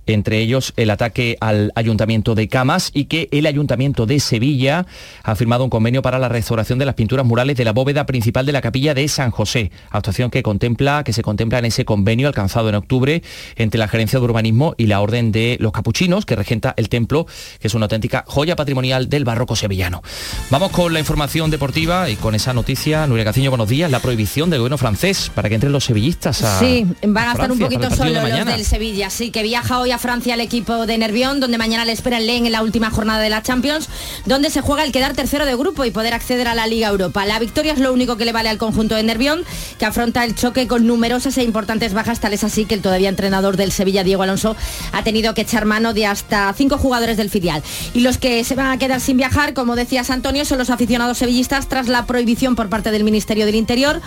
entre 0.07 0.39
ellos 0.39 0.73
el 0.77 0.89
ataque 0.89 1.37
al 1.39 1.71
Ayuntamiento 1.75 2.35
de 2.35 2.47
Camas 2.47 2.91
y 2.93 3.05
que 3.05 3.27
el 3.31 3.45
Ayuntamiento 3.45 4.05
de 4.05 4.19
Sevilla 4.19 4.85
ha 5.23 5.35
firmado 5.35 5.63
un 5.63 5.69
convenio 5.69 6.01
para 6.01 6.19
la 6.19 6.29
restauración 6.29 6.79
de 6.79 6.85
las 6.85 6.95
pinturas 6.95 7.25
murales 7.25 7.57
de 7.57 7.65
la 7.65 7.73
bóveda 7.73 8.05
principal 8.05 8.45
de 8.45 8.51
la 8.51 8.61
capilla 8.61 8.93
de 8.93 9.07
San 9.07 9.31
José, 9.31 9.71
actuación 9.91 10.31
que 10.31 10.43
contempla 10.43 11.03
que 11.03 11.13
se 11.13 11.21
contempla 11.21 11.59
en 11.59 11.65
ese 11.65 11.85
convenio 11.85 12.27
alcanzado 12.27 12.69
en 12.69 12.75
octubre 12.75 13.21
entre 13.55 13.79
la 13.79 13.87
Gerencia 13.87 14.19
de 14.19 14.25
Urbanismo 14.25 14.75
y 14.77 14.87
la 14.87 15.01
Orden 15.01 15.31
de 15.31 15.57
los 15.59 15.71
Capuchinos 15.71 16.25
que 16.25 16.35
regenta 16.35 16.73
el 16.77 16.89
templo, 16.89 17.25
que 17.59 17.67
es 17.67 17.73
una 17.73 17.85
auténtica 17.85 18.23
joya 18.27 18.55
patrimonial 18.55 19.09
del 19.09 19.25
barroco 19.25 19.55
sevillano. 19.55 20.01
Vamos 20.49 20.71
con 20.71 20.93
la 20.93 20.99
información 20.99 21.51
deportiva 21.51 22.09
y 22.09 22.15
con 22.15 22.35
esa 22.35 22.53
noticia, 22.53 23.07
Nuria 23.07 23.25
Caciño, 23.25 23.49
buenos 23.49 23.69
días, 23.69 23.91
la 23.91 23.99
prohibición 23.99 24.49
del 24.49 24.59
gobierno 24.59 24.77
francés 24.77 25.31
para 25.33 25.49
que 25.49 25.55
entren 25.55 25.71
los 25.71 25.85
sevillistas 25.85 26.43
a 26.43 26.59
Sí, 26.59 26.85
van 27.05 27.29
a 27.29 27.31
estar 27.33 27.51
un 27.51 27.59
poquito 27.59 27.89
solos 27.89 28.29
los 28.29 28.45
del 28.45 28.65
Sevilla, 28.65 29.09
sí, 29.09 29.31
que 29.31 29.43
viaja 29.43 29.79
hoy 29.79 29.91
Francia 29.97 30.33
el 30.33 30.41
equipo 30.41 30.85
de 30.85 30.97
Nervión, 30.97 31.39
donde 31.39 31.57
mañana 31.57 31.85
le 31.85 31.91
espera 31.91 32.17
el 32.17 32.27
Len 32.27 32.45
en 32.45 32.51
la 32.51 32.63
última 32.63 32.89
jornada 32.89 33.19
de 33.19 33.29
la 33.29 33.41
Champions, 33.41 33.89
donde 34.25 34.49
se 34.49 34.61
juega 34.61 34.83
el 34.83 34.91
quedar 34.91 35.13
tercero 35.13 35.45
de 35.45 35.55
grupo 35.55 35.85
y 35.85 35.91
poder 35.91 36.13
acceder 36.13 36.47
a 36.47 36.55
la 36.55 36.67
Liga 36.67 36.89
Europa. 36.89 37.25
La 37.25 37.39
victoria 37.39 37.73
es 37.73 37.79
lo 37.79 37.93
único 37.93 38.17
que 38.17 38.25
le 38.25 38.31
vale 38.31 38.49
al 38.49 38.57
conjunto 38.57 38.95
de 38.95 39.03
Nervión, 39.03 39.43
que 39.79 39.85
afronta 39.85 40.23
el 40.23 40.35
choque 40.35 40.67
con 40.67 40.85
numerosas 40.85 41.37
e 41.37 41.43
importantes 41.43 41.93
bajas, 41.93 42.19
tales 42.19 42.43
así 42.43 42.65
que 42.65 42.75
el 42.75 42.81
todavía 42.81 43.09
entrenador 43.09 43.57
del 43.57 43.71
Sevilla, 43.71 44.03
Diego 44.03 44.23
Alonso, 44.23 44.55
ha 44.91 45.03
tenido 45.03 45.33
que 45.33 45.41
echar 45.41 45.65
mano 45.65 45.93
de 45.93 46.05
hasta 46.05 46.53
cinco 46.53 46.77
jugadores 46.77 47.17
del 47.17 47.29
filial. 47.29 47.63
Y 47.93 48.01
los 48.01 48.17
que 48.17 48.43
se 48.43 48.55
van 48.55 48.71
a 48.71 48.77
quedar 48.77 49.01
sin 49.01 49.17
viajar, 49.17 49.53
como 49.53 49.75
decías 49.75 50.09
Antonio, 50.09 50.45
son 50.45 50.57
los 50.57 50.69
aficionados 50.69 51.17
sevillistas 51.17 51.67
tras 51.67 51.87
la 51.87 52.05
prohibición 52.05 52.55
por 52.55 52.69
parte 52.69 52.91
del 52.91 53.03
Ministerio 53.03 53.45
del 53.45 53.55
Interior 53.55 54.01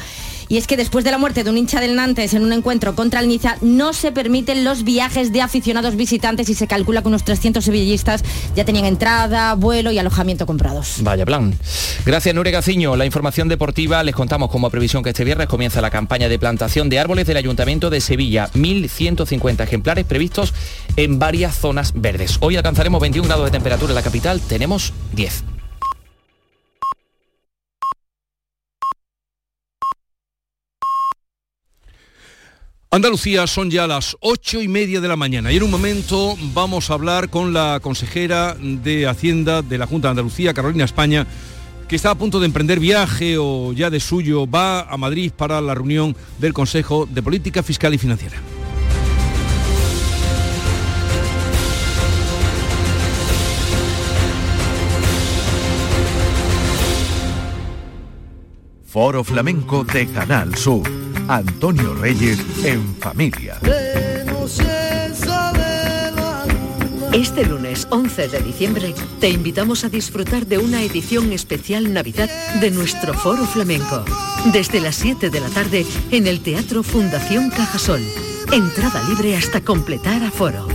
Y 0.50 0.56
es 0.56 0.66
que 0.66 0.76
después 0.76 1.04
de 1.04 1.12
la 1.12 1.18
muerte 1.18 1.44
de 1.44 1.50
un 1.50 1.56
hincha 1.56 1.80
del 1.80 1.94
Nantes 1.94 2.34
en 2.34 2.42
un 2.42 2.52
encuentro 2.52 2.96
contra 2.96 3.20
el 3.20 3.28
Niza, 3.28 3.56
no 3.60 3.92
se 3.92 4.10
permiten 4.10 4.64
los 4.64 4.82
viajes 4.82 5.32
de 5.32 5.42
aficionados 5.42 5.94
visitantes 5.94 6.48
y 6.48 6.54
se 6.54 6.66
calcula 6.66 7.02
que 7.02 7.08
unos 7.08 7.22
300 7.22 7.64
sevillistas 7.64 8.24
ya 8.56 8.64
tenían 8.64 8.84
entrada, 8.84 9.54
vuelo 9.54 9.92
y 9.92 10.00
alojamiento 10.00 10.46
comprados. 10.46 10.96
Vaya 11.02 11.24
plan. 11.24 11.54
Gracias, 12.04 12.34
Nure 12.34 12.50
Gaciño. 12.50 12.96
La 12.96 13.06
información 13.06 13.46
deportiva 13.46 14.02
les 14.02 14.16
contamos 14.16 14.50
como 14.50 14.70
previsión 14.70 15.04
que 15.04 15.10
este 15.10 15.22
viernes 15.22 15.46
comienza 15.46 15.80
la 15.80 15.90
campaña 15.90 16.28
de 16.28 16.36
plantación 16.40 16.88
de 16.88 16.98
árboles 16.98 17.28
del 17.28 17.36
Ayuntamiento 17.36 17.88
de 17.88 18.00
Sevilla. 18.00 18.50
1.150 18.54 19.62
ejemplares 19.62 20.04
previstos 20.04 20.52
en 20.96 21.20
varias 21.20 21.54
zonas 21.56 21.92
verdes. 21.94 22.38
Hoy 22.40 22.56
alcanzaremos 22.56 23.00
21 23.00 23.28
grados 23.28 23.44
de 23.44 23.52
temperatura 23.52 23.92
en 23.92 23.94
la 23.94 24.02
capital, 24.02 24.40
tenemos 24.40 24.92
10. 25.12 25.59
Andalucía 32.92 33.46
son 33.46 33.70
ya 33.70 33.86
las 33.86 34.16
ocho 34.18 34.60
y 34.60 34.66
media 34.66 35.00
de 35.00 35.06
la 35.06 35.14
mañana 35.14 35.52
y 35.52 35.56
en 35.58 35.62
un 35.62 35.70
momento 35.70 36.36
vamos 36.52 36.90
a 36.90 36.94
hablar 36.94 37.30
con 37.30 37.52
la 37.52 37.78
consejera 37.80 38.56
de 38.60 39.06
Hacienda 39.06 39.62
de 39.62 39.78
la 39.78 39.86
Junta 39.86 40.08
de 40.08 40.10
Andalucía, 40.10 40.54
Carolina 40.54 40.86
España, 40.86 41.24
que 41.86 41.94
está 41.94 42.10
a 42.10 42.16
punto 42.16 42.40
de 42.40 42.46
emprender 42.46 42.80
viaje 42.80 43.36
o 43.38 43.72
ya 43.72 43.90
de 43.90 44.00
suyo 44.00 44.50
va 44.50 44.80
a 44.80 44.96
Madrid 44.96 45.30
para 45.30 45.60
la 45.60 45.72
reunión 45.72 46.16
del 46.40 46.52
Consejo 46.52 47.06
de 47.06 47.22
Política 47.22 47.62
Fiscal 47.62 47.94
y 47.94 47.98
Financiera. 47.98 48.49
Foro 58.90 59.22
Flamenco 59.22 59.84
de 59.84 60.04
Canal 60.08 60.56
Sur. 60.56 60.82
Antonio 61.28 61.94
Reyes 61.94 62.40
en 62.64 62.96
familia. 62.96 63.56
Este 67.12 67.46
lunes 67.46 67.86
11 67.88 68.26
de 68.26 68.40
diciembre 68.40 68.92
te 69.20 69.28
invitamos 69.28 69.84
a 69.84 69.88
disfrutar 69.88 70.44
de 70.46 70.58
una 70.58 70.82
edición 70.82 71.30
especial 71.32 71.92
Navidad 71.92 72.28
de 72.60 72.72
nuestro 72.72 73.14
Foro 73.14 73.46
Flamenco. 73.46 74.04
Desde 74.52 74.80
las 74.80 74.96
7 74.96 75.30
de 75.30 75.40
la 75.40 75.50
tarde 75.50 75.86
en 76.10 76.26
el 76.26 76.40
Teatro 76.40 76.82
Fundación 76.82 77.50
Cajasol. 77.50 78.02
Entrada 78.50 79.08
libre 79.08 79.36
hasta 79.36 79.60
completar 79.60 80.24
aforo. 80.24 80.66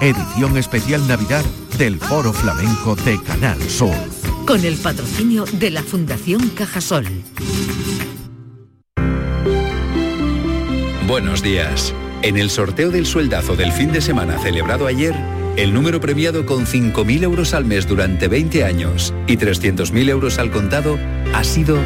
Edición 0.00 0.56
especial 0.58 1.04
Navidad 1.08 1.44
del 1.76 1.98
Foro 1.98 2.32
Flamenco 2.32 2.94
de 2.94 3.20
Canal 3.20 3.60
Sur. 3.68 4.23
Con 4.46 4.64
el 4.64 4.76
patrocinio 4.76 5.44
de 5.58 5.70
la 5.70 5.82
Fundación 5.82 6.50
Cajasol. 6.50 7.06
Buenos 11.06 11.42
días. 11.42 11.94
En 12.22 12.36
el 12.36 12.50
sorteo 12.50 12.90
del 12.90 13.06
sueldazo 13.06 13.56
del 13.56 13.72
fin 13.72 13.90
de 13.90 14.02
semana 14.02 14.38
celebrado 14.38 14.86
ayer, 14.86 15.14
el 15.56 15.72
número 15.72 15.98
premiado 15.98 16.44
con 16.44 16.66
5.000 16.66 17.22
euros 17.22 17.54
al 17.54 17.64
mes 17.64 17.88
durante 17.88 18.28
20 18.28 18.64
años 18.64 19.14
y 19.26 19.38
300.000 19.38 20.10
euros 20.10 20.38
al 20.38 20.50
contado 20.50 20.98
ha 21.32 21.42
sido 21.42 21.78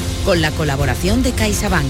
con 0.25 0.41
la 0.41 0.51
colaboración 0.51 1.23
de 1.23 1.31
CaixaBank. 1.31 1.85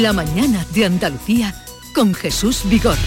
La 0.00 0.12
mañana 0.12 0.66
de 0.74 0.86
Andalucía 0.86 1.54
con 1.94 2.14
Jesús 2.14 2.62
Vigorra. 2.64 2.98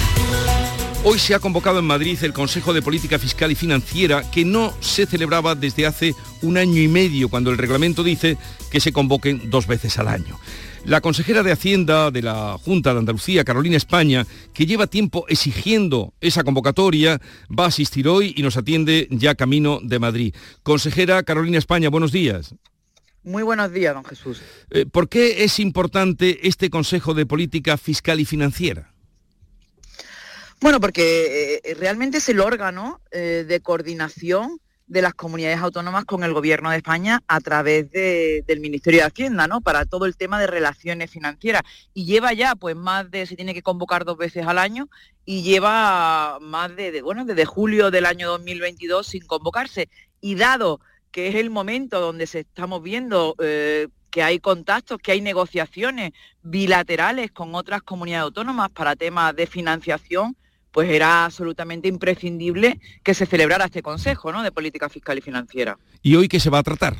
Hoy 1.03 1.19
se 1.19 1.33
ha 1.33 1.39
convocado 1.39 1.79
en 1.79 1.85
Madrid 1.85 2.17
el 2.21 2.33
Consejo 2.33 2.73
de 2.73 2.81
Política 2.81 3.17
Fiscal 3.17 3.51
y 3.51 3.55
Financiera 3.55 4.29
que 4.29 4.45
no 4.45 4.73
se 4.79 5.05
celebraba 5.05 5.55
desde 5.55 5.85
hace 5.85 6.13
un 6.41 6.57
año 6.57 6.81
y 6.81 6.87
medio, 6.87 7.29
cuando 7.29 7.49
el 7.49 7.57
reglamento 7.57 8.03
dice 8.03 8.37
que 8.69 8.79
se 8.79 8.91
convoquen 8.91 9.49
dos 9.49 9.67
veces 9.67 9.97
al 9.97 10.07
año. 10.07 10.39
La 10.85 11.01
consejera 11.01 11.43
de 11.43 11.51
Hacienda 11.51 12.11
de 12.11 12.21
la 12.21 12.57
Junta 12.57 12.93
de 12.93 12.99
Andalucía, 12.99 13.43
Carolina 13.43 13.77
España, 13.77 14.25
que 14.53 14.65
lleva 14.65 14.87
tiempo 14.87 15.25
exigiendo 15.27 16.13
esa 16.21 16.43
convocatoria, 16.43 17.19
va 17.47 17.65
a 17.65 17.67
asistir 17.67 18.07
hoy 18.07 18.33
y 18.37 18.41
nos 18.41 18.57
atiende 18.57 19.07
ya 19.11 19.35
camino 19.35 19.79
de 19.83 19.99
Madrid. 19.99 20.35
Consejera 20.63 21.23
Carolina 21.23 21.57
España, 21.57 21.89
buenos 21.89 22.11
días. 22.11 22.55
Muy 23.23 23.43
buenos 23.43 23.73
días, 23.73 23.93
don 23.93 24.05
Jesús. 24.05 24.41
Eh, 24.69 24.85
¿Por 24.85 25.09
qué 25.09 25.43
es 25.43 25.59
importante 25.59 26.47
este 26.47 26.69
Consejo 26.69 27.13
de 27.13 27.25
Política 27.25 27.77
Fiscal 27.77 28.21
y 28.21 28.25
Financiera? 28.25 28.93
Bueno, 30.61 30.79
porque 30.79 31.61
eh, 31.63 31.73
realmente 31.75 32.19
es 32.19 32.29
el 32.29 32.39
órgano 32.39 33.01
eh, 33.11 33.45
de 33.47 33.59
coordinación 33.59 34.59
de 34.87 35.01
las 35.01 35.13
comunidades 35.13 35.59
autónomas 35.59 36.05
con 36.05 36.23
el 36.23 36.33
Gobierno 36.33 36.71
de 36.71 36.77
España 36.77 37.21
a 37.27 37.39
través 37.41 37.91
del 37.91 38.59
Ministerio 38.59 39.01
de 39.01 39.07
Hacienda, 39.07 39.47
¿no? 39.47 39.61
Para 39.61 39.85
todo 39.85 40.05
el 40.05 40.15
tema 40.15 40.39
de 40.39 40.47
relaciones 40.47 41.11
financieras. 41.11 41.63
Y 41.93 42.05
lleva 42.05 42.33
ya, 42.33 42.55
pues, 42.55 42.75
más 42.75 43.11
de, 43.11 43.25
se 43.25 43.35
tiene 43.35 43.53
que 43.53 43.61
convocar 43.61 44.05
dos 44.05 44.17
veces 44.17 44.47
al 44.47 44.57
año 44.57 44.89
y 45.25 45.43
lleva 45.43 46.39
más 46.41 46.75
de, 46.75 47.01
bueno, 47.01 47.25
desde 47.25 47.45
julio 47.45 47.91
del 47.91 48.05
año 48.05 48.29
2022 48.29 49.05
sin 49.05 49.25
convocarse. 49.27 49.89
Y 50.21 50.35
dado 50.35 50.79
que 51.11 51.27
es 51.27 51.35
el 51.35 51.49
momento 51.49 51.99
donde 51.99 52.27
se 52.27 52.41
estamos 52.41 52.81
viendo 52.81 53.35
eh, 53.39 53.87
que 54.09 54.23
hay 54.23 54.39
contactos, 54.39 54.99
que 54.99 55.11
hay 55.11 55.21
negociaciones 55.21 56.11
bilaterales 56.43 57.31
con 57.31 57.55
otras 57.55 57.81
comunidades 57.81 58.23
autónomas 58.23 58.69
para 58.69 58.95
temas 58.95 59.35
de 59.35 59.47
financiación, 59.47 60.37
pues 60.71 60.89
era 60.89 61.25
absolutamente 61.25 61.87
imprescindible 61.87 62.79
que 63.03 63.13
se 63.13 63.25
celebrara 63.25 63.65
este 63.65 63.81
Consejo 63.81 64.31
¿no? 64.31 64.43
de 64.43 64.51
Política 64.51 64.89
Fiscal 64.89 65.17
y 65.17 65.21
Financiera. 65.21 65.77
¿Y 66.01 66.15
hoy 66.15 66.27
qué 66.27 66.39
se 66.39 66.49
va 66.49 66.59
a 66.59 66.63
tratar? 66.63 66.97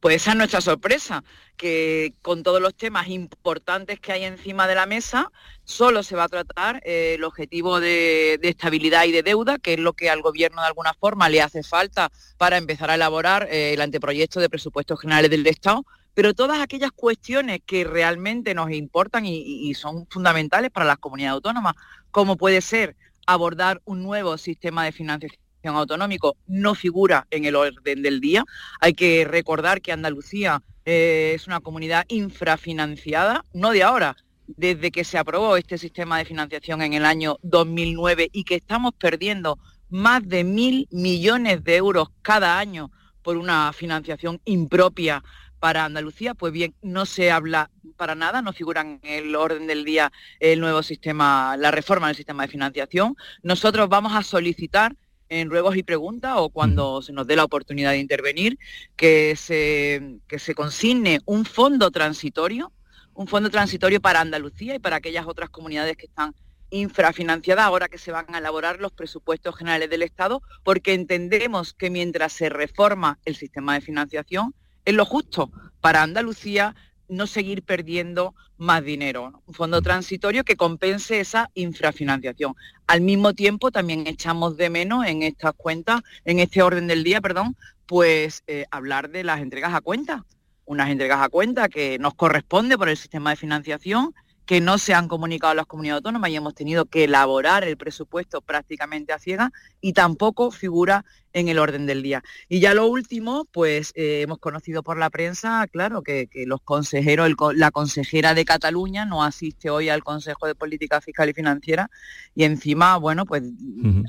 Pues 0.00 0.22
esa 0.22 0.30
es 0.30 0.36
nuestra 0.36 0.60
sorpresa, 0.60 1.24
que 1.56 2.14
con 2.22 2.44
todos 2.44 2.60
los 2.60 2.76
temas 2.76 3.08
importantes 3.08 3.98
que 3.98 4.12
hay 4.12 4.24
encima 4.24 4.68
de 4.68 4.76
la 4.76 4.86
mesa, 4.86 5.32
solo 5.64 6.04
se 6.04 6.14
va 6.14 6.24
a 6.24 6.28
tratar 6.28 6.80
eh, 6.84 7.14
el 7.16 7.24
objetivo 7.24 7.80
de, 7.80 8.38
estabilidad 8.42 9.06
y 9.06 9.12
de 9.12 9.24
deuda, 9.24 9.58
que 9.58 9.74
es 9.74 9.80
lo 9.80 9.94
que 9.94 10.08
al 10.08 10.22
Gobierno 10.22 10.62
de 10.62 10.68
alguna 10.68 10.94
forma 10.94 11.28
le 11.28 11.42
hace 11.42 11.64
falta 11.64 12.10
para 12.36 12.58
empezar 12.58 12.90
a 12.90 12.94
elaborar 12.94 13.48
eh, 13.50 13.74
el 13.74 13.80
anteproyecto 13.80 14.38
de 14.38 14.48
presupuestos 14.48 15.00
generales 15.00 15.30
del 15.32 15.46
Estado, 15.48 15.84
pero 16.18 16.34
todas 16.34 16.58
aquellas 16.58 16.90
cuestiones 16.90 17.60
que 17.64 17.84
realmente 17.84 18.52
nos 18.52 18.72
importan 18.72 19.24
y, 19.24 19.72
son 19.74 20.04
fundamentales 20.10 20.72
para 20.72 20.84
las 20.84 20.98
comunidades 20.98 21.34
autónomas, 21.34 21.76
como 22.10 22.36
puede 22.36 22.60
ser 22.60 22.96
abordar 23.24 23.80
un 23.84 24.02
nuevo 24.02 24.36
sistema 24.36 24.84
de 24.84 24.90
financiación 24.90 25.38
autonómico 25.62 26.36
no 26.48 26.74
figura 26.74 27.28
en 27.30 27.44
el 27.44 27.54
orden 27.54 28.02
del 28.02 28.20
día. 28.20 28.44
Hay 28.80 28.94
que 28.94 29.28
recordar 29.30 29.80
que 29.80 29.92
Andalucía 29.92 30.60
eh, 30.84 31.34
es 31.36 31.46
una 31.46 31.60
comunidad 31.60 32.04
infrafinanciada, 32.08 33.44
no 33.52 33.70
de 33.70 33.84
ahora, 33.84 34.16
desde 34.48 34.90
que 34.90 35.04
se 35.04 35.18
aprobó 35.18 35.56
este 35.56 35.78
sistema 35.78 36.18
de 36.18 36.24
financiación 36.24 36.82
en 36.82 36.94
el 36.94 37.04
año 37.04 37.36
2009 37.44 38.30
y 38.32 38.42
que 38.42 38.56
estamos 38.56 38.92
perdiendo 38.98 39.60
más 39.88 40.26
de 40.26 40.42
mil 40.42 40.88
millones 40.90 41.62
de 41.62 41.76
euros 41.76 42.08
cada 42.22 42.58
año 42.58 42.90
por 43.22 43.36
una 43.36 43.72
financiación 43.72 44.40
impropia 44.46 45.22
para 45.58 45.84
Andalucía, 45.84 46.34
pues 46.34 46.52
bien, 46.52 46.74
no 46.82 47.06
se 47.06 47.30
habla 47.30 47.70
para 47.96 48.14
nada, 48.14 48.42
no 48.42 48.52
figuran 48.52 49.00
en 49.02 49.26
el 49.26 49.36
orden 49.36 49.66
del 49.66 49.84
día 49.84 50.12
el 50.40 50.60
nuevo 50.60 50.82
sistema, 50.82 51.56
la 51.56 51.70
reforma 51.70 52.06
del 52.06 52.16
sistema 52.16 52.44
de 52.44 52.52
financiación. 52.52 53.16
Nosotros 53.42 53.88
vamos 53.88 54.14
a 54.14 54.22
solicitar 54.22 54.94
en 55.28 55.50
ruegos 55.50 55.76
y 55.76 55.82
preguntas 55.82 56.34
o 56.36 56.48
cuando 56.48 57.02
se 57.02 57.12
nos 57.12 57.26
dé 57.26 57.36
la 57.36 57.44
oportunidad 57.44 57.90
de 57.90 57.98
intervenir, 57.98 58.58
que 58.96 59.36
se, 59.36 60.20
que 60.26 60.38
se 60.38 60.54
consigne 60.54 61.20
un 61.26 61.44
fondo 61.44 61.90
transitorio, 61.90 62.72
un 63.14 63.26
fondo 63.26 63.50
transitorio 63.50 64.00
para 64.00 64.20
Andalucía 64.20 64.74
y 64.74 64.78
para 64.78 64.96
aquellas 64.96 65.26
otras 65.26 65.50
comunidades 65.50 65.96
que 65.96 66.06
están 66.06 66.34
infrafinanciadas 66.70 67.64
ahora 67.64 67.88
que 67.88 67.98
se 67.98 68.12
van 68.12 68.26
a 68.34 68.38
elaborar 68.38 68.78
los 68.78 68.92
presupuestos 68.92 69.56
generales 69.56 69.90
del 69.90 70.02
Estado, 70.02 70.42
porque 70.64 70.94
entendemos 70.94 71.72
que 71.72 71.90
mientras 71.90 72.32
se 72.32 72.48
reforma 72.48 73.18
el 73.24 73.36
sistema 73.36 73.74
de 73.74 73.80
financiación, 73.80 74.54
es 74.88 74.94
lo 74.94 75.04
justo 75.04 75.52
para 75.82 76.02
Andalucía 76.02 76.74
no 77.08 77.26
seguir 77.26 77.62
perdiendo 77.62 78.34
más 78.56 78.82
dinero. 78.82 79.42
Un 79.44 79.52
fondo 79.52 79.82
transitorio 79.82 80.44
que 80.44 80.56
compense 80.56 81.20
esa 81.20 81.50
infrafinanciación. 81.52 82.54
Al 82.86 83.02
mismo 83.02 83.34
tiempo, 83.34 83.70
también 83.70 84.06
echamos 84.06 84.56
de 84.56 84.70
menos 84.70 85.04
en 85.04 85.22
estas 85.22 85.52
cuentas, 85.52 86.00
en 86.24 86.38
este 86.38 86.62
orden 86.62 86.86
del 86.86 87.04
día, 87.04 87.20
perdón, 87.20 87.54
pues 87.84 88.42
eh, 88.46 88.64
hablar 88.70 89.10
de 89.10 89.24
las 89.24 89.40
entregas 89.40 89.74
a 89.74 89.82
cuenta. 89.82 90.24
Unas 90.64 90.88
entregas 90.88 91.20
a 91.20 91.28
cuenta 91.28 91.68
que 91.68 91.98
nos 91.98 92.14
corresponde 92.14 92.78
por 92.78 92.88
el 92.88 92.96
sistema 92.96 93.28
de 93.28 93.36
financiación 93.36 94.14
que 94.48 94.62
no 94.62 94.78
se 94.78 94.94
han 94.94 95.08
comunicado 95.08 95.50
a 95.50 95.54
las 95.54 95.66
comunidades 95.66 95.98
autónomas 95.98 96.30
y 96.30 96.36
hemos 96.36 96.54
tenido 96.54 96.86
que 96.86 97.04
elaborar 97.04 97.64
el 97.64 97.76
presupuesto 97.76 98.40
prácticamente 98.40 99.12
a 99.12 99.18
ciega 99.18 99.52
y 99.82 99.92
tampoco 99.92 100.50
figura 100.50 101.04
en 101.34 101.48
el 101.48 101.58
orden 101.58 101.84
del 101.84 102.02
día. 102.02 102.22
Y 102.48 102.58
ya 102.58 102.72
lo 102.72 102.86
último, 102.86 103.46
pues 103.52 103.92
eh, 103.94 104.22
hemos 104.22 104.38
conocido 104.38 104.82
por 104.82 104.96
la 104.96 105.10
prensa, 105.10 105.66
claro, 105.70 106.02
que, 106.02 106.30
los 106.46 106.62
consejeros, 106.62 107.30
la 107.56 107.70
consejera 107.70 108.32
de 108.32 108.46
Cataluña 108.46 109.04
no 109.04 109.22
asiste 109.22 109.68
hoy 109.68 109.90
al 109.90 110.02
Consejo 110.02 110.46
de 110.46 110.54
Política 110.54 111.02
Fiscal 111.02 111.28
y 111.28 111.34
Financiera 111.34 111.90
y 112.34 112.44
encima, 112.44 112.96
bueno, 112.96 113.26
pues 113.26 113.42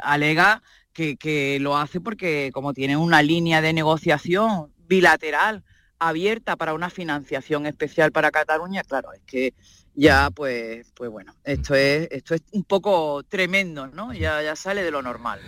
alega 0.01 0.63
que, 0.93 1.17
que 1.17 1.59
lo 1.59 1.75
hace 1.75 1.99
porque 1.99 2.51
como 2.53 2.73
tiene 2.73 2.95
una 2.95 3.21
línea 3.21 3.59
de 3.59 3.73
negociación 3.73 4.71
bilateral 4.87 5.65
abierta 5.99 6.55
para 6.55 6.73
una 6.73 6.89
financiación 6.89 7.65
especial 7.65 8.13
para 8.13 8.31
Cataluña, 8.31 8.83
claro, 8.83 9.11
es 9.11 9.21
que 9.25 9.53
ya 9.95 10.29
pues, 10.31 10.87
pues 10.95 11.09
bueno, 11.09 11.33
esto 11.43 11.75
es, 11.75 12.07
esto 12.11 12.35
es 12.35 12.41
un 12.51 12.63
poco 12.63 13.23
tremendo, 13.27 13.87
¿no? 13.87 14.13
Ya, 14.13 14.41
ya 14.41 14.55
sale 14.55 14.83
de 14.83 14.91
lo 14.91 15.01
normal. 15.01 15.39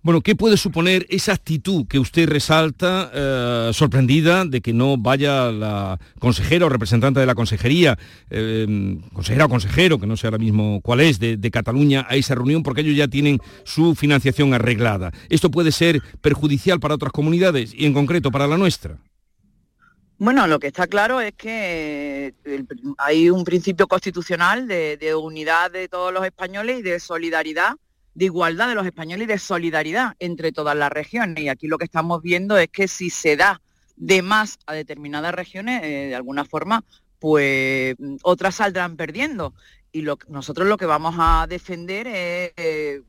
Bueno, 0.00 0.20
¿qué 0.20 0.36
puede 0.36 0.56
suponer 0.56 1.06
esa 1.10 1.32
actitud 1.32 1.86
que 1.86 1.98
usted 1.98 2.28
resalta, 2.28 3.10
eh, 3.12 3.70
sorprendida 3.74 4.44
de 4.44 4.60
que 4.60 4.72
no 4.72 4.96
vaya 4.96 5.50
la 5.50 5.98
consejera 6.20 6.66
o 6.66 6.68
representante 6.68 7.18
de 7.18 7.26
la 7.26 7.34
consejería, 7.34 7.98
eh, 8.30 8.96
consejera 9.12 9.46
o 9.46 9.48
consejero, 9.48 9.98
que 9.98 10.06
no 10.06 10.16
sé 10.16 10.28
ahora 10.28 10.38
mismo 10.38 10.80
cuál 10.82 11.00
es, 11.00 11.18
de, 11.18 11.36
de, 11.36 11.50
Cataluña 11.50 12.06
a 12.08 12.14
esa 12.14 12.36
reunión, 12.36 12.62
porque 12.62 12.82
ellos 12.82 12.96
ya 12.96 13.08
tienen 13.08 13.40
su 13.64 13.96
financiación 13.96 14.54
arreglada? 14.54 15.12
¿Esto 15.30 15.50
puede 15.50 15.72
ser 15.72 16.00
perjudicial 16.20 16.78
para 16.78 16.94
otras 16.94 17.12
comunidades 17.12 17.74
y 17.74 17.84
en 17.84 17.92
concreto 17.92 18.30
para 18.30 18.46
la 18.46 18.56
nuestra? 18.56 18.98
Bueno, 20.20 20.48
lo 20.48 20.58
que 20.58 20.66
está 20.66 20.88
claro 20.88 21.20
es 21.20 21.32
que 21.34 22.34
hay 22.98 23.30
un 23.30 23.44
principio 23.44 23.86
constitucional 23.86 24.66
de, 24.66 25.14
unidad 25.14 25.70
de 25.70 25.86
todos 25.88 26.12
los 26.12 26.24
españoles 26.24 26.80
y 26.80 26.82
de 26.82 26.98
solidaridad, 26.98 27.76
de 28.14 28.24
igualdad 28.24 28.68
de 28.68 28.74
los 28.74 28.84
españoles 28.84 29.26
y 29.26 29.28
de 29.28 29.38
solidaridad 29.38 30.16
entre 30.18 30.50
todas 30.50 30.76
las 30.76 30.90
regiones. 30.90 31.44
Y 31.44 31.48
aquí 31.48 31.68
lo 31.68 31.78
que 31.78 31.84
estamos 31.84 32.20
viendo 32.20 32.58
es 32.58 32.66
que 32.68 32.88
si 32.88 33.10
se 33.10 33.36
da 33.36 33.60
de 33.94 34.22
más 34.22 34.58
a 34.66 34.72
determinadas 34.72 35.32
regiones, 35.32 35.84
eh, 35.84 36.08
de 36.08 36.14
alguna 36.16 36.44
forma, 36.44 36.82
pues 37.20 37.94
otras 38.22 38.56
saldrán 38.56 38.96
perdiendo. 38.96 39.54
Y 39.92 40.02
nosotros 40.02 40.66
lo 40.66 40.78
que 40.78 40.86
vamos 40.86 41.14
a 41.16 41.46
defender 41.48 42.08
es 42.08 42.52
eh, 42.56 43.02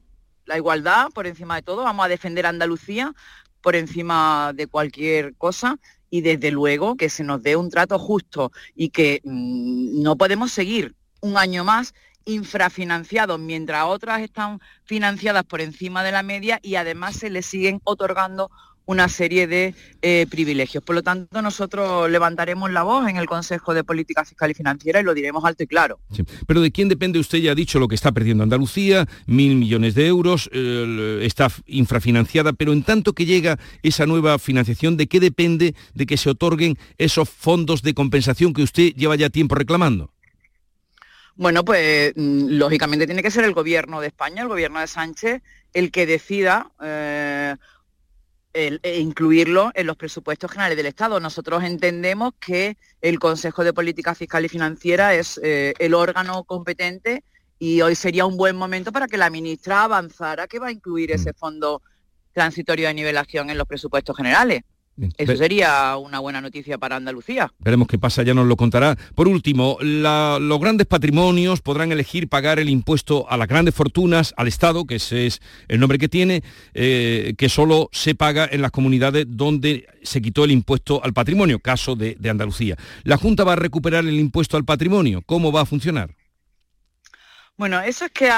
la 0.46 0.58
igualdad 0.58 1.10
por 1.10 1.26
encima 1.26 1.56
de 1.56 1.64
todo, 1.64 1.84
vamos 1.84 2.06
a 2.06 2.10
defender 2.10 2.46
a 2.46 2.50
Andalucía 2.50 3.16
por 3.62 3.76
encima 3.76 4.54
de 4.54 4.68
cualquier 4.68 5.36
cosa 5.36 5.80
y 6.10 6.22
desde 6.22 6.52
luego 6.52 6.96
que 6.96 7.10
se 7.10 7.24
nos 7.24 7.42
dé 7.44 7.56
un 7.56 7.70
trato 7.70 8.00
justo 8.00 8.52
y 8.76 8.90
que 8.90 9.22
mm, 9.24 10.02
no 10.02 10.16
podemos 10.18 10.52
seguir 10.52 10.96
un 11.22 11.38
año 11.38 11.64
más 11.64 11.94
infrafinanciados 12.26 13.40
mientras 13.40 13.86
otras 13.86 14.22
están 14.22 14.60
financiadas 14.84 15.44
por 15.44 15.62
encima 15.62 16.04
de 16.04 16.12
la 16.12 16.24
media 16.24 16.60
y 16.62 16.76
además 16.76 17.16
se 17.16 17.30
les 17.30 17.46
siguen 17.46 17.82
otorgando 17.84 18.52
una 18.90 19.08
serie 19.08 19.46
de 19.46 19.76
eh, 20.02 20.26
privilegios. 20.32 20.84
Por 20.84 20.96
lo 20.96 21.04
tanto, 21.04 21.44
nosotros 21.44 22.10
levantaremos 22.10 22.72
la 22.72 22.82
voz 22.82 23.08
en 23.08 23.18
el 23.18 23.28
Consejo 23.28 23.76
de 23.76 23.84
Política 23.84 24.26
Fiscal 24.26 24.50
y 24.50 24.56
Financiera 24.56 25.00
y 25.00 25.04
lo 25.04 25.14
diremos 25.14 25.46
alto 25.46 25.62
y 25.62 25.68
claro. 25.68 26.00
Pero 26.48 26.60
¿de 26.60 26.72
quién 26.72 26.90
depende? 26.90 27.20
Usted 27.20 27.38
ya 27.38 27.52
ha 27.52 27.56
dicho 27.56 27.78
lo 27.78 27.88
que 27.88 27.94
está 27.94 28.12
perdiendo 28.12 28.44
Andalucía, 28.44 29.08
mil 29.28 29.58
millones 29.58 29.94
de 29.94 30.08
euros, 30.08 30.50
está 30.52 31.52
infrafinanciada, 31.68 32.52
pero 32.52 32.74
en 32.74 32.82
tanto 32.82 33.14
que 33.14 33.28
llega 33.28 33.60
esa 33.84 34.08
nueva 34.08 34.40
financiación, 34.40 34.98
¿de 34.98 35.06
qué 35.06 35.20
depende 35.20 35.76
de 35.94 36.06
que 36.08 36.18
se 36.18 36.32
otorguen 36.32 36.76
esos 36.98 37.30
fondos 37.30 37.84
de 37.84 37.94
compensación 37.94 38.54
que 38.54 38.64
usted 38.64 38.96
lleva 38.96 39.16
ya 39.16 39.30
tiempo 39.30 39.54
reclamando? 39.54 40.12
Bueno, 41.36 41.64
pues 41.64 42.14
mm, 42.16 42.58
lógicamente 42.58 43.06
tiene 43.06 43.22
que 43.22 43.30
ser 43.30 43.44
el 43.44 43.54
gobierno 43.54 44.02
de 44.02 44.08
España, 44.08 44.42
el 44.42 44.48
gobierno 44.48 44.80
de 44.80 44.88
Sánchez, 44.88 45.44
el 45.74 45.92
que 45.92 46.08
decida 46.08 46.72
eh, 46.82 47.56
e 48.54 49.00
incluirlo 49.00 49.72
en 49.76 49.86
los 49.86 49.96
presupuestos 49.96 50.52
generales 50.52 50.78
del 50.78 50.88
Estado. 50.88 51.20
Nosotros 51.20 51.64
entendemos 51.64 52.34
que 52.40 52.78
el 53.02 53.20
Consejo 53.20 53.64
de 53.64 53.74
Política 53.74 54.16
Fiscal 54.16 54.46
y 54.46 54.50
Financiera 54.50 55.14
es 55.14 55.40
eh, 55.44 55.74
el 55.80 55.94
órgano 55.94 56.44
competente 56.44 57.24
y 57.60 57.82
hoy 57.82 57.94
sería 57.96 58.26
un 58.26 58.38
buen 58.38 58.56
momento 58.56 58.92
para 58.92 59.08
que 59.08 59.18
la 59.18 59.30
ministra 59.30 59.84
avanzara 59.84 60.48
que 60.48 60.60
va 60.60 60.68
a 60.68 60.72
incluir 60.72 61.12
ese 61.12 61.32
mm. 61.32 61.36
fondo 61.36 61.82
transitorio 62.34 62.88
de 62.88 62.94
nivelación 62.94 63.50
en 63.50 63.58
los 63.58 63.68
presupuestos 63.68 64.16
generales. 64.16 64.62
Eso 65.18 65.36
sería 65.36 65.98
una 65.98 66.20
buena 66.20 66.42
noticia 66.42 66.78
para 66.78 66.96
Andalucía. 66.96 67.52
Veremos 67.60 67.88
qué 67.88 67.98
pasa, 67.98 68.24
ya 68.24 68.34
nos 68.34 68.48
lo 68.48 68.56
contará. 68.56 68.96
Por 69.16 69.28
último, 69.28 69.78
los 69.82 70.60
grandes 70.60 70.88
patrimonios 70.88 71.62
podrán 71.62 71.92
elegir 71.92 72.28
pagar 72.28 72.60
el 72.60 72.70
impuesto 72.70 73.30
a 73.30 73.38
las 73.38 73.48
grandes 73.48 73.76
fortunas, 73.76 74.34
al 74.38 74.48
Estado, 74.48 74.86
que 74.86 74.96
ese 74.96 75.28
es 75.28 75.42
el 75.68 75.80
nombre 75.80 75.98
que 75.98 76.10
tiene, 76.10 76.44
eh, 76.74 77.34
que 77.38 77.50
solo 77.50 77.90
se 77.92 78.16
paga 78.16 78.48
en 78.52 78.62
las 78.62 78.72
comunidades 78.72 79.26
donde 79.28 79.88
se 80.04 80.22
quitó 80.22 80.44
el 80.44 80.52
impuesto 80.52 81.02
al 81.04 81.14
patrimonio, 81.14 81.60
caso 81.60 81.96
de, 81.96 82.16
de 82.20 82.30
Andalucía. 82.30 82.76
¿La 83.04 83.18
Junta 83.18 83.44
va 83.44 83.54
a 83.54 83.58
recuperar 83.58 84.06
el 84.06 84.20
impuesto 84.20 84.58
al 84.58 84.66
patrimonio? 84.66 85.22
¿Cómo 85.26 85.52
va 85.52 85.62
a 85.62 85.66
funcionar? 85.66 86.16
Bueno, 87.60 87.82
eso 87.82 88.06
es 88.06 88.12
que 88.12 88.30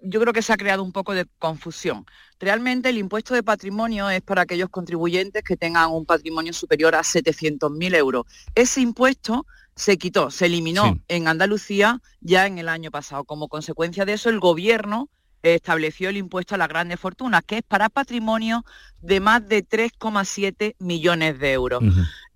yo 0.00 0.20
creo 0.20 0.32
que 0.32 0.42
se 0.42 0.52
ha 0.52 0.56
creado 0.56 0.84
un 0.84 0.92
poco 0.92 1.12
de 1.12 1.26
confusión. 1.40 2.06
Realmente 2.42 2.88
el 2.88 2.98
impuesto 2.98 3.34
de 3.34 3.44
patrimonio 3.44 4.10
es 4.10 4.20
para 4.20 4.42
aquellos 4.42 4.68
contribuyentes 4.68 5.44
que 5.44 5.56
tengan 5.56 5.92
un 5.92 6.04
patrimonio 6.04 6.52
superior 6.52 6.96
a 6.96 7.02
700.000 7.02 7.94
euros. 7.94 8.24
Ese 8.56 8.80
impuesto 8.80 9.46
se 9.76 9.96
quitó, 9.96 10.28
se 10.32 10.46
eliminó 10.46 10.98
en 11.06 11.28
Andalucía 11.28 12.00
ya 12.20 12.48
en 12.48 12.58
el 12.58 12.68
año 12.68 12.90
pasado. 12.90 13.22
Como 13.22 13.46
consecuencia 13.46 14.04
de 14.04 14.14
eso, 14.14 14.28
el 14.28 14.40
gobierno 14.40 15.08
estableció 15.44 16.08
el 16.08 16.16
impuesto 16.16 16.56
a 16.56 16.58
las 16.58 16.66
grandes 16.66 16.98
fortunas, 16.98 17.44
que 17.46 17.58
es 17.58 17.62
para 17.62 17.88
patrimonio 17.88 18.64
de 19.00 19.20
más 19.20 19.46
de 19.46 19.64
3,7 19.64 20.74
millones 20.80 21.38
de 21.38 21.52
euros. 21.52 21.84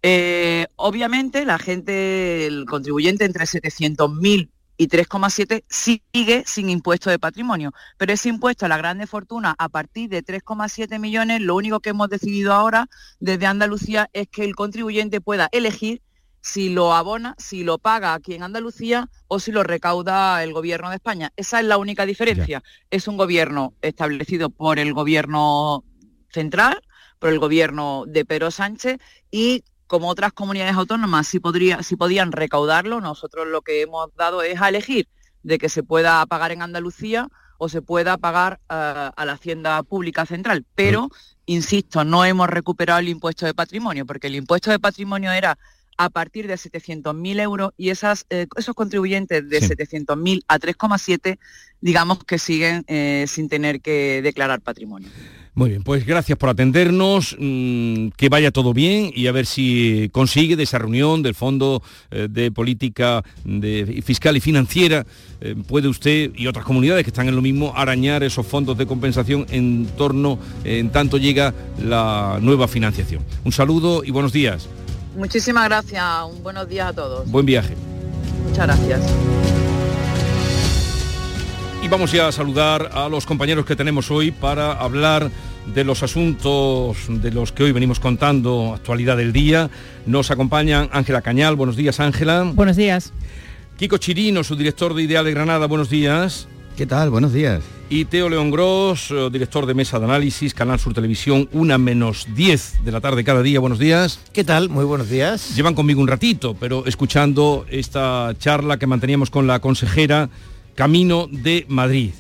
Eh, 0.03 0.69
obviamente, 0.77 1.45
la 1.45 1.59
gente, 1.59 2.47
el 2.47 2.65
contribuyente 2.67 3.25
entre 3.25 3.45
700.000 3.45 4.51
y 4.77 4.89
3,7 4.89 5.65
sigue 5.69 6.45
sin 6.47 6.69
impuesto 6.69 7.11
de 7.11 7.19
patrimonio. 7.19 7.73
Pero 7.97 8.13
ese 8.13 8.29
impuesto 8.29 8.67
a 8.67 8.69
la 8.69 8.77
grande 8.77 9.07
fortuna 9.07 9.55
a 9.59 9.69
partir 9.69 10.09
de 10.11 10.25
3,7 10.25 10.99
millones, 10.99 11.41
lo 11.41 11.55
único 11.55 11.81
que 11.81 11.91
hemos 11.91 12.09
decidido 12.09 12.53
ahora 12.53 12.89
desde 13.21 13.47
Andalucía 13.47 14.11
es 14.13 14.29
que 14.29 14.45
el 14.45 14.55
contribuyente 14.55 15.21
pueda 15.21 15.49
elegir 15.53 16.03
si 16.41 16.69
lo 16.69 16.95
abona, 16.95 17.35
si 17.39 17.65
lo 17.65 17.79
paga 17.79 18.15
aquí 18.15 18.35
en 18.35 18.45
Andalucía 18.45 19.11
o 19.27 19.41
si 19.41 19.51
lo 19.51 19.65
recauda 19.65 20.45
el 20.45 20.53
gobierno 20.53 20.91
de 20.91 20.97
España. 20.97 21.33
Esa 21.37 21.59
es 21.59 21.67
la 21.67 21.77
única 21.77 22.07
diferencia. 22.07 22.63
Es 22.91 23.09
un 23.09 23.17
gobierno 23.17 23.75
establecido 23.83 24.49
por 24.51 24.79
el 24.79 24.93
gobierno 24.93 25.83
central, 26.31 26.81
por 27.19 27.31
el 27.31 27.41
gobierno 27.41 28.05
de 28.07 28.25
Pedro 28.25 28.53
Sánchez 28.53 28.99
y 29.31 29.65
como 29.87 30.09
otras 30.09 30.33
comunidades 30.33 30.75
autónomas 30.75 31.27
sí, 31.27 31.41
podría, 31.41 31.81
podían 31.99 32.33
recaudarlo, 32.33 33.01
nosotros 33.01 33.47
lo 33.47 33.63
que 33.63 33.83
hemos 33.83 34.15
dado 34.17 34.43
es 34.43 34.61
a 34.61 34.69
elegir 34.69 35.09
de 35.43 35.59
que 35.59 35.69
se 35.69 35.83
pueda 35.83 36.25
pagar 36.27 36.53
en 36.53 36.63
Andalucía 36.63 37.29
o 37.59 37.69
se 37.69 37.83
pueda 37.83 38.19
pagar 38.19 38.61
a, 38.69 39.13
a 39.17 39.25
la 39.25 39.33
hacienda 39.33 39.83
pública 39.83 40.27
central. 40.27 40.65
Pero, 40.75 41.09
insisto, 41.47 42.05
no 42.05 42.25
hemos 42.25 42.49
recuperado 42.49 43.01
el 43.01 43.09
impuesto 43.09 43.47
de 43.47 43.55
patrimonio, 43.55 44.05
porque 44.05 44.27
el 44.27 44.35
impuesto 44.35 44.71
de 44.71 44.79
patrimonio 44.79 45.31
era 45.33 45.57
a 45.97 46.11
partir 46.11 46.47
de 46.47 46.55
700.000 46.55 47.41
euros 47.41 47.71
y 47.77 47.91
esas, 47.91 48.27
eh, 48.31 48.47
esos 48.57 48.75
contribuyentes 48.75 49.49
de 49.49 49.61
700.000 49.61 50.43
a 50.49 50.59
3,7, 50.59 51.39
digamos 51.81 52.23
que 52.25 52.39
siguen 52.39 52.85
eh, 52.87 53.25
sin 53.29 53.49
tener 53.49 53.81
que 53.81 54.21
declarar 54.23 54.61
patrimonio. 54.61 55.09
Muy 55.55 55.71
bien, 55.71 55.83
pues 55.83 56.05
gracias 56.05 56.37
por 56.37 56.51
atendernos, 56.51 57.35
mm, 57.39 58.09
que 58.09 58.29
vaya 58.29 58.51
todo 58.51 58.75
bien 58.75 59.11
y 59.15 59.27
a 59.27 59.33
ver 59.33 59.47
si 59.47 60.11
consigue 60.13 60.55
de 60.55 60.65
esa 60.65 60.79
reunión 60.79 61.23
del 61.23 61.35
Fondo 61.35 61.83
eh, 62.11 62.29
de 62.31 62.53
Política 62.53 63.25
de- 63.43 64.03
Fiscal 64.05 64.37
y 64.37 64.41
Financiera, 64.41 65.07
eh, 65.41 65.55
puede 65.67 65.89
usted 65.89 66.31
y 66.37 66.47
otras 66.47 66.67
comunidades 66.67 67.05
que 67.05 67.11
están 67.11 67.29
en 67.29 67.37
lo 67.37 67.41
mismo 67.41 67.73
arañar 67.75 68.23
esos 68.23 68.47
fondos 68.47 68.77
de 68.77 68.85
compensación 68.87 69.47
en 69.49 69.87
torno, 69.97 70.39
en 70.63 70.91
tanto 70.91 71.17
llega 71.17 71.55
la 71.83 72.39
nueva 72.43 72.69
financiación. 72.69 73.23
Un 73.43 73.53
saludo 73.53 74.05
y 74.05 74.11
buenos 74.11 74.35
días. 74.35 74.69
Muchísimas 75.17 75.65
gracias, 75.65 76.05
un 76.31 76.43
buenos 76.43 76.69
días 76.69 76.89
a 76.89 76.93
todos. 76.93 77.31
Buen 77.31 77.47
viaje. 77.47 77.75
Muchas 78.49 78.67
gracias. 78.67 79.01
Y 81.83 81.89
vamos 81.89 82.13
ya 82.13 82.29
a 82.29 82.33
saludar 82.33 82.91
a 82.93 83.09
los 83.09 83.27
compañeros 83.27 83.65
que 83.65 83.77
tenemos 83.77 84.11
hoy 84.11 84.31
para 84.31 84.73
hablar 84.73 85.31
de 85.67 85.85
los 85.85 86.03
asuntos 86.03 86.97
de 87.09 87.31
los 87.31 87.53
que 87.53 87.65
hoy 87.65 87.73
venimos 87.73 87.99
contando, 88.01 88.75
actualidad 88.75 89.17
del 89.17 89.33
día. 89.33 89.71
Nos 90.05 90.31
acompañan 90.31 90.89
Ángela 90.93 91.23
Cañal, 91.23 91.57
buenos 91.57 91.77
días 91.77 91.99
Ángela. 92.01 92.43
Buenos 92.55 92.77
días. 92.77 93.13
Kiko 93.79 93.99
Chirino, 93.99 94.45
su 94.45 94.57
director 94.57 94.95
de 94.95 95.03
Ideal 95.03 95.25
de 95.25 95.33
Granada, 95.33 95.67
buenos 95.67 95.91
días. 95.91 96.49
¿Qué 96.77 96.85
tal? 96.85 97.09
Buenos 97.09 97.33
días. 97.33 97.65
Y 97.89 98.05
Teo 98.05 98.29
León 98.29 98.51
Gros, 98.51 99.11
eh, 99.11 99.31
director 99.33 99.65
de 99.65 99.73
Mesa 99.73 99.99
de 99.99 100.05
Análisis, 100.05 100.53
Canal 100.53 100.79
Sur 100.79 100.93
Televisión, 100.93 101.49
una 101.53 101.79
menos 101.79 102.27
10 102.35 102.85
de 102.85 102.93
la 102.93 103.01
tarde 103.01 103.25
cada 103.25 103.41
día, 103.41 103.61
buenos 103.61 103.79
días. 103.79 104.21
¿Qué 104.35 104.45
tal? 104.45 104.69
Muy 104.69 104.85
buenos 104.85 105.09
días. 105.09 105.57
Llevan 105.57 105.75
conmigo 105.75 106.03
un 106.03 106.09
ratito, 106.09 106.55
pero 106.55 106.85
escuchando 106.85 107.65
esta 107.71 108.35
charla 108.39 108.79
que 108.79 108.87
manteníamos 108.87 109.31
con 109.31 109.47
la 109.47 109.61
consejera 109.61 110.29
Camino 110.75 111.29
de 111.31 111.65
Madrid. 111.71 112.11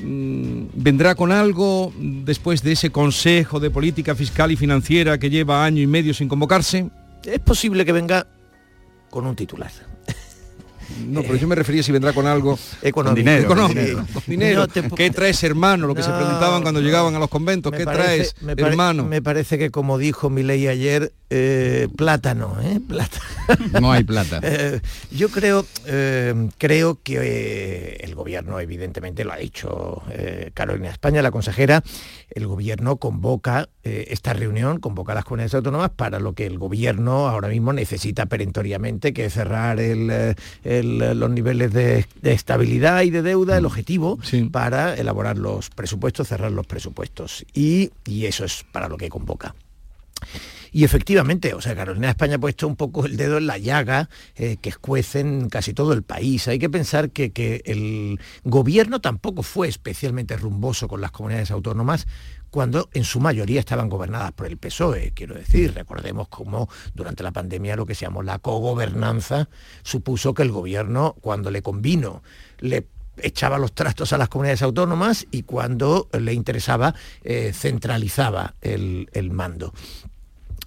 Mm, 0.00 0.64
¿Vendrá 0.74 1.14
con 1.14 1.30
algo 1.30 1.92
después 1.96 2.64
de 2.64 2.72
ese 2.72 2.90
Consejo 2.90 3.60
de 3.60 3.70
Política 3.70 4.16
Fiscal 4.16 4.50
y 4.50 4.56
Financiera 4.56 5.18
que 5.18 5.30
lleva 5.30 5.64
año 5.64 5.80
y 5.80 5.86
medio 5.86 6.14
sin 6.14 6.26
convocarse? 6.26 6.90
Es 7.24 7.38
posible 7.38 7.84
que 7.84 7.92
venga 7.92 8.26
con 9.08 9.24
un 9.24 9.36
titular. 9.36 9.70
No, 11.08 11.22
pero 11.22 11.36
yo 11.36 11.46
me 11.48 11.54
refería 11.54 11.82
si 11.82 11.92
vendrá 11.92 12.12
con 12.12 12.26
algo 12.26 12.58
Económico. 12.82 13.16
dinero, 13.16 13.48
Con 13.48 13.68
dinero. 13.68 14.04
con 14.12 14.22
dinero. 14.26 14.60
No 14.60 14.68
te 14.68 14.82
po- 14.84 14.96
¿Qué 14.96 15.10
traes 15.10 15.42
hermano? 15.44 15.86
Lo 15.86 15.94
que 15.94 16.02
se 16.02 16.10
preguntaban 16.10 16.62
cuando 16.62 16.80
llegaban 16.80 17.14
a 17.14 17.18
los 17.18 17.28
conventos. 17.28 17.72
Me 17.72 17.78
¿Qué 17.78 17.84
parece- 17.84 18.04
traes 18.04 18.36
me 18.42 18.56
pare- 18.56 18.70
hermano? 18.70 19.04
Me 19.04 19.22
parece 19.22 19.58
que 19.58 19.70
como 19.70 19.98
dijo 19.98 20.30
Milei 20.30 20.68
ayer, 20.68 21.12
eh, 21.36 21.88
plátano, 21.96 22.56
¿eh? 22.62 22.80
Plata. 22.88 23.18
No 23.80 23.90
hay 23.92 24.04
plata. 24.04 24.40
Eh, 24.44 24.80
yo 25.10 25.28
creo, 25.30 25.66
eh, 25.86 26.48
creo 26.58 27.00
que 27.02 27.96
el 28.00 28.14
gobierno, 28.14 28.60
evidentemente, 28.60 29.24
lo 29.24 29.32
ha 29.32 29.36
dicho 29.36 30.02
Carolina 30.54 30.90
España, 30.90 31.22
la 31.22 31.30
consejera, 31.30 31.82
el 32.30 32.46
gobierno 32.46 32.96
convoca 32.96 33.68
esta 33.82 34.32
reunión, 34.32 34.78
convoca 34.80 35.12
a 35.12 35.14
las 35.16 35.24
comunidades 35.24 35.54
autónomas 35.54 35.90
para 35.90 36.18
lo 36.20 36.34
que 36.34 36.46
el 36.46 36.58
gobierno 36.58 37.28
ahora 37.28 37.48
mismo 37.48 37.72
necesita 37.72 38.26
perentoriamente, 38.26 39.12
que 39.12 39.26
es 39.26 39.34
cerrar 39.34 39.80
el, 39.80 40.34
el- 40.62 41.18
los 41.18 41.30
niveles 41.30 41.72
de, 41.72 42.06
de 42.22 42.32
estabilidad 42.32 43.02
y 43.02 43.10
de 43.10 43.22
deuda, 43.22 43.58
el 43.58 43.66
objetivo 43.66 44.18
para 44.52 44.94
elaborar 44.94 45.36
los 45.38 45.70
presupuestos, 45.70 46.28
cerrar 46.28 46.52
los 46.52 46.66
presupuestos. 46.66 47.44
Y, 47.54 47.90
y 48.06 48.26
eso 48.26 48.44
es 48.44 48.64
para 48.72 48.88
lo 48.88 48.96
que 48.96 49.08
convoca. 49.08 49.54
Y 50.72 50.82
efectivamente, 50.82 51.54
o 51.54 51.60
sea, 51.60 51.76
Carolina 51.76 52.08
de 52.08 52.10
España 52.10 52.34
ha 52.34 52.38
puesto 52.40 52.66
un 52.66 52.74
poco 52.74 53.06
el 53.06 53.16
dedo 53.16 53.38
en 53.38 53.46
la 53.46 53.58
llaga 53.58 54.08
eh, 54.34 54.56
que 54.60 54.70
escuece 54.70 55.20
en 55.20 55.48
casi 55.48 55.72
todo 55.72 55.92
el 55.92 56.02
país. 56.02 56.48
Hay 56.48 56.58
que 56.58 56.68
pensar 56.68 57.10
que, 57.10 57.30
que 57.30 57.62
el 57.64 58.18
gobierno 58.42 59.00
tampoco 59.00 59.44
fue 59.44 59.68
especialmente 59.68 60.36
rumboso 60.36 60.88
con 60.88 61.00
las 61.00 61.12
comunidades 61.12 61.52
autónomas 61.52 62.08
cuando 62.54 62.88
en 62.92 63.02
su 63.02 63.18
mayoría 63.18 63.58
estaban 63.58 63.88
gobernadas 63.88 64.30
por 64.30 64.46
el 64.46 64.56
PSOE. 64.56 65.10
Quiero 65.12 65.34
decir, 65.34 65.74
recordemos 65.74 66.28
cómo 66.28 66.68
durante 66.94 67.24
la 67.24 67.32
pandemia 67.32 67.74
lo 67.74 67.84
que 67.84 67.96
se 67.96 68.04
llamó 68.04 68.22
la 68.22 68.38
cogobernanza 68.38 69.48
supuso 69.82 70.34
que 70.34 70.42
el 70.42 70.52
gobierno, 70.52 71.16
cuando 71.20 71.50
le 71.50 71.62
convino, 71.62 72.22
le 72.60 72.86
echaba 73.18 73.58
los 73.58 73.72
trastos 73.72 74.12
a 74.12 74.18
las 74.18 74.28
comunidades 74.28 74.62
autónomas 74.62 75.26
y 75.30 75.42
cuando 75.42 76.08
le 76.18 76.32
interesaba 76.32 76.94
eh, 77.22 77.52
centralizaba 77.54 78.54
el, 78.60 79.08
el 79.12 79.30
mando 79.30 79.72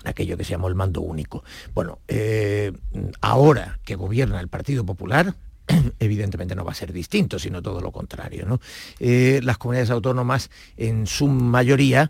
aquello 0.04 0.38
que 0.38 0.45
se 0.45 0.52
llamó 0.52 0.70
el 0.70 0.76
mando 0.76 1.02
único. 1.02 1.43
Bueno, 1.74 2.00
eh, 2.08 2.72
ahora 3.20 3.80
que 3.84 3.95
gobierna 3.95 4.39
el 4.39 4.48
Partido 4.48 4.86
Popular, 4.86 5.36
evidentemente 6.00 6.56
no 6.56 6.64
va 6.64 6.72
a 6.72 6.76
ser 6.76 6.93
distinto, 6.93 7.39
sino 7.39 7.62
todo 7.62 7.82
lo 7.82 7.91
contrario. 7.91 8.45
¿no? 8.45 8.62
Eh, 9.00 9.41
las 9.43 9.58
comunidades 9.58 9.89
autónomas 9.89 10.50
en 10.78 11.08
su 11.08 11.28
mayoría 11.28 12.10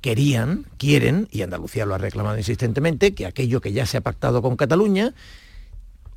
querían, 0.00 0.64
quieren, 0.78 1.28
y 1.30 1.42
Andalucía 1.42 1.84
lo 1.84 1.94
ha 1.94 1.98
reclamado 1.98 2.38
insistentemente, 2.38 3.12
que 3.12 3.26
aquello 3.26 3.60
que 3.60 3.72
ya 3.72 3.84
se 3.84 3.98
ha 3.98 4.00
pactado 4.00 4.40
con 4.40 4.56
Cataluña, 4.56 5.12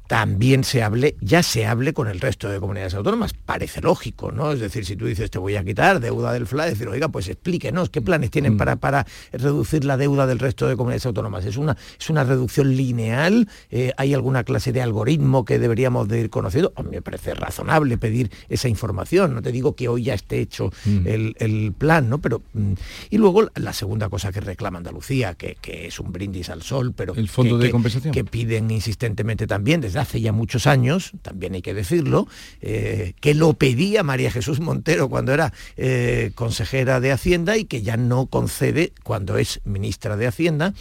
también 0.10 0.64
se 0.64 0.82
hable, 0.82 1.16
ya 1.22 1.44
se 1.44 1.68
hable 1.68 1.94
con 1.94 2.08
el 2.08 2.20
resto 2.20 2.50
de 2.50 2.60
comunidades 2.60 2.96
autónomas. 2.96 3.34
Parece 3.46 3.80
lógico, 3.80 4.32
¿no? 4.32 4.52
Es 4.52 4.60
decir, 4.60 4.84
si 4.84 4.96
tú 4.96 5.06
dices 5.06 5.30
te 5.30 5.38
voy 5.38 5.56
a 5.56 5.64
quitar 5.64 6.00
deuda 6.00 6.34
del 6.34 6.48
FLA, 6.48 6.66
decir, 6.66 6.88
oiga, 6.88 7.10
pues 7.10 7.28
explíquenos 7.28 7.92
qué 7.92 8.02
planes 8.02 8.32
tienen 8.32 8.58
para, 8.58 8.78
para 8.78 9.06
reducir 9.32 9.86
la 9.86 9.98
deuda 9.98 10.26
del 10.26 10.40
resto 10.40 10.68
de 10.68 10.76
comunidades 10.76 11.06
autónomas. 11.06 11.46
¿Es 11.46 11.58
una, 11.58 11.78
es 12.00 12.10
una 12.10 12.24
reducción 12.24 12.76
lineal? 12.76 13.48
Eh, 13.70 13.92
¿Hay 13.98 14.16
alguna 14.16 14.44
clase 14.44 14.74
de 14.74 14.82
algoritmo 14.82 15.46
que 15.46 15.60
deberíamos 15.60 16.08
de 16.08 16.22
ir 16.22 16.32
conociendo? 16.32 16.74
A 16.76 16.82
mí 16.82 16.90
me 16.90 17.04
parece 17.04 17.36
razonable 17.36 18.00
pedir 18.00 18.32
esa 18.50 18.68
información. 18.68 19.36
No 19.36 19.44
te 19.44 19.52
digo 19.52 19.76
que 19.76 19.90
hoy 19.90 20.06
ya 20.06 20.16
esté 20.16 20.40
hecho 20.40 20.72
Mm. 20.86 21.08
el, 21.08 21.36
el 21.38 21.72
plan, 21.78 22.10
¿no? 22.10 22.18
Pero, 22.18 22.42
mm, 22.54 22.74
y 23.12 23.18
luego 23.20 23.48
la 23.56 23.74
segunda 23.74 24.10
cosa 24.10 24.32
que 24.32 24.42
reclama 24.42 24.80
Andalucía, 24.80 25.36
que, 25.36 25.56
que 25.62 25.86
es 25.86 26.00
un 26.00 26.12
brindis 26.12 26.50
al 26.50 26.64
sol, 26.64 26.94
pero 26.96 27.14
El 27.14 27.30
fondo 27.30 27.58
que- 27.58 27.62
de 27.64 27.68
que- 27.68 27.72
compensación. 27.72 28.12
que 28.12 28.24
piden 28.24 28.72
insistentemente 28.72 29.46
también 29.46 29.82
desde 29.82 29.99
hace 30.00 30.22
ya 30.22 30.32
muchos 30.32 30.68
años, 30.68 31.12
también 31.22 31.54
hay 31.54 31.62
que 31.62 31.74
decirlo, 31.74 32.28
eh, 32.62 33.14
que 33.22 33.34
lo 33.34 33.54
pedía 33.54 34.04
María 34.04 34.32
Jesús 34.32 34.60
Montero 34.60 35.10
cuando 35.10 35.34
era 35.34 35.54
eh, 35.78 36.32
consejera 36.36 37.00
de 37.00 37.12
Hacienda 37.12 37.58
y 37.58 37.66
que 37.66 37.82
ya 37.82 37.98
no 37.98 38.28
concede 38.28 38.94
cuando 39.04 39.38
es 39.38 39.62
ministra 39.66 40.18
de 40.18 40.28
Hacienda 40.28 40.74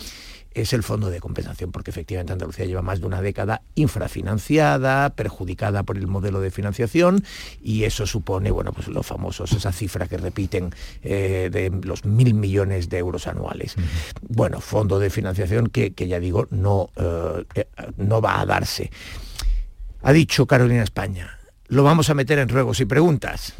es 0.61 0.73
el 0.73 0.83
fondo 0.83 1.11
de 1.11 1.21
compensación, 1.21 1.73
porque 1.73 1.91
efectivamente 1.91 2.33
Andalucía 2.33 2.65
lleva 2.65 2.83
más 2.83 3.01
de 3.01 3.07
una 3.07 3.21
década 3.23 3.63
infrafinanciada, 3.75 5.11
perjudicada 5.11 5.83
por 5.83 5.97
el 5.97 6.07
modelo 6.07 6.41
de 6.41 6.51
financiación, 6.51 7.25
y 7.63 7.85
eso 7.85 8.07
supone, 8.07 8.51
bueno, 8.51 8.73
pues 8.73 8.89
los 8.89 9.07
famosos, 9.07 9.53
esa 9.53 9.73
cifra 9.73 10.07
que 10.07 10.17
repiten 10.17 10.75
eh, 11.03 11.51
de 11.53 11.71
los 11.85 12.05
mil 12.05 12.35
millones 12.35 12.89
de 12.89 12.99
euros 12.99 13.27
anuales. 13.27 13.75
Bueno, 14.23 14.61
fondo 14.61 14.99
de 14.99 15.11
financiación 15.11 15.69
que, 15.69 15.93
que 15.93 16.09
ya 16.09 16.21
digo, 16.21 16.47
no, 16.51 16.91
eh, 16.97 17.67
no 17.97 18.21
va 18.21 18.41
a 18.41 18.47
darse. 18.47 18.91
Ha 20.03 20.13
dicho 20.13 20.47
Carolina 20.47 20.83
España, 20.83 21.39
lo 21.67 21.83
vamos 21.83 22.09
a 22.11 22.15
meter 22.15 22.39
en 22.39 22.49
ruegos 22.49 22.81
y 22.81 22.85
preguntas. 22.85 23.55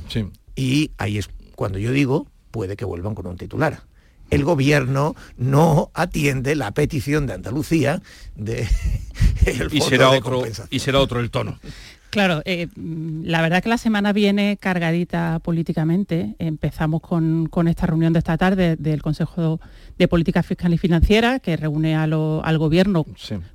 Y 0.55 0.93
ahí 0.99 1.19
es 1.19 1.29
cuando 1.55 1.79
yo 1.79 1.93
digo, 1.93 2.27
puede 2.51 2.77
que 2.77 2.85
vuelvan 2.85 3.15
con 3.15 3.27
un 3.27 3.37
titular. 3.37 3.83
El 4.31 4.45
gobierno 4.45 5.17
no 5.37 5.91
atiende 5.95 6.55
la 6.55 6.73
petición 6.73 7.27
de 7.27 7.35
Andalucía 7.35 8.03
de 8.37 8.69
el 9.47 9.69
Y 9.73 9.81
será, 9.81 10.11
de 10.11 10.19
otro, 10.19 10.43
y 10.71 10.79
será 10.79 11.01
otro 11.01 11.21
el 11.21 11.31
tono. 11.31 11.59
Claro, 12.11 12.41
eh, 12.47 12.69
la 12.77 13.43
verdad 13.43 13.63
que 13.63 13.69
la 13.69 13.77
semana 13.77 14.15
viene 14.15 14.57
cargadita 14.59 15.41
políticamente. 15.41 16.37
Empezamos 16.39 17.03
con, 17.03 17.47
con 17.49 17.69
esta 17.69 17.85
reunión 17.87 18.15
de 18.15 18.21
esta 18.21 18.39
tarde 18.39 18.77
del 18.77 19.03
Consejo 19.03 19.61
de 19.99 20.09
Política 20.09 20.43
Fiscal 20.43 20.73
y 20.73 20.79
Financiera, 20.79 21.39
que 21.39 21.57
reúne 21.59 21.97
a 21.97 22.07
lo- 22.07 22.43
al 22.47 22.57
Gobierno 22.57 23.05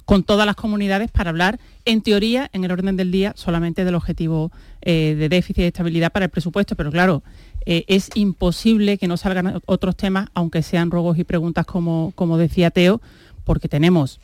con 0.05 0.21
todas 0.23 0.45
las 0.45 0.55
comunidades 0.55 1.09
para 1.09 1.31
hablar, 1.31 1.59
en 1.85 2.01
teoría, 2.03 2.47
en 2.53 2.63
el 2.63 2.71
orden 2.71 2.95
del 2.95 3.11
día, 3.11 3.33
solamente 3.35 3.85
del 3.85 3.95
objetivo 3.95 4.51
eh, 4.83 5.15
de 5.17 5.29
déficit 5.29 5.57
y 5.59 5.63
estabilidad 5.63 6.11
para 6.11 6.25
el 6.25 6.29
presupuesto. 6.31 6.75
Pero 6.75 6.91
claro, 6.91 7.23
eh, 7.65 7.85
es 7.87 8.11
imposible 8.13 8.99
que 8.99 9.07
no 9.07 9.17
salgan 9.17 9.61
otros 9.65 9.95
temas, 9.97 10.29
aunque 10.35 10.61
sean 10.61 10.91
ruegos 10.91 11.17
y 11.17 11.23
preguntas, 11.23 11.65
como, 11.65 12.11
como 12.13 12.37
decía 12.37 12.69
Teo, 12.69 13.01
porque 13.45 13.67
tenemos 13.67 14.19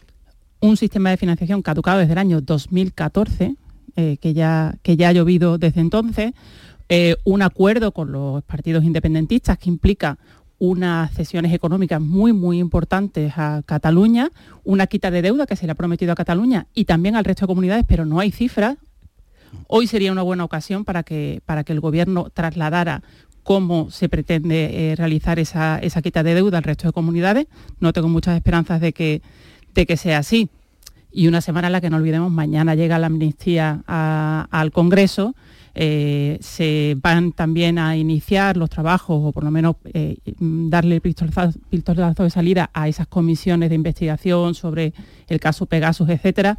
un 0.59 0.77
sistema 0.77 1.09
de 1.09 1.17
financiación 1.17 1.63
caducado 1.63 1.97
desde 1.97 2.11
el 2.13 2.19
año 2.19 2.41
2014, 2.41 3.55
eh, 3.96 4.18
que, 4.18 4.34
ya, 4.34 4.78
que 4.84 4.98
ya 4.98 5.10
ha 5.10 5.14
llovido 5.14 5.58
desde 5.58 5.82
entonces, 5.82 6.34
eh, 6.90 7.16
un 7.24 7.42
acuerdo 7.42 7.92
con 7.92 8.12
los 8.12 8.44
partidos 8.44 8.84
independentistas 8.84 9.58
que 9.58 9.70
implica 9.70 10.18
unas 10.58 11.14
cesiones 11.14 11.54
económicas 11.54 12.02
muy, 12.02 12.34
muy 12.34 12.60
importantes 12.60 13.34
a 13.38 13.62
Cataluña, 13.66 14.30
una 14.64 14.88
quita 14.88 15.10
de 15.10 15.22
deuda 15.22 15.46
que 15.46 15.56
se 15.56 15.66
le 15.66 15.72
ha 15.72 15.76
prometido 15.76 16.12
a 16.12 16.16
Cataluña 16.16 16.68
y 16.74 16.86
también 16.86 17.16
al 17.16 17.24
resto 17.24 17.46
de 17.46 17.48
comunidades, 17.48 17.86
pero 17.88 18.06
no 18.06 18.20
hay 18.20 18.32
cifras, 18.32 18.78
Hoy 19.68 19.88
sería 19.88 20.12
una 20.12 20.22
buena 20.22 20.44
ocasión 20.44 20.86
para 20.86 21.04
que, 21.04 21.42
para 21.46 21.64
que 21.64 21.74
el 21.74 21.80
Gobierno 21.80 22.30
trasladara 22.34 23.04
cómo 23.44 23.90
se 23.90 24.10
pretende 24.10 24.92
eh, 24.92 24.96
realizar 24.96 25.40
esa, 25.40 25.80
esa, 25.80 26.02
quita 26.02 26.24
de 26.24 26.36
deuda 26.36 26.58
al 26.58 26.64
resto 26.64 26.88
de 26.88 26.94
comunidades. 26.94 27.48
No 27.80 27.94
tengo 27.94 28.10
muchas 28.10 28.36
esperanzas 28.36 28.82
de 28.82 28.94
que, 28.94 29.22
de 29.74 29.86
que 29.86 29.98
sea 29.98 30.20
así. 30.20 30.50
Y 31.12 31.28
una 31.28 31.41
semana 31.41 31.68
en 31.68 31.74
la 31.74 31.82
que 31.82 31.89
no 31.89 31.97
olvidemos, 31.97 32.32
mañana 32.32 32.76
llega 32.76 32.99
la 32.99 33.07
amnistía 33.07 33.84
al 33.88 34.72
Congreso. 34.72 35.36
Eh, 35.76 36.38
se 36.41 36.97
van 37.01 37.32
también 37.32 37.80
a 37.80 37.95
iniciar 37.95 38.57
los 38.57 38.70
trabajos 38.70 39.22
o 39.24 39.32
por 39.32 39.43
lo 39.43 39.51
menos 39.51 39.76
eh, 39.93 40.18
darle 40.39 40.95
el 40.95 41.01
pistolazo, 41.01 42.24
de 42.24 42.30
salida 42.30 42.70
a 42.74 42.88
esas 42.88 43.07
comisiones 43.07 43.70
de 43.70 43.76
investigación 43.76 44.55
sobre 44.55 44.93
el 45.28 45.39
caso 45.39 45.66
Pegasus, 45.66 46.10
etcétera. 46.10 46.57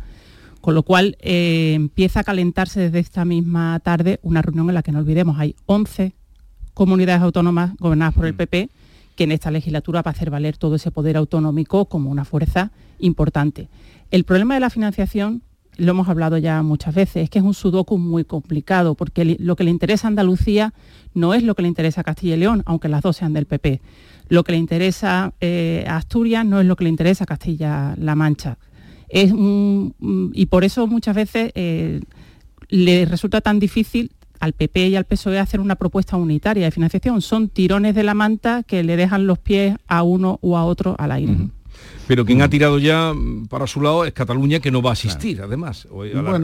Con 0.60 0.74
lo 0.74 0.82
cual 0.82 1.16
eh, 1.20 1.72
empieza 1.74 2.20
a 2.20 2.24
calentarse 2.24 2.80
desde 2.80 2.98
esta 2.98 3.24
misma 3.24 3.80
tarde 3.80 4.20
una 4.22 4.42
reunión 4.42 4.68
en 4.68 4.74
la 4.74 4.82
que 4.82 4.92
no 4.92 4.98
olvidemos, 4.98 5.38
hay 5.38 5.54
11 5.66 6.12
comunidades 6.74 7.22
autónomas 7.22 7.76
gobernadas 7.78 8.14
por 8.14 8.26
el 8.26 8.34
PP 8.34 8.68
mm. 8.72 8.79
Que 9.16 9.24
en 9.24 9.32
esta 9.32 9.50
legislatura 9.50 10.02
va 10.02 10.10
a 10.10 10.12
hacer 10.12 10.30
valer 10.30 10.56
todo 10.56 10.76
ese 10.76 10.90
poder 10.90 11.16
autonómico 11.16 11.86
como 11.86 12.10
una 12.10 12.24
fuerza 12.24 12.70
importante. 12.98 13.68
El 14.10 14.24
problema 14.24 14.54
de 14.54 14.60
la 14.60 14.70
financiación, 14.70 15.42
lo 15.76 15.92
hemos 15.92 16.08
hablado 16.08 16.36
ya 16.38 16.62
muchas 16.62 16.94
veces, 16.94 17.24
es 17.24 17.30
que 17.30 17.38
es 17.38 17.44
un 17.44 17.54
sudoku 17.54 17.96
muy 17.98 18.24
complicado, 18.24 18.94
porque 18.94 19.36
lo 19.38 19.56
que 19.56 19.64
le 19.64 19.70
interesa 19.70 20.06
a 20.06 20.10
Andalucía 20.10 20.74
no 21.14 21.34
es 21.34 21.42
lo 21.42 21.54
que 21.54 21.62
le 21.62 21.68
interesa 21.68 22.02
a 22.02 22.04
Castilla 22.04 22.34
y 22.34 22.38
León, 22.38 22.62
aunque 22.66 22.88
las 22.88 23.02
dos 23.02 23.16
sean 23.16 23.32
del 23.32 23.46
PP. 23.46 23.80
Lo 24.28 24.44
que 24.44 24.52
le 24.52 24.58
interesa 24.58 25.32
eh, 25.40 25.84
a 25.88 25.96
Asturias 25.96 26.44
no 26.44 26.60
es 26.60 26.66
lo 26.66 26.76
que 26.76 26.84
le 26.84 26.90
interesa 26.90 27.24
a 27.24 27.26
Castilla-La 27.26 28.14
Mancha. 28.14 28.58
y 29.12 30.46
por 30.46 30.64
eso 30.64 30.86
muchas 30.86 31.16
veces 31.16 31.50
eh, 31.54 32.00
le 32.68 33.06
resulta 33.06 33.40
tan 33.40 33.58
difícil 33.58 34.12
al 34.40 34.54
PP 34.54 34.88
y 34.88 34.96
al 34.96 35.04
PSOE 35.04 35.38
hacer 35.38 35.60
una 35.60 35.76
propuesta 35.76 36.16
unitaria 36.16 36.64
de 36.64 36.70
financiación. 36.70 37.22
Son 37.22 37.48
tirones 37.48 37.94
de 37.94 38.02
la 38.02 38.14
manta 38.14 38.62
que 38.64 38.82
le 38.82 38.96
dejan 38.96 39.26
los 39.26 39.38
pies 39.38 39.76
a 39.86 40.02
uno 40.02 40.38
u 40.42 40.56
a 40.56 40.64
otro 40.64 40.96
al 40.98 41.12
aire. 41.12 41.36
Pero 42.06 42.24
quien 42.24 42.42
ha 42.42 42.48
tirado 42.48 42.78
ya 42.78 43.12
para 43.48 43.66
su 43.66 43.80
lado 43.80 44.04
es 44.04 44.12
Cataluña, 44.12 44.58
que 44.58 44.70
no 44.70 44.82
va 44.82 44.90
a 44.90 44.92
asistir, 44.94 45.40
además. 45.42 45.86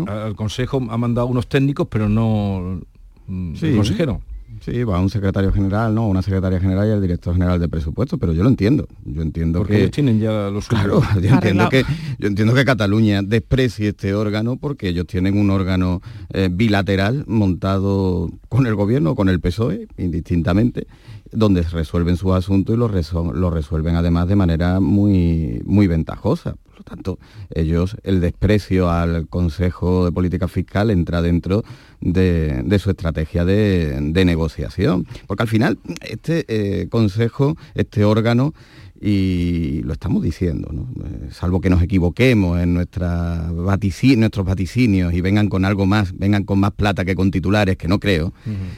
al, 0.06 0.36
Consejo 0.36 0.86
ha 0.88 0.96
mandado 0.96 1.26
unos 1.26 1.48
técnicos, 1.48 1.88
pero 1.90 2.08
no 2.08 2.80
mm, 3.26 3.54
el 3.60 3.76
consejero. 3.76 4.20
Sí, 4.66 4.82
va 4.82 4.98
un 4.98 5.10
secretario 5.10 5.52
general, 5.52 5.94
¿no? 5.94 6.08
Una 6.08 6.22
secretaria 6.22 6.58
general 6.58 6.88
y 6.88 6.90
el 6.90 7.00
director 7.00 7.32
general 7.32 7.60
de 7.60 7.68
presupuesto, 7.68 8.18
pero 8.18 8.32
yo 8.32 8.42
lo 8.42 8.48
entiendo. 8.48 8.88
Yo 9.04 9.22
entiendo 9.22 9.60
porque 9.60 9.82
que. 9.82 9.88
tienen 9.90 10.18
ya 10.18 10.50
los 10.50 10.66
Claro, 10.66 11.02
yo 11.22 11.28
entiendo, 11.28 11.68
que, 11.68 11.84
yo 12.18 12.26
entiendo 12.26 12.52
que 12.52 12.64
Cataluña 12.64 13.22
desprecie 13.22 13.90
este 13.90 14.12
órgano 14.12 14.56
porque 14.56 14.88
ellos 14.88 15.06
tienen 15.06 15.38
un 15.38 15.50
órgano 15.50 16.02
eh, 16.32 16.48
bilateral 16.50 17.22
montado 17.28 18.28
con 18.48 18.66
el 18.66 18.74
gobierno, 18.74 19.14
con 19.14 19.28
el 19.28 19.38
PSOE, 19.38 19.86
indistintamente, 19.98 20.88
donde 21.30 21.62
resuelven 21.62 22.16
sus 22.16 22.32
asuntos 22.32 22.74
y 22.74 22.76
lo, 22.76 22.88
resuelven 22.88 23.94
además 23.94 24.26
de 24.26 24.34
manera 24.34 24.80
muy, 24.80 25.62
muy 25.64 25.86
ventajosa. 25.86 26.56
Tanto, 26.88 27.18
ellos, 27.52 27.96
el 28.04 28.20
desprecio 28.20 28.88
al 28.88 29.26
Consejo 29.26 30.04
de 30.04 30.12
Política 30.12 30.46
Fiscal 30.46 30.90
entra 30.92 31.20
dentro 31.20 31.64
de, 32.00 32.78
su 32.78 32.90
estrategia 32.90 33.44
de, 33.44 34.24
negociación. 34.24 35.04
Porque 35.26 35.42
al 35.42 35.48
final, 35.48 35.78
este 36.00 36.44
eh, 36.46 36.88
Consejo, 36.88 37.56
este 37.74 38.04
órgano, 38.04 38.54
y 39.00 39.82
lo 39.82 39.92
estamos 39.92 40.22
diciendo, 40.22 40.68
eh, 41.04 41.28
salvo 41.30 41.60
que 41.60 41.70
nos 41.70 41.82
equivoquemos 41.82 42.60
en 42.60 42.74
nuestra 42.74 43.50
nuestros 43.50 44.46
vaticinios 44.46 45.12
y 45.12 45.20
vengan 45.20 45.48
con 45.48 45.64
algo 45.64 45.86
más, 45.86 46.16
vengan 46.16 46.44
con 46.44 46.60
más 46.60 46.72
plata 46.72 47.04
que 47.04 47.14
con 47.14 47.30
titulares, 47.30 47.76
que 47.76 47.88
no 47.88 47.98
creo, 48.00 48.32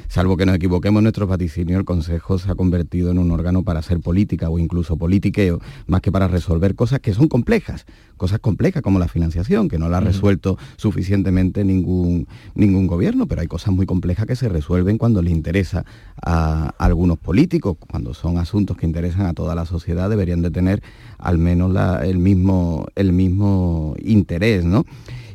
salvo 0.09 0.37
que 0.37 0.47
nos 0.47 0.57
equivoquemos 0.57 1.01
en 1.01 1.05
nuestros 1.05 1.29
vaticinios, 1.29 1.79
el 1.79 1.85
Consejo 1.85 2.39
se 2.39 2.51
ha 2.51 2.55
convertido 2.55 3.11
en 3.11 3.19
un 3.19 3.31
órgano 3.31 3.63
para 3.63 3.81
hacer 3.81 4.01
política 4.01 4.51
o 4.51 4.59
incluso 4.59 4.97
politiqueo, 4.97 5.61
más 5.87 6.01
que 6.01 6.11
para 6.11 6.29
resolver 6.29 6.75
cosas 6.75 7.01
que 7.01 7.15
son 7.15 7.29
complejas, 7.29 7.87
cosas 8.19 8.41
complejas 8.41 8.83
como 8.83 8.99
la 8.99 9.09
financiación, 9.09 9.69
que 9.69 9.79
no 9.79 9.89
la 9.89 9.99
ha 9.99 10.01
resuelto 10.01 10.59
suficientemente 10.77 11.65
ningún, 11.65 12.29
ningún 12.55 12.87
gobierno, 12.87 13.27
pero 13.27 13.41
hay 13.41 13.47
cosas 13.47 13.73
muy 13.73 13.87
complejas 13.87 14.27
que 14.27 14.37
se 14.37 14.49
resuelven 14.51 14.99
cuando 14.99 15.23
le 15.23 15.31
interesa 15.31 15.87
a 16.23 16.75
algunos 16.79 17.19
políticos, 17.19 17.77
cuando 17.79 18.13
son 18.13 18.37
asuntos 18.37 18.77
que 18.77 18.85
interesan 18.85 19.27
a 19.27 19.33
toda 19.33 19.55
la 19.55 19.65
sociedad 19.65 20.11
deberían 20.11 20.43
de 20.43 20.51
tener 20.51 20.83
al 21.19 21.39
menos 21.39 21.75
el, 22.03 22.19
mismo, 22.19 22.87
el 22.95 23.13
mismo 23.13 23.95
interés, 24.03 24.65
¿no? 24.65 24.85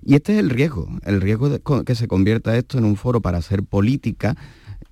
Y 0.05 0.15
este 0.15 0.33
es 0.33 0.39
el 0.39 0.49
riesgo, 0.49 0.89
el 1.05 1.21
riesgo 1.21 1.49
de 1.49 1.61
que 1.85 1.95
se 1.95 2.07
convierta 2.07 2.57
esto 2.57 2.77
en 2.77 2.83
un 2.83 2.97
foro 2.97 3.21
para 3.21 3.37
hacer 3.37 3.63
política, 3.63 4.35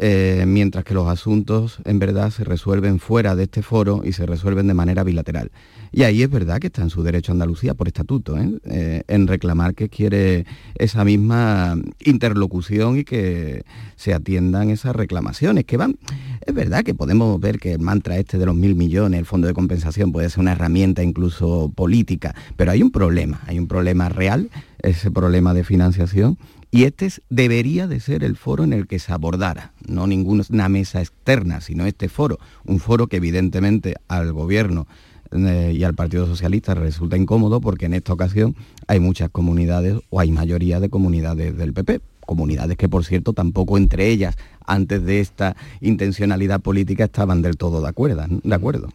eh, 0.04 0.46
mientras 0.48 0.84
que 0.84 0.96
los 0.96 1.08
asuntos 1.08 1.78
en 1.86 2.00
verdad 2.00 2.32
se 2.32 2.44
resuelven 2.44 3.00
fuera 3.00 3.36
de 3.36 3.44
este 3.44 3.62
foro 3.62 4.02
y 4.04 4.14
se 4.14 4.26
resuelven 4.26 4.66
de 4.66 4.74
manera 4.74 5.04
bilateral. 5.04 5.52
Y 5.92 6.04
ahí 6.04 6.24
es 6.24 6.30
verdad 6.32 6.60
que 6.60 6.68
está 6.68 6.82
en 6.82 6.90
su 6.90 7.04
derecho 7.04 7.34
Andalucía 7.34 7.76
por 7.76 7.88
estatuto, 7.88 8.36
¿eh? 8.36 8.50
Eh, 8.64 9.04
en 9.08 9.28
reclamar 9.28 9.76
que 9.76 9.90
quiere 9.90 10.46
esa 10.74 11.06
misma 11.06 11.78
interlocución 12.04 12.98
y 12.98 13.04
que 13.04 13.64
se 13.96 14.16
atiendan 14.16 14.72
esas 14.72 14.96
reclamaciones, 14.96 15.66
que 15.66 15.78
van, 15.78 16.00
es 16.46 16.54
verdad 16.56 16.84
que 16.84 16.96
podemos 16.96 17.40
ver 17.40 17.60
que 17.60 17.74
el 17.74 17.80
mantra 17.80 18.18
este 18.18 18.40
de 18.40 18.48
los 18.48 18.56
mil 18.56 18.74
millones, 18.74 19.20
el 19.20 19.26
fondo 19.28 19.48
de 19.48 19.54
compensación 19.54 20.12
puede 20.12 20.32
ser 20.32 20.40
una 20.40 20.54
herramienta 20.54 21.04
incluso 21.04 21.72
política, 21.76 22.34
pero 22.56 22.72
hay 22.72 22.82
un 22.82 22.90
problema, 22.90 23.42
hay 23.46 23.60
un 23.60 23.68
problema 23.68 24.10
real, 24.10 24.50
ese 24.80 25.12
problema 25.12 25.54
de 25.54 25.64
financiación, 25.64 26.40
y 26.72 26.86
este 26.86 27.10
debería 27.30 27.86
de 27.86 28.00
ser 28.00 28.24
el 28.24 28.38
foro 28.38 28.64
en 28.64 28.72
el 28.72 28.88
que 28.88 28.98
se 28.98 29.12
abordara, 29.12 29.74
no 29.86 30.08
ninguna 30.08 30.70
mesa 30.70 31.02
externa, 31.02 31.60
sino 31.60 31.86
este 31.86 32.08
foro, 32.08 32.40
un 32.66 32.80
foro 32.80 33.08
que 33.08 33.18
evidentemente 33.18 33.96
al 34.08 34.32
gobierno 34.32 34.88
eh, 35.32 35.74
y 35.76 35.84
al 35.84 35.94
Partido 35.94 36.26
Socialista 36.26 36.74
resulta 36.74 37.18
incómodo 37.18 37.60
porque 37.60 37.86
en 37.86 37.94
esta 37.94 38.14
ocasión 38.14 38.56
hay 38.88 39.02
muchas 39.02 39.30
comunidades 39.30 39.98
o 40.10 40.20
hay 40.22 40.32
mayoría 40.32 40.80
de 40.80 40.90
comunidades 40.90 41.58
del 41.58 41.74
PP, 41.74 42.02
comunidades 42.32 42.78
que 42.78 42.88
por 42.88 43.04
cierto 43.04 43.34
tampoco 43.34 43.78
entre 43.78 44.08
ellas 44.08 44.38
antes 44.66 45.04
de 45.04 45.20
esta 45.20 45.58
intencionalidad 45.82 46.62
política 46.62 47.04
estaban 47.04 47.42
del 47.42 47.58
todo 47.58 47.82
de 47.82 47.90
acuerdo. 47.90 48.26
De 48.30 48.56
acuerdo. 48.56 48.90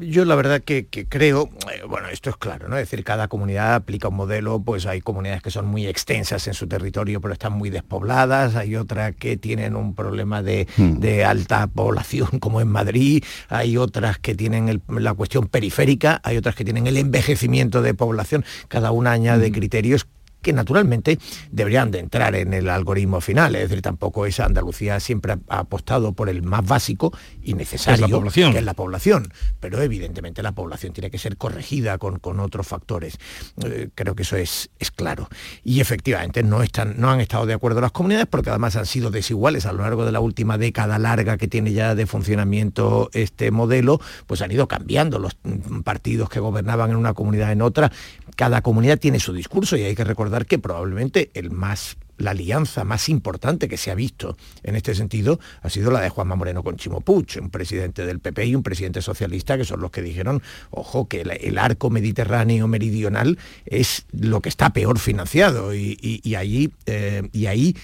yo 0.00 0.24
la 0.24 0.34
verdad 0.34 0.62
que, 0.62 0.86
creo, 1.08 1.48
eh, 1.72 1.82
bueno, 1.88 2.08
esto 2.08 2.30
es 2.30 2.36
claro, 2.36 2.68
¿no? 2.68 2.76
Es 2.76 2.90
decir, 2.90 3.04
cada 3.04 3.28
comunidad 3.28 3.74
aplica 3.74 4.08
un 4.08 4.16
modelo, 4.16 4.60
pues 4.60 4.84
hay 4.86 5.00
comunidades 5.00 5.42
que 5.42 5.50
son 5.50 5.66
muy 5.66 5.86
extensas 5.86 6.48
en 6.48 6.54
su 6.54 6.66
territorio, 6.66 7.20
pero 7.20 7.34
están 7.34 7.52
muy 7.52 7.70
despobladas, 7.70 8.56
hay 8.56 8.74
otras 8.74 9.14
que 9.14 9.36
tienen 9.36 9.76
un 9.76 9.94
problema 9.94 10.42
de, 10.42 10.66
hmm. 10.76 11.04
alta 11.24 11.68
población, 11.68 12.40
como 12.40 12.60
en 12.60 12.68
Madrid, 12.68 13.22
hay 13.48 13.76
otras 13.76 14.18
que 14.18 14.34
tienen 14.34 14.82
la 14.88 15.14
cuestión 15.14 15.46
periférica, 15.46 16.20
hay 16.24 16.36
otras 16.36 16.56
que 16.56 16.64
tienen 16.64 16.88
el 16.88 16.96
envejecimiento 16.96 17.80
de 17.80 17.94
población, 17.94 18.44
cada 18.66 18.90
una 18.90 19.12
añade 19.12 19.50
hmm. 19.50 19.52
criterios 19.52 20.06
que 20.42 20.52
naturalmente 20.52 21.18
deberían 21.50 21.90
de 21.90 22.00
entrar 22.00 22.34
en 22.34 22.52
el 22.52 22.68
algoritmo 22.68 23.20
final. 23.20 23.54
Es 23.54 23.68
decir, 23.68 23.82
tampoco 23.82 24.26
es 24.26 24.40
Andalucía 24.40 25.00
siempre 25.00 25.36
ha 25.48 25.58
apostado 25.58 26.12
por 26.12 26.28
el 26.28 26.42
más 26.42 26.66
básico 26.66 27.12
y 27.42 27.54
necesario, 27.54 28.22
que 28.22 28.58
es 28.58 28.64
la 28.64 28.74
población. 28.74 29.32
Pero 29.60 29.80
evidentemente 29.80 30.42
la 30.42 30.52
población 30.52 30.92
tiene 30.92 31.10
que 31.10 31.18
ser 31.18 31.36
corregida 31.36 31.98
con, 31.98 32.18
con 32.18 32.40
otros 32.40 32.66
factores. 32.66 33.18
Eh, 33.64 33.88
creo 33.94 34.14
que 34.14 34.22
eso 34.22 34.36
es, 34.36 34.70
es 34.78 34.90
claro. 34.90 35.28
Y 35.64 35.80
efectivamente 35.80 36.42
no, 36.42 36.62
están, 36.62 36.94
no 36.98 37.10
han 37.10 37.20
estado 37.20 37.46
de 37.46 37.54
acuerdo 37.54 37.80
las 37.80 37.92
comunidades 37.92 38.26
porque 38.26 38.50
además 38.50 38.76
han 38.76 38.86
sido 38.86 39.10
desiguales 39.10 39.66
a 39.66 39.72
lo 39.72 39.82
largo 39.82 40.04
de 40.04 40.12
la 40.12 40.20
última 40.20 40.58
década 40.58 40.98
larga 40.98 41.36
que 41.36 41.48
tiene 41.48 41.72
ya 41.72 41.94
de 41.94 42.06
funcionamiento 42.06 43.10
este 43.12 43.50
modelo, 43.50 44.00
pues 44.26 44.42
han 44.42 44.50
ido 44.50 44.66
cambiando 44.68 45.18
los 45.18 45.36
partidos 45.84 46.28
que 46.28 46.40
gobernaban 46.40 46.90
en 46.90 46.96
una 46.96 47.14
comunidad 47.14 47.52
en 47.52 47.62
otra. 47.62 47.92
Cada 48.36 48.62
comunidad 48.62 48.98
tiene 48.98 49.20
su 49.20 49.32
discurso 49.32 49.76
y 49.76 49.82
hay 49.82 49.94
que 49.94 50.04
recordar 50.04 50.31
que 50.46 50.58
probablemente 50.58 51.30
el 51.34 51.50
más 51.50 51.96
la 52.18 52.32
alianza 52.32 52.84
más 52.84 53.08
importante 53.08 53.68
que 53.68 53.76
se 53.76 53.90
ha 53.90 53.94
visto 53.94 54.36
en 54.62 54.76
este 54.76 54.94
sentido 54.94 55.40
ha 55.60 55.70
sido 55.70 55.90
la 55.90 56.00
de 56.00 56.08
Juanma 56.08 56.36
Moreno 56.36 56.62
con 56.62 56.76
Chimo 56.76 57.02
un 57.06 57.50
presidente 57.50 58.06
del 58.06 58.20
PP 58.20 58.46
y 58.46 58.54
un 58.54 58.62
presidente 58.62 59.02
socialista, 59.02 59.56
que 59.56 59.64
son 59.64 59.80
los 59.80 59.90
que 59.90 60.02
dijeron, 60.02 60.42
ojo, 60.70 61.08
que 61.08 61.22
el, 61.22 61.58
arco 61.58 61.90
mediterráneo 61.90 62.68
meridional 62.68 63.38
es 63.66 64.06
lo 64.12 64.40
que 64.40 64.48
está 64.48 64.70
peor 64.70 64.98
financiado 64.98 65.74
y, 65.74 65.98
y, 66.00 66.34
ahí, 66.34 66.72
eh, 66.86 67.28
y 67.32 67.46
ahí 67.46 67.76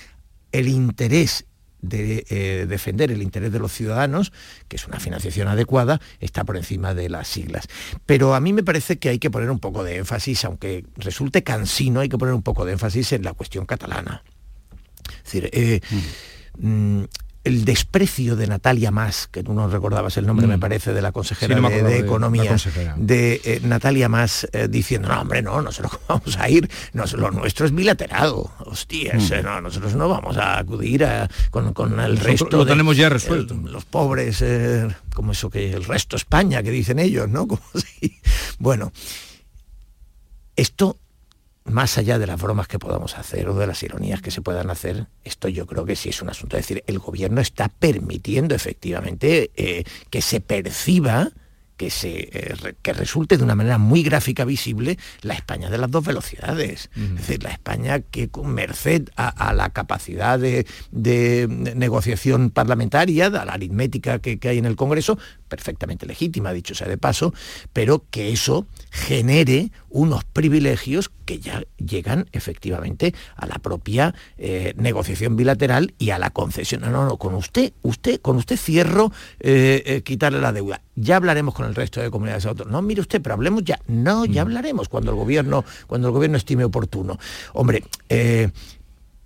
el 0.53 0.69
interés 0.69 1.48
de 1.81 2.26
eh, 2.29 2.66
defender 2.68 3.11
el 3.11 3.22
interés 3.22 3.53
de 3.53 3.59
los 3.59 3.72
ciudadanos, 3.72 4.33
que 4.68 4.76
es 4.76 4.87
una 4.87 5.01
financiación 5.01 5.49
adecuada, 5.49 6.01
está 6.20 6.45
por 6.45 6.57
encima 6.57 6.95
de 6.95 7.09
las 7.09 7.29
siglas. 7.29 7.68
Pero 8.07 8.35
a 8.35 8.41
mí 8.41 8.53
me 8.53 8.62
parece 8.62 8.99
que 8.99 9.09
hay 9.09 9.18
que 9.18 9.31
poner 9.31 9.51
un 9.51 9.59
poco 9.59 9.85
de 9.85 9.97
énfasis, 9.97 10.45
aunque 10.45 10.85
resulte 10.97 11.43
cansino, 11.43 12.01
hay 12.01 12.09
que 12.09 12.18
poner 12.18 12.35
un 12.35 12.43
poco 12.43 12.64
de 12.64 12.72
énfasis 12.72 13.12
en 13.12 13.22
la 13.22 13.33
cuestión 13.33 13.66
catalana. 13.66 14.22
Es 15.09 15.24
decir, 15.24 15.51
eh, 15.53 15.81
mm, 16.59 17.05
el 17.45 17.64
desprecio 17.64 18.36
de 18.36 18.47
Natalia 18.47 18.91
Más, 18.91 19.28
que 19.28 19.43
tú 19.43 19.55
no 19.55 19.68
recordabas 19.68 20.16
el 20.16 20.26
nombre, 20.26 20.47
me 20.47 20.59
parece, 20.59 20.93
de 20.93 21.01
la 21.01 21.12
consejera 21.12 21.59
de, 21.61 21.99
Economía, 21.99 22.57
de, 22.97 23.41
eh, 23.45 23.61
Natalia 23.62 24.09
Más, 24.09 24.47
eh, 24.53 24.68
diciendo, 24.68 25.09
no, 25.09 25.20
hombre, 25.20 25.43
no, 25.43 25.62
nosotros 25.62 25.99
vamos 26.09 26.36
a 26.36 26.49
ir, 26.49 26.68
lo 26.93 27.30
nuestro 27.30 27.66
es 27.66 27.74
bilateral, 27.74 28.34
hostias, 28.59 29.30
mm. 29.30 29.45
no, 29.45 29.61
nosotros 29.61 29.95
no 29.95 30.09
vamos 30.09 30.36
a 30.36 30.59
acudir 30.59 31.07
con, 31.51 32.01
el 32.01 32.18
resto. 32.18 32.57
Lo 32.57 32.66
tenemos 32.66 32.97
ya 32.97 33.09
resuelto. 33.09 33.55
los 33.55 33.84
pobres, 33.84 34.45
como 35.14 35.32
eso 35.32 35.51
que 35.51 35.72
el 35.72 35.84
resto 35.84 36.16
España, 36.16 36.62
que 36.62 36.70
dicen 36.70 36.99
ellos, 36.99 37.28
¿no? 37.28 37.47
Como 37.49 37.62
si, 37.74 38.20
bueno, 38.59 38.93
esto 40.57 40.99
más 41.69 41.99
allá 41.99 42.19
de 42.19 42.27
las 42.27 42.41
bromas 42.41 42.69
que 42.69 42.79
podamos 42.79 43.16
hacer 43.16 43.49
o 43.49 43.55
de 43.55 43.66
las 43.66 43.83
ironías 43.83 44.23
que 44.23 44.31
se 44.31 44.43
puedan 44.43 44.71
hacer, 44.71 45.07
esto 45.25 45.49
yo 45.49 45.66
creo 45.66 45.85
que 45.85 45.97
sí 45.97 46.09
es 46.09 46.23
un 46.23 46.31
asunto. 46.31 46.57
Es 46.57 46.64
decir, 46.64 46.85
el 46.87 46.99
gobierno 46.99 47.41
está 47.41 47.69
permitiendo 47.69 48.55
efectivamente 48.55 49.51
eh, 49.57 49.85
que 50.11 50.23
se 50.23 50.41
perciba 50.41 51.31
que, 51.79 51.91
se, 51.91 52.29
eh, 52.33 52.75
que 52.83 52.93
resulte 52.93 53.39
de 53.39 53.45
una 53.45 53.55
manera 53.55 53.79
muy 53.79 54.03
gráfica 54.03 54.45
visible 54.45 54.99
la 55.23 55.35
España 55.35 55.71
de 55.71 55.79
las 55.79 55.91
dos 55.91 56.05
velocidades. 56.05 56.91
Es 56.95 57.14
decir, 57.14 57.43
la 57.43 57.51
España 57.51 58.01
que 58.01 58.29
con 58.29 58.53
merced 58.53 59.09
a, 59.16 59.55
la 59.55 59.71
capacidad 59.71 60.39
de, 60.39 60.66
negociación 61.77 62.51
parlamentaria, 62.51 63.27
a 63.27 63.45
la 63.45 63.53
aritmética 63.53 64.19
que, 64.19 64.39
hay 64.43 64.59
en 64.59 64.66
el 64.66 64.77
Congreso, 64.77 65.19
perfectamente 65.49 66.07
legítima, 66.07 66.53
dicho 66.53 66.75
sea 66.75 66.89
de 66.89 66.99
paso, 66.99 67.35
pero 67.73 68.05
que 68.11 68.33
eso 68.33 68.67
genere 68.91 69.71
unos 69.91 70.25
privilegios 70.25 71.11
que 71.25 71.39
ya 71.39 71.63
llegan 71.79 72.27
efectivamente 72.33 73.15
a 73.37 73.47
la 73.47 73.59
propia 73.59 74.15
eh, 74.37 74.75
negociación 74.77 75.37
bilateral 75.37 75.95
y 75.99 76.11
a 76.11 76.19
la 76.19 76.31
concesión. 76.31 76.83
No, 76.83 76.91
no, 76.91 77.05
no, 77.05 77.17
con 77.17 77.35
usted, 77.35 77.73
usted, 77.83 78.21
con 78.21 78.37
usted 78.37 78.57
cierro 78.57 79.13
eh, 79.41 80.03
quitarle 80.05 80.41
la 80.41 80.53
deuda. 80.53 80.81
Ya 80.95 81.17
hablaremos 81.17 81.55
con 81.55 81.67
el 81.67 81.75
resto 81.75 82.01
de 82.01 82.11
comunidades 82.11 82.47
autónomas. 82.47 82.73
No, 82.73 82.83
mire 82.83 83.01
usted, 83.01 83.23
pero 83.23 83.35
hablemos 83.35 83.63
ya. 83.65 83.79
No, 83.87 84.25
ya 84.25 84.43
mm. 84.45 84.47
hablaremos 84.47 84.89
cuando 84.89 85.11
el 85.13 85.17
gobierno, 85.17 85.65
cuando 85.87 86.09
el 86.09 86.15
gobierno 86.15 86.37
estime 86.37 86.65
oportuno. 86.65 87.19
Hombre, 87.53 87.85
eh, 88.09 88.51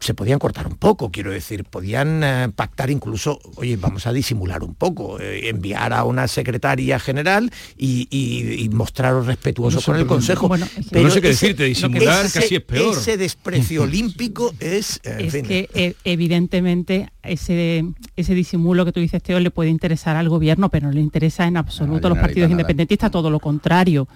se 0.02 0.14
podían 0.14 0.38
cortar 0.38 0.66
un 0.66 0.76
poco, 0.76 1.10
quiero 1.10 1.30
decir, 1.30 1.64
podían 1.64 2.22
eh, 2.24 2.48
pactar 2.54 2.90
incluso, 2.90 3.38
oye, 3.56 3.76
vamos 3.76 4.06
a 4.06 4.12
disimular 4.12 4.62
un 4.62 4.74
poco, 4.74 5.20
eh, 5.20 5.48
enviar 5.48 5.92
a 5.92 6.04
una 6.04 6.26
secretaria 6.26 6.98
general 6.98 7.50
y, 7.76 8.08
y, 8.10 8.68
mostraros 8.70 9.26
respetuosos 9.26 9.84
con 9.84 9.96
el 9.96 10.06
Consejo. 10.06 10.50
pero 10.90 11.04
no 11.04 11.10
sé 11.10 11.20
qué 11.20 11.28
decirte, 11.28 11.64
disimular 11.64 12.30
casi 12.30 12.56
es 12.56 12.62
peor. 12.62 12.98
Ese 12.98 13.16
desprecio 13.16 13.82
olímpico 13.84 14.52
es... 14.58 15.00
es 15.04 15.32
que 15.34 15.96
evidentemente 16.04 17.10
ese, 17.22 17.84
ese 18.16 18.34
disimulo 18.34 18.84
que 18.84 18.92
tú 18.92 19.00
dices, 19.00 19.22
Teo, 19.22 19.38
le 19.40 19.50
puede 19.50 19.70
interesar 19.70 20.16
al 20.16 20.28
gobierno, 20.28 20.68
pero 20.68 20.88
no 20.88 20.92
le 20.92 21.00
interesa 21.00 21.46
en 21.46 21.56
absoluto 21.56 22.08
a 22.08 22.10
los 22.10 22.18
partidos 22.18 22.50
independentistas, 22.50 23.10
todo 23.10 23.30
lo 23.30 23.40
contrario. 23.40 24.08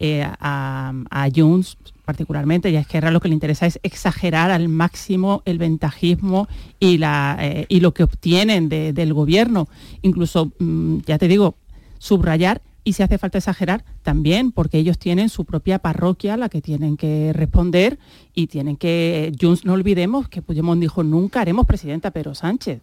Eh, 0.00 0.22
a, 0.22 0.92
a 1.10 1.28
Junts 1.34 1.76
particularmente, 2.08 2.70
y 2.70 2.76
a 2.76 2.80
Esquerra 2.80 3.10
lo 3.10 3.20
que 3.20 3.28
le 3.28 3.34
interesa 3.34 3.66
es 3.66 3.78
exagerar 3.82 4.50
al 4.50 4.70
máximo 4.70 5.42
el 5.44 5.58
ventajismo 5.58 6.48
y, 6.80 6.96
la, 6.96 7.36
eh, 7.38 7.66
y 7.68 7.80
lo 7.80 7.92
que 7.92 8.02
obtienen 8.02 8.70
del 8.70 9.12
gobierno. 9.12 9.68
Incluso, 10.00 10.50
mm, 10.58 11.00
ya 11.04 11.18
te 11.18 11.28
digo, 11.28 11.56
subrayar 11.98 12.62
y 12.82 12.94
si 12.94 13.02
hace 13.02 13.18
falta 13.18 13.36
exagerar 13.36 13.84
también, 14.02 14.52
porque 14.52 14.78
ellos 14.78 14.98
tienen 14.98 15.28
su 15.28 15.44
propia 15.44 15.80
parroquia 15.80 16.32
a 16.32 16.36
la 16.38 16.48
que 16.48 16.62
tienen 16.62 16.96
que 16.96 17.34
responder 17.34 17.98
y 18.34 18.46
tienen 18.46 18.78
que, 18.78 19.30
Junts 19.38 19.66
no 19.66 19.74
olvidemos 19.74 20.30
que 20.30 20.40
Puigdemont 20.40 20.80
dijo, 20.80 21.04
nunca 21.04 21.42
haremos 21.42 21.66
presidenta 21.66 22.10
Pedro 22.10 22.34
Sánchez 22.34 22.80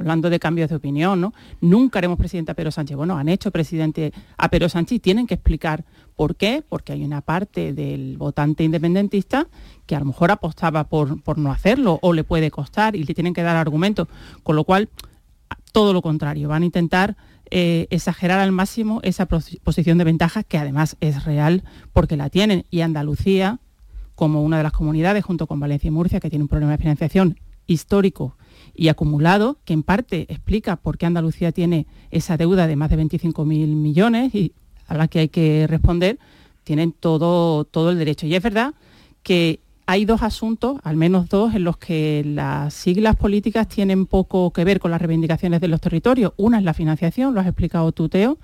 hablando 0.00 0.30
de 0.30 0.40
cambios 0.40 0.70
de 0.70 0.76
opinión, 0.76 1.20
¿no? 1.20 1.34
Nunca 1.60 1.98
haremos 1.98 2.18
presidente 2.18 2.50
a 2.50 2.54
Pedro 2.54 2.70
Sánchez. 2.70 2.96
Bueno, 2.96 3.18
han 3.18 3.28
hecho 3.28 3.50
presidente 3.50 4.12
a 4.38 4.48
Pedro 4.48 4.70
Sánchez 4.70 4.96
y 4.96 4.98
tienen 4.98 5.26
que 5.26 5.34
explicar 5.34 5.84
por 6.20 6.36
qué, 6.36 6.62
porque 6.68 6.92
hay 6.92 7.02
una 7.02 7.22
parte 7.22 7.72
del 7.72 8.18
votante 8.18 8.62
independentista 8.62 9.48
que 9.86 9.96
a 9.96 10.00
lo 10.00 10.04
mejor 10.04 10.30
apostaba 10.30 10.84
por, 10.84 11.22
por 11.22 11.38
no 11.38 11.50
hacerlo 11.50 11.98
o 12.02 12.12
le 12.12 12.24
puede 12.24 12.50
costar 12.50 12.94
y 12.94 13.04
le 13.04 13.14
tienen 13.14 13.32
que 13.32 13.40
dar 13.40 13.56
argumentos. 13.56 14.06
Con 14.42 14.54
lo 14.54 14.64
cual, 14.64 14.90
todo 15.72 15.94
lo 15.94 16.02
contrario, 16.02 16.46
van 16.50 16.62
a 16.62 16.66
intentar 16.66 17.16
eh, 17.50 17.86
exagerar 17.88 18.38
al 18.38 18.52
máximo 18.52 19.00
esa 19.02 19.24
posición 19.24 19.96
de 19.96 20.04
ventaja 20.04 20.42
que 20.42 20.58
además 20.58 20.98
es 21.00 21.24
real 21.24 21.64
porque 21.94 22.18
la 22.18 22.28
tienen. 22.28 22.66
Y 22.70 22.82
Andalucía, 22.82 23.58
como 24.14 24.42
una 24.42 24.58
de 24.58 24.64
las 24.64 24.72
comunidades, 24.72 25.24
junto 25.24 25.46
con 25.46 25.58
Valencia 25.58 25.88
y 25.88 25.90
Murcia, 25.90 26.20
que 26.20 26.28
tiene 26.28 26.42
un 26.42 26.48
problema 26.48 26.72
de 26.72 26.82
financiación 26.82 27.40
histórico 27.66 28.36
y 28.74 28.88
acumulado, 28.88 29.58
que 29.64 29.72
en 29.72 29.82
parte 29.82 30.26
explica 30.28 30.76
por 30.76 30.98
qué 30.98 31.06
Andalucía 31.06 31.50
tiene 31.50 31.86
esa 32.10 32.36
deuda 32.36 32.66
de 32.66 32.76
más 32.76 32.90
de 32.90 32.98
25.000 32.98 33.46
millones 33.68 34.34
y 34.34 34.52
a 34.90 34.96
la 34.96 35.08
que 35.08 35.20
hay 35.20 35.28
que 35.28 35.66
responder, 35.68 36.18
tienen 36.64 36.92
todo, 36.92 37.64
todo 37.64 37.90
el 37.90 37.98
derecho. 37.98 38.26
Y 38.26 38.34
es 38.34 38.42
verdad 38.42 38.74
que 39.22 39.60
hay 39.86 40.04
dos 40.04 40.22
asuntos, 40.22 40.78
al 40.82 40.96
menos 40.96 41.28
dos, 41.28 41.54
en 41.54 41.64
los 41.64 41.76
que 41.76 42.22
las 42.26 42.74
siglas 42.74 43.16
políticas 43.16 43.68
tienen 43.68 44.06
poco 44.06 44.52
que 44.52 44.64
ver 44.64 44.80
con 44.80 44.90
las 44.90 45.00
reivindicaciones 45.00 45.60
de 45.60 45.68
los 45.68 45.80
territorios. 45.80 46.32
Una 46.36 46.58
es 46.58 46.64
la 46.64 46.74
financiación, 46.74 47.34
lo 47.34 47.40
has 47.40 47.46
explicado 47.46 47.92
tú, 47.92 48.08
Teo. 48.08 48.36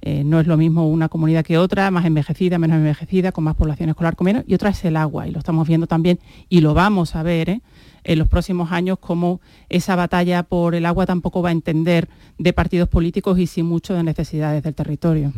Eh, 0.00 0.24
no 0.24 0.40
es 0.40 0.46
lo 0.46 0.56
mismo 0.56 0.88
una 0.88 1.08
comunidad 1.08 1.44
que 1.44 1.58
otra, 1.58 1.90
más 1.90 2.06
envejecida, 2.06 2.58
menos 2.58 2.78
envejecida, 2.78 3.32
con 3.32 3.44
más 3.44 3.54
población 3.54 3.90
escolar, 3.90 4.16
con 4.16 4.24
menos. 4.24 4.44
Y 4.46 4.54
otra 4.54 4.70
es 4.70 4.84
el 4.84 4.96
agua, 4.96 5.28
y 5.28 5.30
lo 5.30 5.38
estamos 5.38 5.68
viendo 5.68 5.86
también, 5.86 6.18
y 6.48 6.60
lo 6.60 6.74
vamos 6.74 7.14
a 7.14 7.22
ver, 7.22 7.50
¿eh? 7.50 7.60
en 8.04 8.18
los 8.18 8.28
próximos 8.28 8.72
años 8.72 8.98
cómo 8.98 9.40
esa 9.68 9.96
batalla 9.96 10.42
por 10.42 10.74
el 10.74 10.86
agua 10.86 11.06
tampoco 11.06 11.42
va 11.42 11.50
a 11.50 11.52
entender 11.52 12.08
de 12.38 12.52
partidos 12.52 12.88
políticos 12.88 13.38
y 13.38 13.46
sí 13.46 13.62
mucho 13.62 13.94
de 13.94 14.02
necesidades 14.02 14.62
del 14.62 14.74
territorio. 14.74 15.32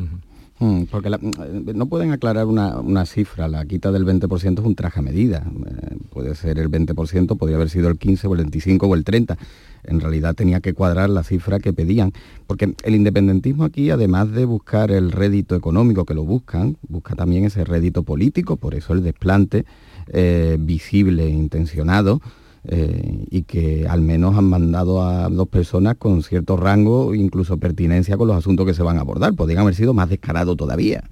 Mm, 0.64 0.84
porque 0.84 1.10
mm, 1.10 1.76
no 1.76 1.86
pueden 1.86 2.12
aclarar 2.12 2.46
una, 2.46 3.04
cifra, 3.04 3.48
la 3.48 3.66
quita 3.66 3.92
del 3.92 4.06
20% 4.06 4.60
es 4.60 4.64
un 4.64 4.74
traje 4.74 5.00
a 5.00 5.02
medida. 5.02 5.44
Eh, 5.66 5.96
puede 6.08 6.34
ser 6.34 6.58
el 6.58 6.70
20%, 6.70 7.36
podría 7.36 7.56
haber 7.56 7.68
sido 7.68 7.88
el 7.88 7.98
15 7.98 8.26
o 8.28 8.32
el 8.32 8.38
25 8.38 8.86
o 8.86 8.94
el 8.94 9.04
30. 9.04 9.36
En 9.84 10.00
realidad 10.00 10.34
tenía 10.34 10.60
que 10.60 10.72
cuadrar 10.72 11.10
la 11.10 11.22
cifra 11.22 11.58
que 11.58 11.74
pedían, 11.74 12.14
porque 12.46 12.74
el 12.82 12.94
independentismo 12.94 13.64
aquí, 13.64 13.90
además 13.90 14.32
de 14.32 14.46
buscar 14.46 14.90
el 14.90 15.12
rédito 15.12 15.54
económico 15.54 16.06
que 16.06 16.14
lo 16.14 16.24
buscan, 16.24 16.78
busca 16.88 17.14
también 17.14 17.44
ese 17.44 17.64
rédito 17.64 18.02
político, 18.02 18.56
por 18.56 18.74
eso 18.74 18.94
el 18.94 19.02
desplante 19.02 19.66
eh, 20.06 20.56
visible 20.58 21.24
e 21.24 21.30
intencionado 21.30 22.22
eh, 22.66 23.26
y 23.30 23.42
que 23.42 23.86
al 23.86 24.00
menos 24.00 24.36
han 24.36 24.46
mandado 24.46 25.02
a 25.02 25.28
dos 25.28 25.48
personas 25.48 25.96
con 25.96 26.22
cierto 26.22 26.56
rango, 26.56 27.14
incluso 27.14 27.58
pertinencia 27.58 28.16
con 28.16 28.28
los 28.28 28.36
asuntos 28.36 28.64
que 28.64 28.72
se 28.72 28.82
van 28.82 28.96
a 28.96 29.02
abordar. 29.02 29.34
Podrían 29.34 29.60
haber 29.60 29.74
sido 29.74 29.92
más 29.92 30.08
descarado 30.08 30.56
todavía, 30.56 31.04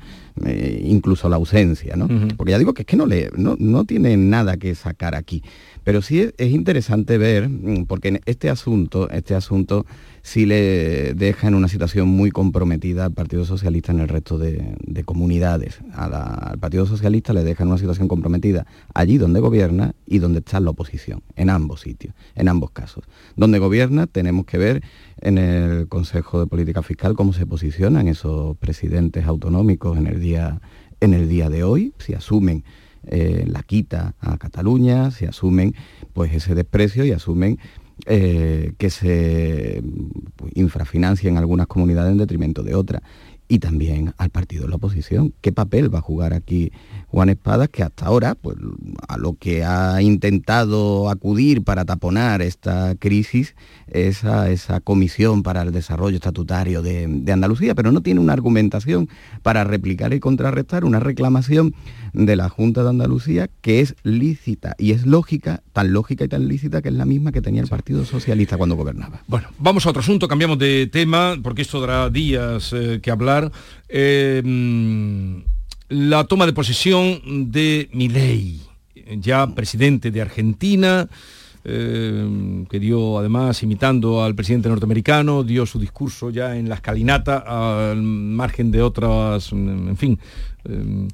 eh, 0.44 0.82
incluso 0.84 1.28
la 1.28 1.36
ausencia, 1.36 1.94
¿no? 1.94 2.08
Porque 2.36 2.52
ya 2.52 2.58
digo 2.58 2.72
que 2.72 2.82
es 2.82 2.86
que 2.86 2.96
no, 2.96 3.04
le, 3.04 3.30
no, 3.36 3.56
no 3.58 3.84
tiene 3.84 4.16
nada 4.16 4.56
que 4.56 4.74
sacar 4.74 5.14
aquí. 5.14 5.42
Pero 5.84 6.00
sí 6.00 6.30
es, 6.38 6.50
interesante 6.50 7.18
ver, 7.18 7.48
mm, 7.48 7.84
porque 7.86 8.08
en 8.08 8.20
este 8.24 8.48
asunto, 8.48 9.10
este 9.10 9.34
asunto 9.34 9.84
sí 10.22 10.46
le 10.46 11.14
deja 11.14 11.48
en 11.48 11.54
una 11.54 11.68
situación 11.68 12.08
muy 12.08 12.30
comprometida 12.30 13.04
al 13.04 13.12
Partido 13.12 13.44
Socialista 13.44 13.92
en 13.92 14.00
el 14.00 14.08
resto 14.08 14.38
de, 14.38 14.76
comunidades. 15.04 15.80
al 15.94 16.58
Partido 16.58 16.86
Socialista 16.86 17.32
le 17.32 17.42
deja 17.42 17.64
en 17.64 17.70
una 17.70 17.78
situación 17.78 18.08
comprometida 18.08 18.66
allí 18.94 19.18
donde 19.18 19.40
gobierna 19.40 19.94
y 20.06 20.20
donde 20.20 20.38
está 20.38 20.60
la 20.60 20.70
oposición, 20.70 21.22
en 21.34 21.50
ambos 21.50 21.80
sitios, 21.80 22.14
en 22.36 22.48
ambos 22.48 22.70
casos. 22.70 23.04
Donde 23.36 23.58
gobierna 23.58 24.06
tenemos 24.06 24.46
que 24.46 24.58
ver 24.58 24.82
en 25.20 25.38
el 25.38 25.88
Consejo 25.88 26.40
de 26.40 26.46
Política 26.46 26.82
Fiscal 26.82 27.16
cómo 27.16 27.32
se 27.32 27.46
posicionan 27.46 28.06
esos 28.06 28.56
presidentes 28.56 29.26
autonómicos 29.26 29.98
en 29.98 30.06
el 30.06 30.20
día, 30.20 30.60
en 31.00 31.14
el 31.14 31.28
día 31.28 31.50
de 31.50 31.64
hoy, 31.64 31.92
si 31.98 32.14
asumen 32.14 32.64
eh, 33.04 33.44
la 33.48 33.64
quita 33.64 34.14
a 34.20 34.38
Cataluña, 34.38 35.10
se 35.10 35.26
asumen 35.26 35.74
pues 36.12 36.32
ese 36.32 36.54
desprecio 36.54 37.04
y 37.04 37.10
asumen 37.10 37.58
eh, 38.06 38.72
que 38.78 38.90
se 38.90 39.82
pues, 40.36 40.52
infrafinancia 40.54 41.28
en 41.28 41.38
algunas 41.38 41.66
comunidades 41.66 42.12
en 42.12 42.18
detrimento 42.18 42.62
de 42.62 42.74
otras. 42.74 43.02
Y 43.48 43.58
también 43.58 44.14
al 44.16 44.30
partido 44.30 44.64
de 44.64 44.70
la 44.70 44.76
oposición. 44.76 45.34
¿Qué 45.42 45.52
papel 45.52 45.94
va 45.94 45.98
a 45.98 46.02
jugar 46.02 46.32
aquí 46.32 46.72
Juan 47.12 47.28
Espadas, 47.28 47.68
que 47.68 47.82
hasta 47.82 48.06
ahora, 48.06 48.34
pues 48.34 48.56
a 49.06 49.18
lo 49.18 49.34
que 49.34 49.62
ha 49.64 50.00
intentado 50.00 51.10
acudir 51.10 51.62
para 51.62 51.84
taponar 51.84 52.40
esta 52.40 52.94
crisis, 52.94 53.54
esa, 53.86 54.50
esa 54.50 54.80
comisión 54.80 55.42
para 55.42 55.60
el 55.60 55.72
desarrollo 55.72 56.16
estatutario 56.16 56.80
de, 56.80 57.04
Andalucía, 57.30 57.74
pero 57.74 57.92
no 57.92 58.00
tiene 58.00 58.20
una 58.20 58.32
argumentación 58.32 59.10
para 59.42 59.64
replicar 59.64 60.14
y 60.14 60.20
contrarrestar 60.20 60.86
una 60.86 61.00
reclamación 61.00 61.74
de 62.12 62.36
la 62.36 62.48
Junta 62.48 62.82
de 62.82 62.90
Andalucía 62.90 63.48
que 63.60 63.80
es 63.80 63.94
lícita 64.02 64.74
y 64.78 64.92
es 64.92 65.06
lógica, 65.06 65.62
tan 65.72 65.92
lógica 65.92 66.24
y 66.24 66.28
tan 66.28 66.48
lícita 66.48 66.82
que 66.82 66.88
es 66.88 66.94
la 66.94 67.06
misma 67.06 67.32
que 67.32 67.40
tenía 67.40 67.62
el 67.62 67.68
Partido 67.68 68.04
Socialista 68.04 68.56
cuando 68.56 68.76
gobernaba. 68.76 69.22
Bueno, 69.26 69.48
vamos 69.58 69.86
a 69.86 69.90
otro 69.90 70.00
asunto, 70.00 70.28
cambiamos 70.28 70.58
de 70.58 70.86
tema, 70.86 71.36
porque 71.42 71.62
esto 71.62 71.80
dará 71.80 72.10
días 72.10 72.72
eh, 72.72 73.00
que 73.02 73.10
hablar. 73.10 73.50
Eh, 73.88 74.42
la 75.88 76.24
toma 76.24 76.46
de 76.46 76.52
posesión 76.52 77.50
de 77.52 77.88
Milei, 77.92 78.60
ya 79.18 79.46
presidente 79.54 80.10
de 80.10 80.22
Argentina, 80.22 81.08
eh, 81.64 82.64
que 82.68 82.80
dio 82.80 83.18
además 83.18 83.62
imitando 83.62 84.24
al 84.24 84.34
presidente 84.34 84.68
norteamericano, 84.68 85.44
dio 85.44 85.64
su 85.64 85.78
discurso 85.78 86.30
ya 86.30 86.56
en 86.56 86.68
la 86.68 86.76
escalinata 86.76 87.90
al 87.90 88.02
margen 88.02 88.70
de 88.70 88.82
otras, 88.82 89.52
en 89.52 89.96
fin. 89.96 90.18
Eh, 90.64 91.08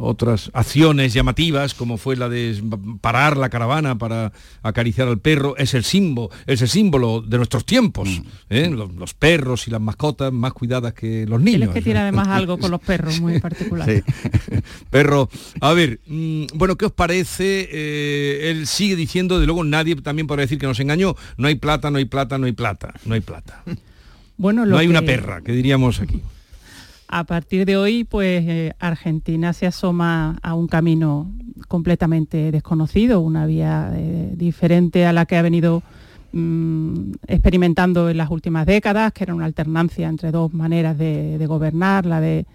otras 0.00 0.50
acciones 0.52 1.14
llamativas 1.14 1.74
como 1.74 1.96
fue 1.96 2.16
la 2.16 2.28
de 2.28 2.60
parar 3.00 3.36
la 3.36 3.50
caravana 3.50 3.96
para 3.98 4.32
acariciar 4.62 5.06
al 5.06 5.18
perro 5.18 5.56
es 5.56 5.74
el 5.74 5.84
símbolo 5.84 6.30
es 6.46 6.60
el 6.62 6.68
símbolo 6.68 7.20
de 7.20 7.36
nuestros 7.36 7.64
tiempos 7.64 8.08
¿eh? 8.48 8.68
los, 8.68 9.14
perros 9.14 9.68
y 9.68 9.70
las 9.70 9.80
mascotas 9.80 10.32
más 10.32 10.52
cuidadas 10.52 10.92
que 10.92 11.24
los 11.26 11.40
niños 11.40 11.68
es 11.68 11.74
que 11.74 11.82
tiene 11.82 12.00
además 12.00 12.28
algo 12.30 12.58
con 12.58 12.70
los 12.70 12.80
perros 12.80 13.20
muy 13.20 13.38
particular. 13.38 13.88
Perro 14.90 15.28
a 15.60 15.72
ver 15.72 16.00
mm, 16.06 16.46
bueno 16.54 16.76
qué 16.76 16.86
os 16.86 16.92
parece 16.92 17.68
eh, 17.70 18.50
él 18.50 18.66
sigue 18.66 18.96
diciendo 18.96 19.38
de 19.38 19.46
luego 19.46 19.62
nadie 19.62 19.94
también 19.96 20.26
podrá 20.26 20.42
decir 20.42 20.58
que 20.58 20.66
nos 20.66 20.80
engañó 20.80 21.14
no 21.36 21.48
hay 21.48 21.54
plata 21.54 21.90
no 21.90 21.98
hay 21.98 22.06
plata 22.06 22.38
no 22.38 22.46
hay 22.46 22.52
plata 22.52 22.94
no 23.04 23.14
hay 23.14 23.20
plata. 23.20 23.62
Bueno 24.36 24.66
no 24.66 24.78
hay 24.78 24.88
una 24.88 25.02
perra 25.02 25.42
que 25.42 25.52
diríamos 25.52 26.00
aquí 26.00 26.20
a 27.12 27.24
partir 27.24 27.66
de 27.66 27.76
hoy, 27.76 28.04
pues 28.04 28.44
eh, 28.46 28.72
Argentina 28.78 29.52
se 29.52 29.66
asoma 29.66 30.38
a 30.42 30.54
un 30.54 30.68
camino 30.68 31.32
completamente 31.66 32.52
desconocido, 32.52 33.20
una 33.20 33.46
vía 33.46 33.90
eh, 33.96 34.32
diferente 34.36 35.04
a 35.06 35.12
la 35.12 35.26
que 35.26 35.36
ha 35.36 35.42
venido 35.42 35.82
mm, 36.32 37.14
experimentando 37.26 38.10
en 38.10 38.16
las 38.16 38.30
últimas 38.30 38.64
décadas, 38.64 39.12
que 39.12 39.24
era 39.24 39.34
una 39.34 39.44
alternancia 39.44 40.08
entre 40.08 40.30
dos 40.30 40.54
maneras 40.54 40.96
de, 40.98 41.44
gobernar, 41.48 42.06
la 42.06 42.20
de 42.20 42.46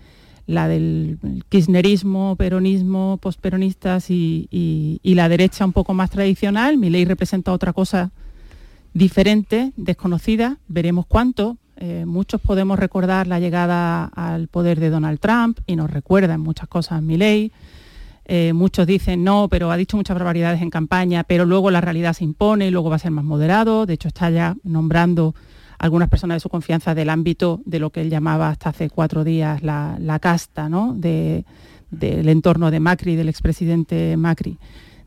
la 0.48 0.70
del 0.70 1.18
kirchnerismo, 1.50 2.38
peronismo, 2.38 3.18
posperonistas 3.22 4.10
y, 4.10 4.48
y, 4.52 5.16
la 5.16 5.28
derecha 5.28 5.66
un 5.66 5.74
poco 5.74 5.94
más 5.94 6.12
tradicional. 6.12 6.78
Mi 6.78 6.90
ley 6.90 7.04
representa 7.04 7.52
otra 7.52 7.74
cosa 7.74 8.12
diferente, 8.94 9.74
desconocida, 9.76 10.60
veremos 10.70 11.08
cuánto, 11.08 11.58
eh, 11.78 12.06
muchos 12.06 12.40
podemos 12.42 12.80
recordar 12.80 13.28
la 13.28 13.40
llegada 13.40 14.06
al 14.06 14.48
poder 14.48 14.80
de 14.80 14.90
Donald 14.90 15.20
Trump 15.20 15.60
y 15.66 15.76
nos 15.76 15.90
recuerdan 15.90 16.42
muchas 16.42 16.68
cosas 16.68 17.02
mi 17.02 17.18
ley. 17.18 17.52
Eh, 18.28 18.54
muchos 18.54 18.88
dicen 18.88 19.24
no, 19.24 19.48
pero 19.50 19.72
ha 19.72 19.78
dicho 19.78 19.98
muchas 19.98 20.16
barbaridades 20.16 20.62
en 20.62 20.70
campaña, 20.70 21.24
pero 21.24 21.46
luego 21.46 21.70
la 21.70 21.82
realidad 21.82 22.14
se 22.14 22.24
impone 22.24 22.68
y 22.68 22.72
luego 22.72 22.90
va 22.90 22.96
a 22.96 23.00
ser 23.00 23.12
más 23.12 23.26
moderado. 23.26 23.86
De 23.86 23.94
hecho, 23.94 24.08
está 24.08 24.30
ya 24.30 24.56
nombrando 24.64 25.36
algunas 25.78 26.10
personas 26.10 26.38
de 26.38 26.40
su 26.40 26.50
confianza 26.50 26.96
del 26.96 27.10
ámbito 27.10 27.62
de 27.66 27.80
lo 27.80 27.92
que 27.92 28.02
él 28.02 28.10
llamaba 28.10 28.50
hasta 28.50 28.70
hace 28.70 28.90
cuatro 28.90 29.24
días 29.24 29.62
la, 29.62 30.20
casta, 30.22 30.70
¿no? 30.70 30.96
del 30.96 31.44
entorno 32.30 32.72
de 32.72 32.80
Macri, 32.80 33.16
del 33.16 33.30
expresidente 33.30 34.18
Macri. 34.18 34.58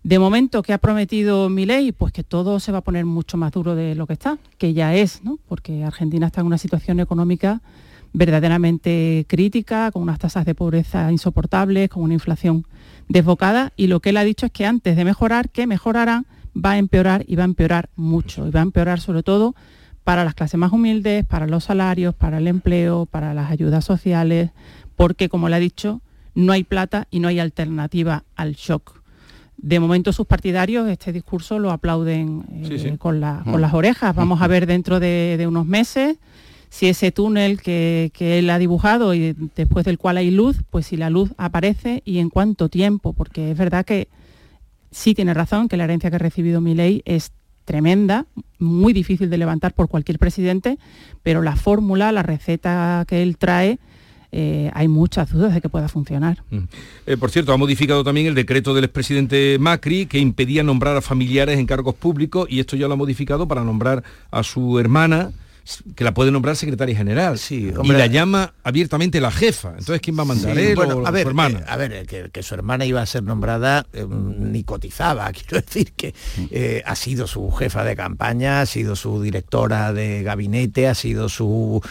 De 0.09 0.19
momento, 0.19 0.63
¿qué 0.63 0.73
ha 0.73 0.79
prometido 0.79 1.51
ley? 1.51 1.93
Pues 1.93 2.15
que 2.15 2.25
todo 2.25 2.61
se 2.61 2.73
va 2.73 2.79
a 2.79 2.81
poner 2.81 3.05
mucho 3.05 3.37
más 3.37 3.53
duro 3.53 3.75
de 3.75 3.95
lo 3.95 4.07
que 4.07 4.15
está, 4.15 4.39
que 4.57 4.73
ya 4.73 4.95
es, 4.95 5.23
¿no? 5.23 5.39
Porque 5.47 5.85
Argentina 5.85 6.29
está 6.29 6.41
en 6.41 6.47
una 6.47 6.57
situación 6.57 6.99
económica 6.99 7.61
verdaderamente 8.15 9.27
crítica, 9.29 9.91
con 9.93 10.01
unas 10.01 10.19
tasas 10.19 10.47
de 10.47 10.55
pobreza 10.55 11.13
insoportables, 11.13 11.91
con 11.91 12.05
una 12.05 12.15
inflación 12.15 12.65
desbocada, 13.07 13.75
y 13.77 13.89
lo 13.89 14.01
que 14.01 14.09
él 14.09 14.17
ha 14.17 14.25
dicho 14.25 14.47
es 14.47 14.53
que 14.53 14.65
antes 14.65 14.97
de 14.97 15.05
mejorar, 15.05 15.51
que 15.51 15.67
mejorará, 15.67 16.25
va 16.57 16.71
a 16.71 16.79
empeorar 16.79 17.27
y 17.29 17.37
va 17.37 17.43
a 17.43 17.45
empeorar 17.45 17.91
mucho, 17.95 18.47
y 18.47 18.51
va 18.51 18.61
a 18.61 18.63
empeorar 18.63 19.01
sobre 19.01 19.23
todo 19.23 19.55
para 20.05 20.25
las 20.25 20.33
clases 20.33 20.59
más 20.59 20.73
humildes, 20.73 21.27
para 21.27 21.47
los 21.47 21.65
salarios, 21.65 22.15
para 22.15 22.39
el 22.39 22.47
empleo, 22.47 23.05
para 23.05 23.35
las 23.35 23.51
ayudas 23.51 23.85
sociales, 23.85 24.53
porque 24.97 25.29
como 25.29 25.51
le 25.51 25.57
ha 25.57 25.61
dicho, 25.61 26.01
no 26.35 26.55
hay 26.55 26.65
plata 26.65 27.09
y 27.11 27.21
no 27.21 27.29
hay 27.29 27.41
alternativa 27.41 28.25
al 28.37 28.55
shock 28.55 28.98
de 29.59 29.81
momento 29.81 30.13
sus 30.13 30.27
partidarios 30.27 30.89
este 30.89 31.13
discurso 31.13 31.59
lo 31.59 31.71
aplauden 31.71 32.45
eh, 32.53 32.97
Con, 32.99 33.21
las 33.21 33.75
orejas. 33.75 34.15
Vamos 34.15 34.41
a 34.41 34.47
ver 34.47 34.67
dentro 34.67 35.01
de, 35.01 35.45
unos 35.47 35.67
meses 35.67 36.17
si 36.71 36.87
ese 36.87 37.13
túnel 37.13 37.61
que, 37.61 38.11
él 38.19 38.51
ha 38.51 38.59
dibujado 38.59 39.15
y 39.15 39.35
después 39.57 39.85
del 39.85 39.99
cual 39.99 40.19
hay 40.19 40.31
luz, 40.31 40.59
pues 40.71 40.87
si 40.87 40.97
la 40.97 41.11
luz 41.11 41.33
aparece 41.39 42.03
y 42.05 42.19
en 42.19 42.31
cuánto 42.31 42.69
tiempo, 42.69 43.15
porque 43.15 43.51
es 43.51 43.59
verdad 43.59 43.85
que 43.85 44.09
sí 44.91 45.15
tiene 45.15 45.35
razón 45.35 45.69
que 45.69 45.77
la 45.77 45.85
herencia 45.85 46.11
que 46.11 46.17
ha 46.17 46.21
recibido 46.21 46.61
mi 46.61 46.75
ley 46.75 47.03
es 47.05 47.33
tremenda, 47.65 48.27
muy 48.59 48.93
difícil 48.93 49.29
de 49.29 49.39
levantar 49.39 49.75
por 49.75 49.89
cualquier 49.89 50.19
presidente, 50.19 50.79
pero 51.23 51.43
la 51.43 51.57
fórmula, 51.57 52.13
la 52.13 52.23
receta 52.23 53.05
que 53.09 53.23
él 53.23 53.37
trae, 53.37 53.79
eh, 54.31 54.71
hay 54.75 54.89
muchas 54.89 55.33
dudas 55.33 55.55
de 55.55 55.61
que 55.61 55.69
pueda 55.69 55.89
funcionar. 55.89 56.43
Mm. 56.51 56.59
Eh, 57.07 57.17
por 57.17 57.31
cierto, 57.31 57.53
ha 57.53 57.57
modificado 57.57 58.05
también 58.05 58.27
el 58.27 58.35
decreto 58.35 58.75
del 58.75 58.85
expresidente 58.85 59.57
Macri 59.59 60.07
que 60.07 60.19
impedía 60.19 60.63
nombrar 60.63 60.97
a 60.97 61.01
familiares 61.01 61.59
en 61.59 61.67
cargos 61.67 61.95
públicos 61.95 62.47
y 62.51 62.61
esto 62.61 62.77
ya 62.77 62.89
lo 62.89 62.95
ha 62.95 62.97
modificado 62.97 63.49
para 63.49 63.65
nombrar 63.65 64.03
a 64.31 64.43
su 64.43 64.79
hermana 64.79 65.31
que 65.95 66.05
la 66.05 66.15
puede 66.15 66.31
nombrar 66.31 66.57
secretaria 66.57 66.97
general 66.97 67.39
sí, 67.39 67.73
y 67.83 67.89
la 67.89 68.07
llama 68.07 68.55
abiertamente 68.63 69.21
la 69.21 69.31
jefa. 69.31 69.71
Entonces, 69.71 70.01
¿quién 70.01 70.17
va 70.17 70.23
a 70.23 70.27
mandar? 70.27 70.59
él 70.59 70.79
o 70.79 71.07
a 71.07 71.11
ver, 71.11 71.25
su 71.25 71.29
hermana? 71.29 71.59
Eh, 71.61 71.65
a 71.67 71.77
ver, 71.77 72.07
que, 72.07 72.43
su 72.43 72.55
hermana 72.55 72.85
iba 72.85 73.03
a 73.03 73.07
ser 73.07 73.23
nombrada 73.23 73.87
eh, 73.93 74.07
ni 74.09 74.65
cotizaba. 74.65 75.31
Quiero 75.33 75.61
decir 75.61 75.93
que 75.93 76.15
eh, 76.51 76.83
ha 76.87 76.95
sido 76.95 77.27
su 77.27 77.51
jefa 77.51 77.85
de 77.85 77.97
campaña, 77.97 78.63
ha 78.63 78.67
sido 78.67 78.97
su 78.97 79.21
directora 79.21 79.93
de 79.93 80.23
gabinete, 80.23 80.89
ha 80.89 80.95
sido 80.95 81.29
su 81.29 81.83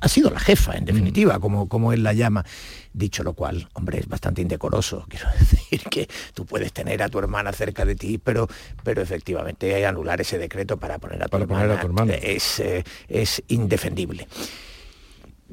ha 0.00 0.08
sido 0.08 0.30
la 0.30 0.40
jefa, 0.40 0.76
en 0.76 0.84
definitiva, 0.84 1.38
como, 1.38 1.68
como 1.68 1.92
él 1.92 2.02
la 2.02 2.12
llama. 2.12 2.44
Dicho 2.96 3.22
lo 3.22 3.34
cual, 3.34 3.68
hombre, 3.74 3.98
es 3.98 4.08
bastante 4.08 4.40
indecoroso. 4.40 5.04
Quiero 5.10 5.28
decir 5.38 5.82
que 5.90 6.08
tú 6.32 6.46
puedes 6.46 6.72
tener 6.72 7.02
a 7.02 7.10
tu 7.10 7.18
hermana 7.18 7.52
cerca 7.52 7.84
de 7.84 7.94
ti, 7.94 8.16
pero, 8.16 8.48
pero 8.82 9.02
efectivamente 9.02 9.84
anular 9.84 10.18
ese 10.22 10.38
decreto 10.38 10.78
para 10.78 10.98
poner 10.98 11.22
a 11.22 11.28
tu, 11.28 11.36
hermana, 11.36 12.14
Es, 12.14 12.58
eh, 12.60 12.84
es 13.06 13.42
indefendible. 13.48 14.26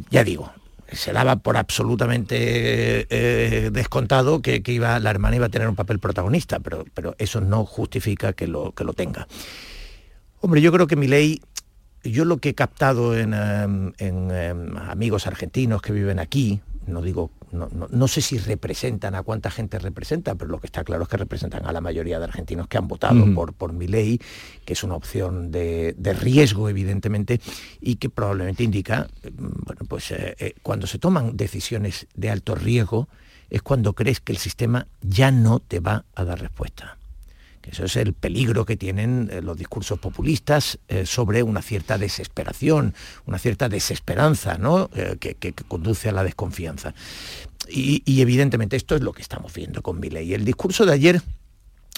Ya 0.10 0.24
digo, 0.24 0.54
se 0.89 1.12
daba 1.12 1.36
por 1.36 1.58
absolutamente 1.58 3.08
eh, 3.10 3.72
descontado 3.72 4.41
que, 4.41 4.64
iba, 4.66 4.98
la 5.02 5.10
hermana 5.10 5.36
iba 5.36 5.48
a 5.48 5.50
tener 5.50 5.68
un 5.68 5.76
papel 5.76 6.00
protagonista, 6.00 6.62
pero, 6.62 6.86
pero 6.94 7.14
eso 7.18 7.41
no 7.41 7.66
justifica 7.66 8.32
que 8.32 8.48
lo, 8.48 8.72
que 8.72 8.86
lo 8.86 8.94
tenga. 8.94 9.28
Hombre, 10.39 10.62
yo 10.62 10.72
creo 10.72 10.88
que 10.88 10.96
mi 10.96 11.08
ley, 11.08 11.41
yo 12.06 12.24
lo 12.24 12.38
que 12.38 12.50
he 12.50 12.56
captado 12.56 13.18
en, 13.18 13.34
em, 13.34 13.91
en 13.98 14.32
em, 14.32 14.78
amigos 14.78 15.28
argentinos 15.28 15.82
que 15.82 15.91
viven 15.91 16.20
aquí, 16.20 16.62
no 16.88 17.01
digo, 17.01 17.31
no, 17.51 18.07
sé 18.07 18.21
si 18.21 18.38
representan 18.38 19.15
a 19.15 19.23
cuánta 19.23 19.51
gente 19.51 19.79
representan, 19.79 20.38
pero 20.38 20.51
lo 20.51 20.59
que 20.59 20.67
está 20.67 20.84
claro 20.84 21.03
es 21.03 21.09
que 21.09 21.17
representan 21.17 21.65
a 21.65 21.71
la 21.71 21.81
mayoría 21.81 22.19
de 22.19 22.25
argentinos 22.25 22.67
que 22.67 22.77
han 22.77 22.88
votado 22.88 23.34
por, 23.34 23.53
por 23.53 23.73
mi 23.73 23.88
ley, 23.88 24.19
que 24.65 24.73
es 24.73 24.84
una 24.84 24.95
opción 24.95 25.51
de, 25.51 25.95
riesgo, 26.19 26.69
evidentemente, 26.69 27.39
y 27.79 27.95
que 27.95 28.09
probablemente 28.09 28.63
indica, 28.63 29.07
mm, 29.23 29.47
bueno, 29.65 29.81
pues 29.88 30.11
eh, 30.11 30.36
eh, 30.39 30.55
cuando 30.61 30.88
se 30.88 30.99
toman 30.99 31.38
decisiones 31.38 32.07
de 32.15 32.29
alto 32.29 32.55
riesgo, 32.55 33.07
es 33.49 33.61
cuando 33.61 33.93
crees 33.93 34.19
que 34.19 34.31
el 34.31 34.39
sistema 34.39 34.88
ya 35.01 35.31
no 35.31 35.59
te 35.59 35.79
va 35.79 36.05
a 36.15 36.23
dar 36.23 36.39
respuesta 36.39 36.97
eso 37.72 37.86
es 37.86 37.95
el 37.95 38.14
peligro 38.14 38.66
que 38.66 38.78
tienen 38.78 39.30
eh, 39.32 39.41
los 39.41 39.57
discursos 39.57 39.99
populistas 39.99 40.80
eh, 40.88 41.05
sobre 41.05 41.43
una 41.43 41.61
cierta 41.61 41.97
desesperación, 41.97 42.93
una 43.26 43.39
cierta 43.39 43.70
desesperanza 43.70 44.57
¿no? 44.57 44.89
Eh, 44.95 45.18
que, 45.20 45.53
conduce 45.53 46.09
a 46.09 46.11
la 46.11 46.24
desconfianza. 46.24 46.93
Y, 47.70 48.22
evidentemente 48.22 48.76
esto 48.76 48.95
es 48.95 49.01
lo 49.01 49.14
que 49.14 49.22
estamos 49.22 49.53
viendo 49.53 49.82
con 49.82 50.01
ley. 50.01 50.34
El 50.34 50.43
discurso 50.43 50.86
de 50.86 50.93
ayer, 50.93 51.22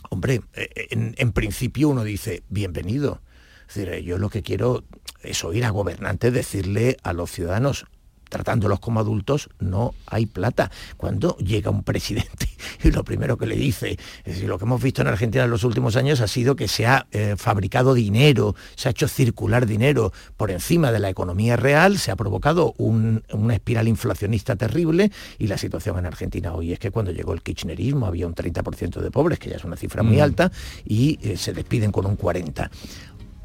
hombre, 0.09 0.41
en, 0.53 1.15
en 1.17 1.31
principio 1.31 1.89
uno 1.89 2.03
dice, 2.03 2.43
bienvenido. 2.49 3.21
Es 3.67 3.75
decir, 3.75 4.03
yo 4.03 4.19
lo 4.19 4.29
que 4.29 4.43
quiero 4.43 4.83
es 5.23 5.43
oír 5.43 5.65
a 5.65 5.71
gobernantes 5.71 6.31
decirle 6.31 6.97
a 7.01 7.13
los 7.13 7.31
ciudadanos, 7.31 7.87
tratándolos 8.29 8.79
como 8.79 8.99
adultos, 8.99 9.49
no 9.59 9.93
hay 10.07 10.25
plata. 10.25 10.71
Cuando 10.97 11.37
llega 11.37 11.71
un 11.71 11.83
presidente 11.83 12.47
y 12.83 12.91
lo 12.91 13.03
primero 13.03 13.37
que 13.37 13.45
le 13.45 13.55
dice, 13.55 13.97
es 14.23 14.35
decir, 14.35 14.49
lo 14.49 14.57
que 14.57 14.65
hemos 14.65 14.81
visto 14.81 15.01
en 15.01 15.07
Argentina 15.07 15.43
en 15.43 15.49
los 15.49 15.63
últimos 15.63 15.95
años 15.95 16.21
ha 16.21 16.27
sido 16.27 16.55
que 16.55 16.67
se 16.67 16.85
ha 16.85 17.07
eh, 17.11 17.35
fabricado 17.37 17.93
dinero, 17.93 18.55
se 18.75 18.89
ha 18.89 18.91
hecho 18.91 19.07
circular 19.07 19.65
dinero 19.65 20.11
por 20.37 20.51
encima 20.51 20.91
de 20.91 20.99
la 20.99 21.09
economía 21.09 21.55
real, 21.55 21.97
se 21.97 22.11
ha 22.11 22.15
provocado 22.15 22.73
una 22.77 23.53
espiral 23.53 23.87
inflacionista 23.87 24.55
terrible 24.55 25.11
y 25.37 25.47
la 25.47 25.57
situación 25.57 25.97
en 25.97 26.05
Argentina 26.05 26.53
hoy 26.53 26.73
es 26.73 26.79
que 26.79 26.91
cuando 26.91 27.11
llegó 27.11 27.33
el 27.33 27.41
kirchnerismo 27.41 28.05
había 28.05 28.27
un 28.27 28.35
30% 28.35 28.99
de 28.99 29.11
pobres, 29.11 29.39
que 29.39 29.49
ya 29.49 29.57
es 29.57 29.63
una 29.63 29.75
cifra 29.75 30.03
muy 30.03 30.17
mm. 30.17 30.21
alta, 30.21 30.51
y 30.85 31.19
eh, 31.21 31.37
se 31.37 31.53
despiden 31.53 31.91
con 31.91 32.05
un 32.05 32.17
40%. 32.17 32.69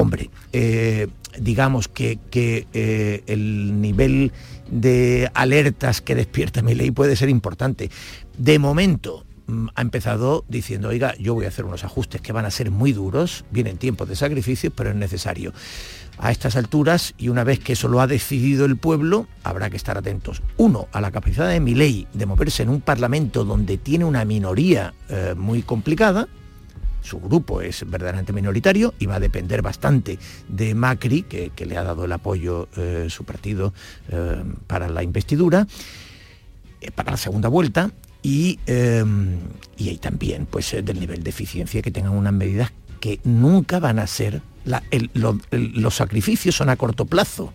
Hombre, 0.01 0.31
eh, 0.53 1.09
digamos 1.39 1.89
que, 1.89 2.19
que 2.31 2.67
el 3.27 3.81
nivel 3.81 4.33
de 4.71 5.31
alertas 5.35 6.01
que 6.01 6.15
despierta 6.15 6.63
mi 6.63 6.75
ley 6.75 6.91
puede 6.91 7.17
ser 7.17 7.29
importante. 7.29 7.91
De 8.39 8.59
momento, 8.59 9.25
mm, 9.47 9.69
ha 9.75 9.81
empezado 9.83 10.45
diciendo, 10.49 10.89
oiga, 10.89 11.15
yo 11.19 11.35
voy 11.35 11.45
a 11.45 11.49
hacer 11.49 11.65
unos 11.65 11.85
ajustes 11.85 12.21
que 12.21 12.33
van 12.33 12.45
a 12.45 12.51
ser 12.51 12.71
muy 12.71 12.93
duros, 12.93 13.45
vienen 13.51 13.77
tiempos 13.77 14.09
de 14.09 14.17
sacrificios, 14.17 14.73
pero 14.75 14.91
es 14.91 14.97
necesario. 14.97 15.53
A 16.19 16.31
estas 16.31 16.57
alturas, 16.57 17.15
y 17.17 17.29
una 17.29 17.45
vez 17.45 17.61
que 17.61 17.73
eso 17.73 17.89
lo 17.89 18.01
ha 18.01 18.07
decidido 18.07 18.67
el 18.67 18.77
pueblo, 18.77 19.27
habrá 19.43 19.71
que 19.71 19.77
estar 19.77 19.97
atentos. 19.97 20.43
Uno, 20.59 20.89
a 20.93 21.01
la 21.01 21.11
capacidad 21.11 21.49
de 21.49 21.61
mi 21.61 21.75
ley 21.75 22.07
de 22.13 22.27
moverse 22.27 22.63
en 22.63 22.69
un 22.69 22.83
parlamento 22.83 23.45
donde 23.45 23.79
tiene 23.79 24.05
una 24.05 24.25
minoría 24.25 24.93
eh, 25.09 25.35
muy 25.37 25.63
complicada, 25.63 26.29
su 27.03 27.21
grupo 27.21 27.61
es 27.61 27.89
verdaderamente 27.89 28.33
minoritario 28.33 28.95
y 28.99 29.07
va 29.07 29.17
a 29.17 29.21
depender 29.21 29.63
bastante 29.63 30.19
de 30.49 30.75
Macri, 30.75 31.23
que, 31.23 31.51
le 31.67 31.77
ha 31.77 31.83
dado 31.83 32.05
el 32.05 32.13
apoyo 32.13 32.69
eh, 32.77 33.07
su 33.09 33.25
partido 33.25 33.73
eh, 34.09 34.43
para 34.67 34.89
la 34.89 35.03
investidura, 35.03 35.67
eh, 36.81 36.91
para 36.91 37.13
la 37.13 37.17
segunda 37.17 37.49
vuelta, 37.49 37.91
y, 38.23 38.59
y 39.79 39.89
ahí 39.89 39.97
también 39.99 40.45
pues, 40.45 40.73
del 40.73 41.01
nivel 41.01 41.23
de 41.23 41.31
eficiencia 41.31 41.81
que 41.81 41.91
tengan 41.91 42.13
unas 42.13 42.35
medidas 42.35 42.71
que 43.01 43.19
nunca 43.25 43.81
van 43.81 43.99
a 43.99 44.07
ser, 44.07 44.43
los 45.15 45.95
sacrificios 45.95 46.55
son 46.55 46.69
a 46.69 46.77
corto 46.77 47.07
plazo, 47.07 47.55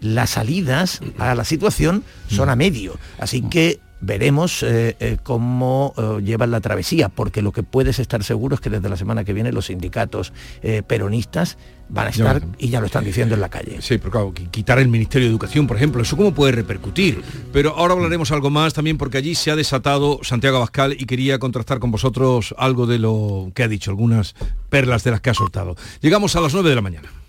las 0.00 0.30
salidas 0.30 1.00
a 1.18 1.34
la 1.34 1.44
situación 1.44 2.04
son 2.28 2.50
a 2.50 2.56
medio, 2.56 2.96
así 3.18 3.42
que 3.42 3.80
veremos 4.00 4.62
eh, 4.62 4.96
eh, 5.00 5.18
cómo 5.22 5.94
eh, 5.96 6.22
llevan 6.22 6.50
la 6.50 6.60
travesía, 6.60 7.08
porque 7.08 7.42
lo 7.42 7.52
que 7.52 7.62
puedes 7.62 7.98
estar 7.98 8.24
seguro 8.24 8.54
es 8.54 8.60
que 8.60 8.70
desde 8.70 8.88
la 8.88 8.96
semana 8.96 9.24
que 9.24 9.32
viene 9.32 9.52
los 9.52 9.66
sindicatos 9.66 10.32
peronistas 10.86 11.58
van 11.88 12.06
a 12.06 12.10
estar, 12.10 12.42
y 12.58 12.68
ya 12.68 12.80
lo 12.80 12.86
están 12.86 13.04
diciendo 13.04 13.34
en 13.34 13.40
la 13.40 13.48
calle. 13.48 13.78
Sí, 13.80 13.98
pero 13.98 14.10
claro, 14.10 14.34
quitar 14.50 14.78
el 14.78 14.88
Ministerio 14.88 15.26
de 15.26 15.32
Educación, 15.32 15.66
por 15.66 15.76
ejemplo, 15.76 16.02
¿eso 16.02 16.16
cómo 16.16 16.32
puede 16.32 16.52
repercutir? 16.52 17.22
Pero 17.52 17.76
ahora 17.76 17.94
hablaremos 17.94 18.30
algo 18.30 18.50
más 18.50 18.74
también 18.74 18.96
porque 18.96 19.18
allí 19.18 19.34
se 19.34 19.50
ha 19.50 19.56
desatado 19.56 20.20
Santiago 20.22 20.58
Abascal 20.58 20.92
y 20.92 21.04
quería 21.06 21.38
contrastar 21.38 21.80
con 21.80 21.90
vosotros 21.90 22.54
algo 22.58 22.86
de 22.86 22.98
lo 22.98 23.50
que 23.54 23.64
ha 23.64 23.68
dicho, 23.68 23.90
algunas 23.90 24.34
perlas 24.68 25.04
de 25.04 25.10
las 25.10 25.20
que 25.20 25.30
ha 25.30 25.34
soltado. 25.34 25.76
Llegamos 26.00 26.36
a 26.36 26.40
las 26.40 26.52
9 26.52 26.68
de 26.68 26.74
la 26.74 26.82
mañana. 26.82 27.19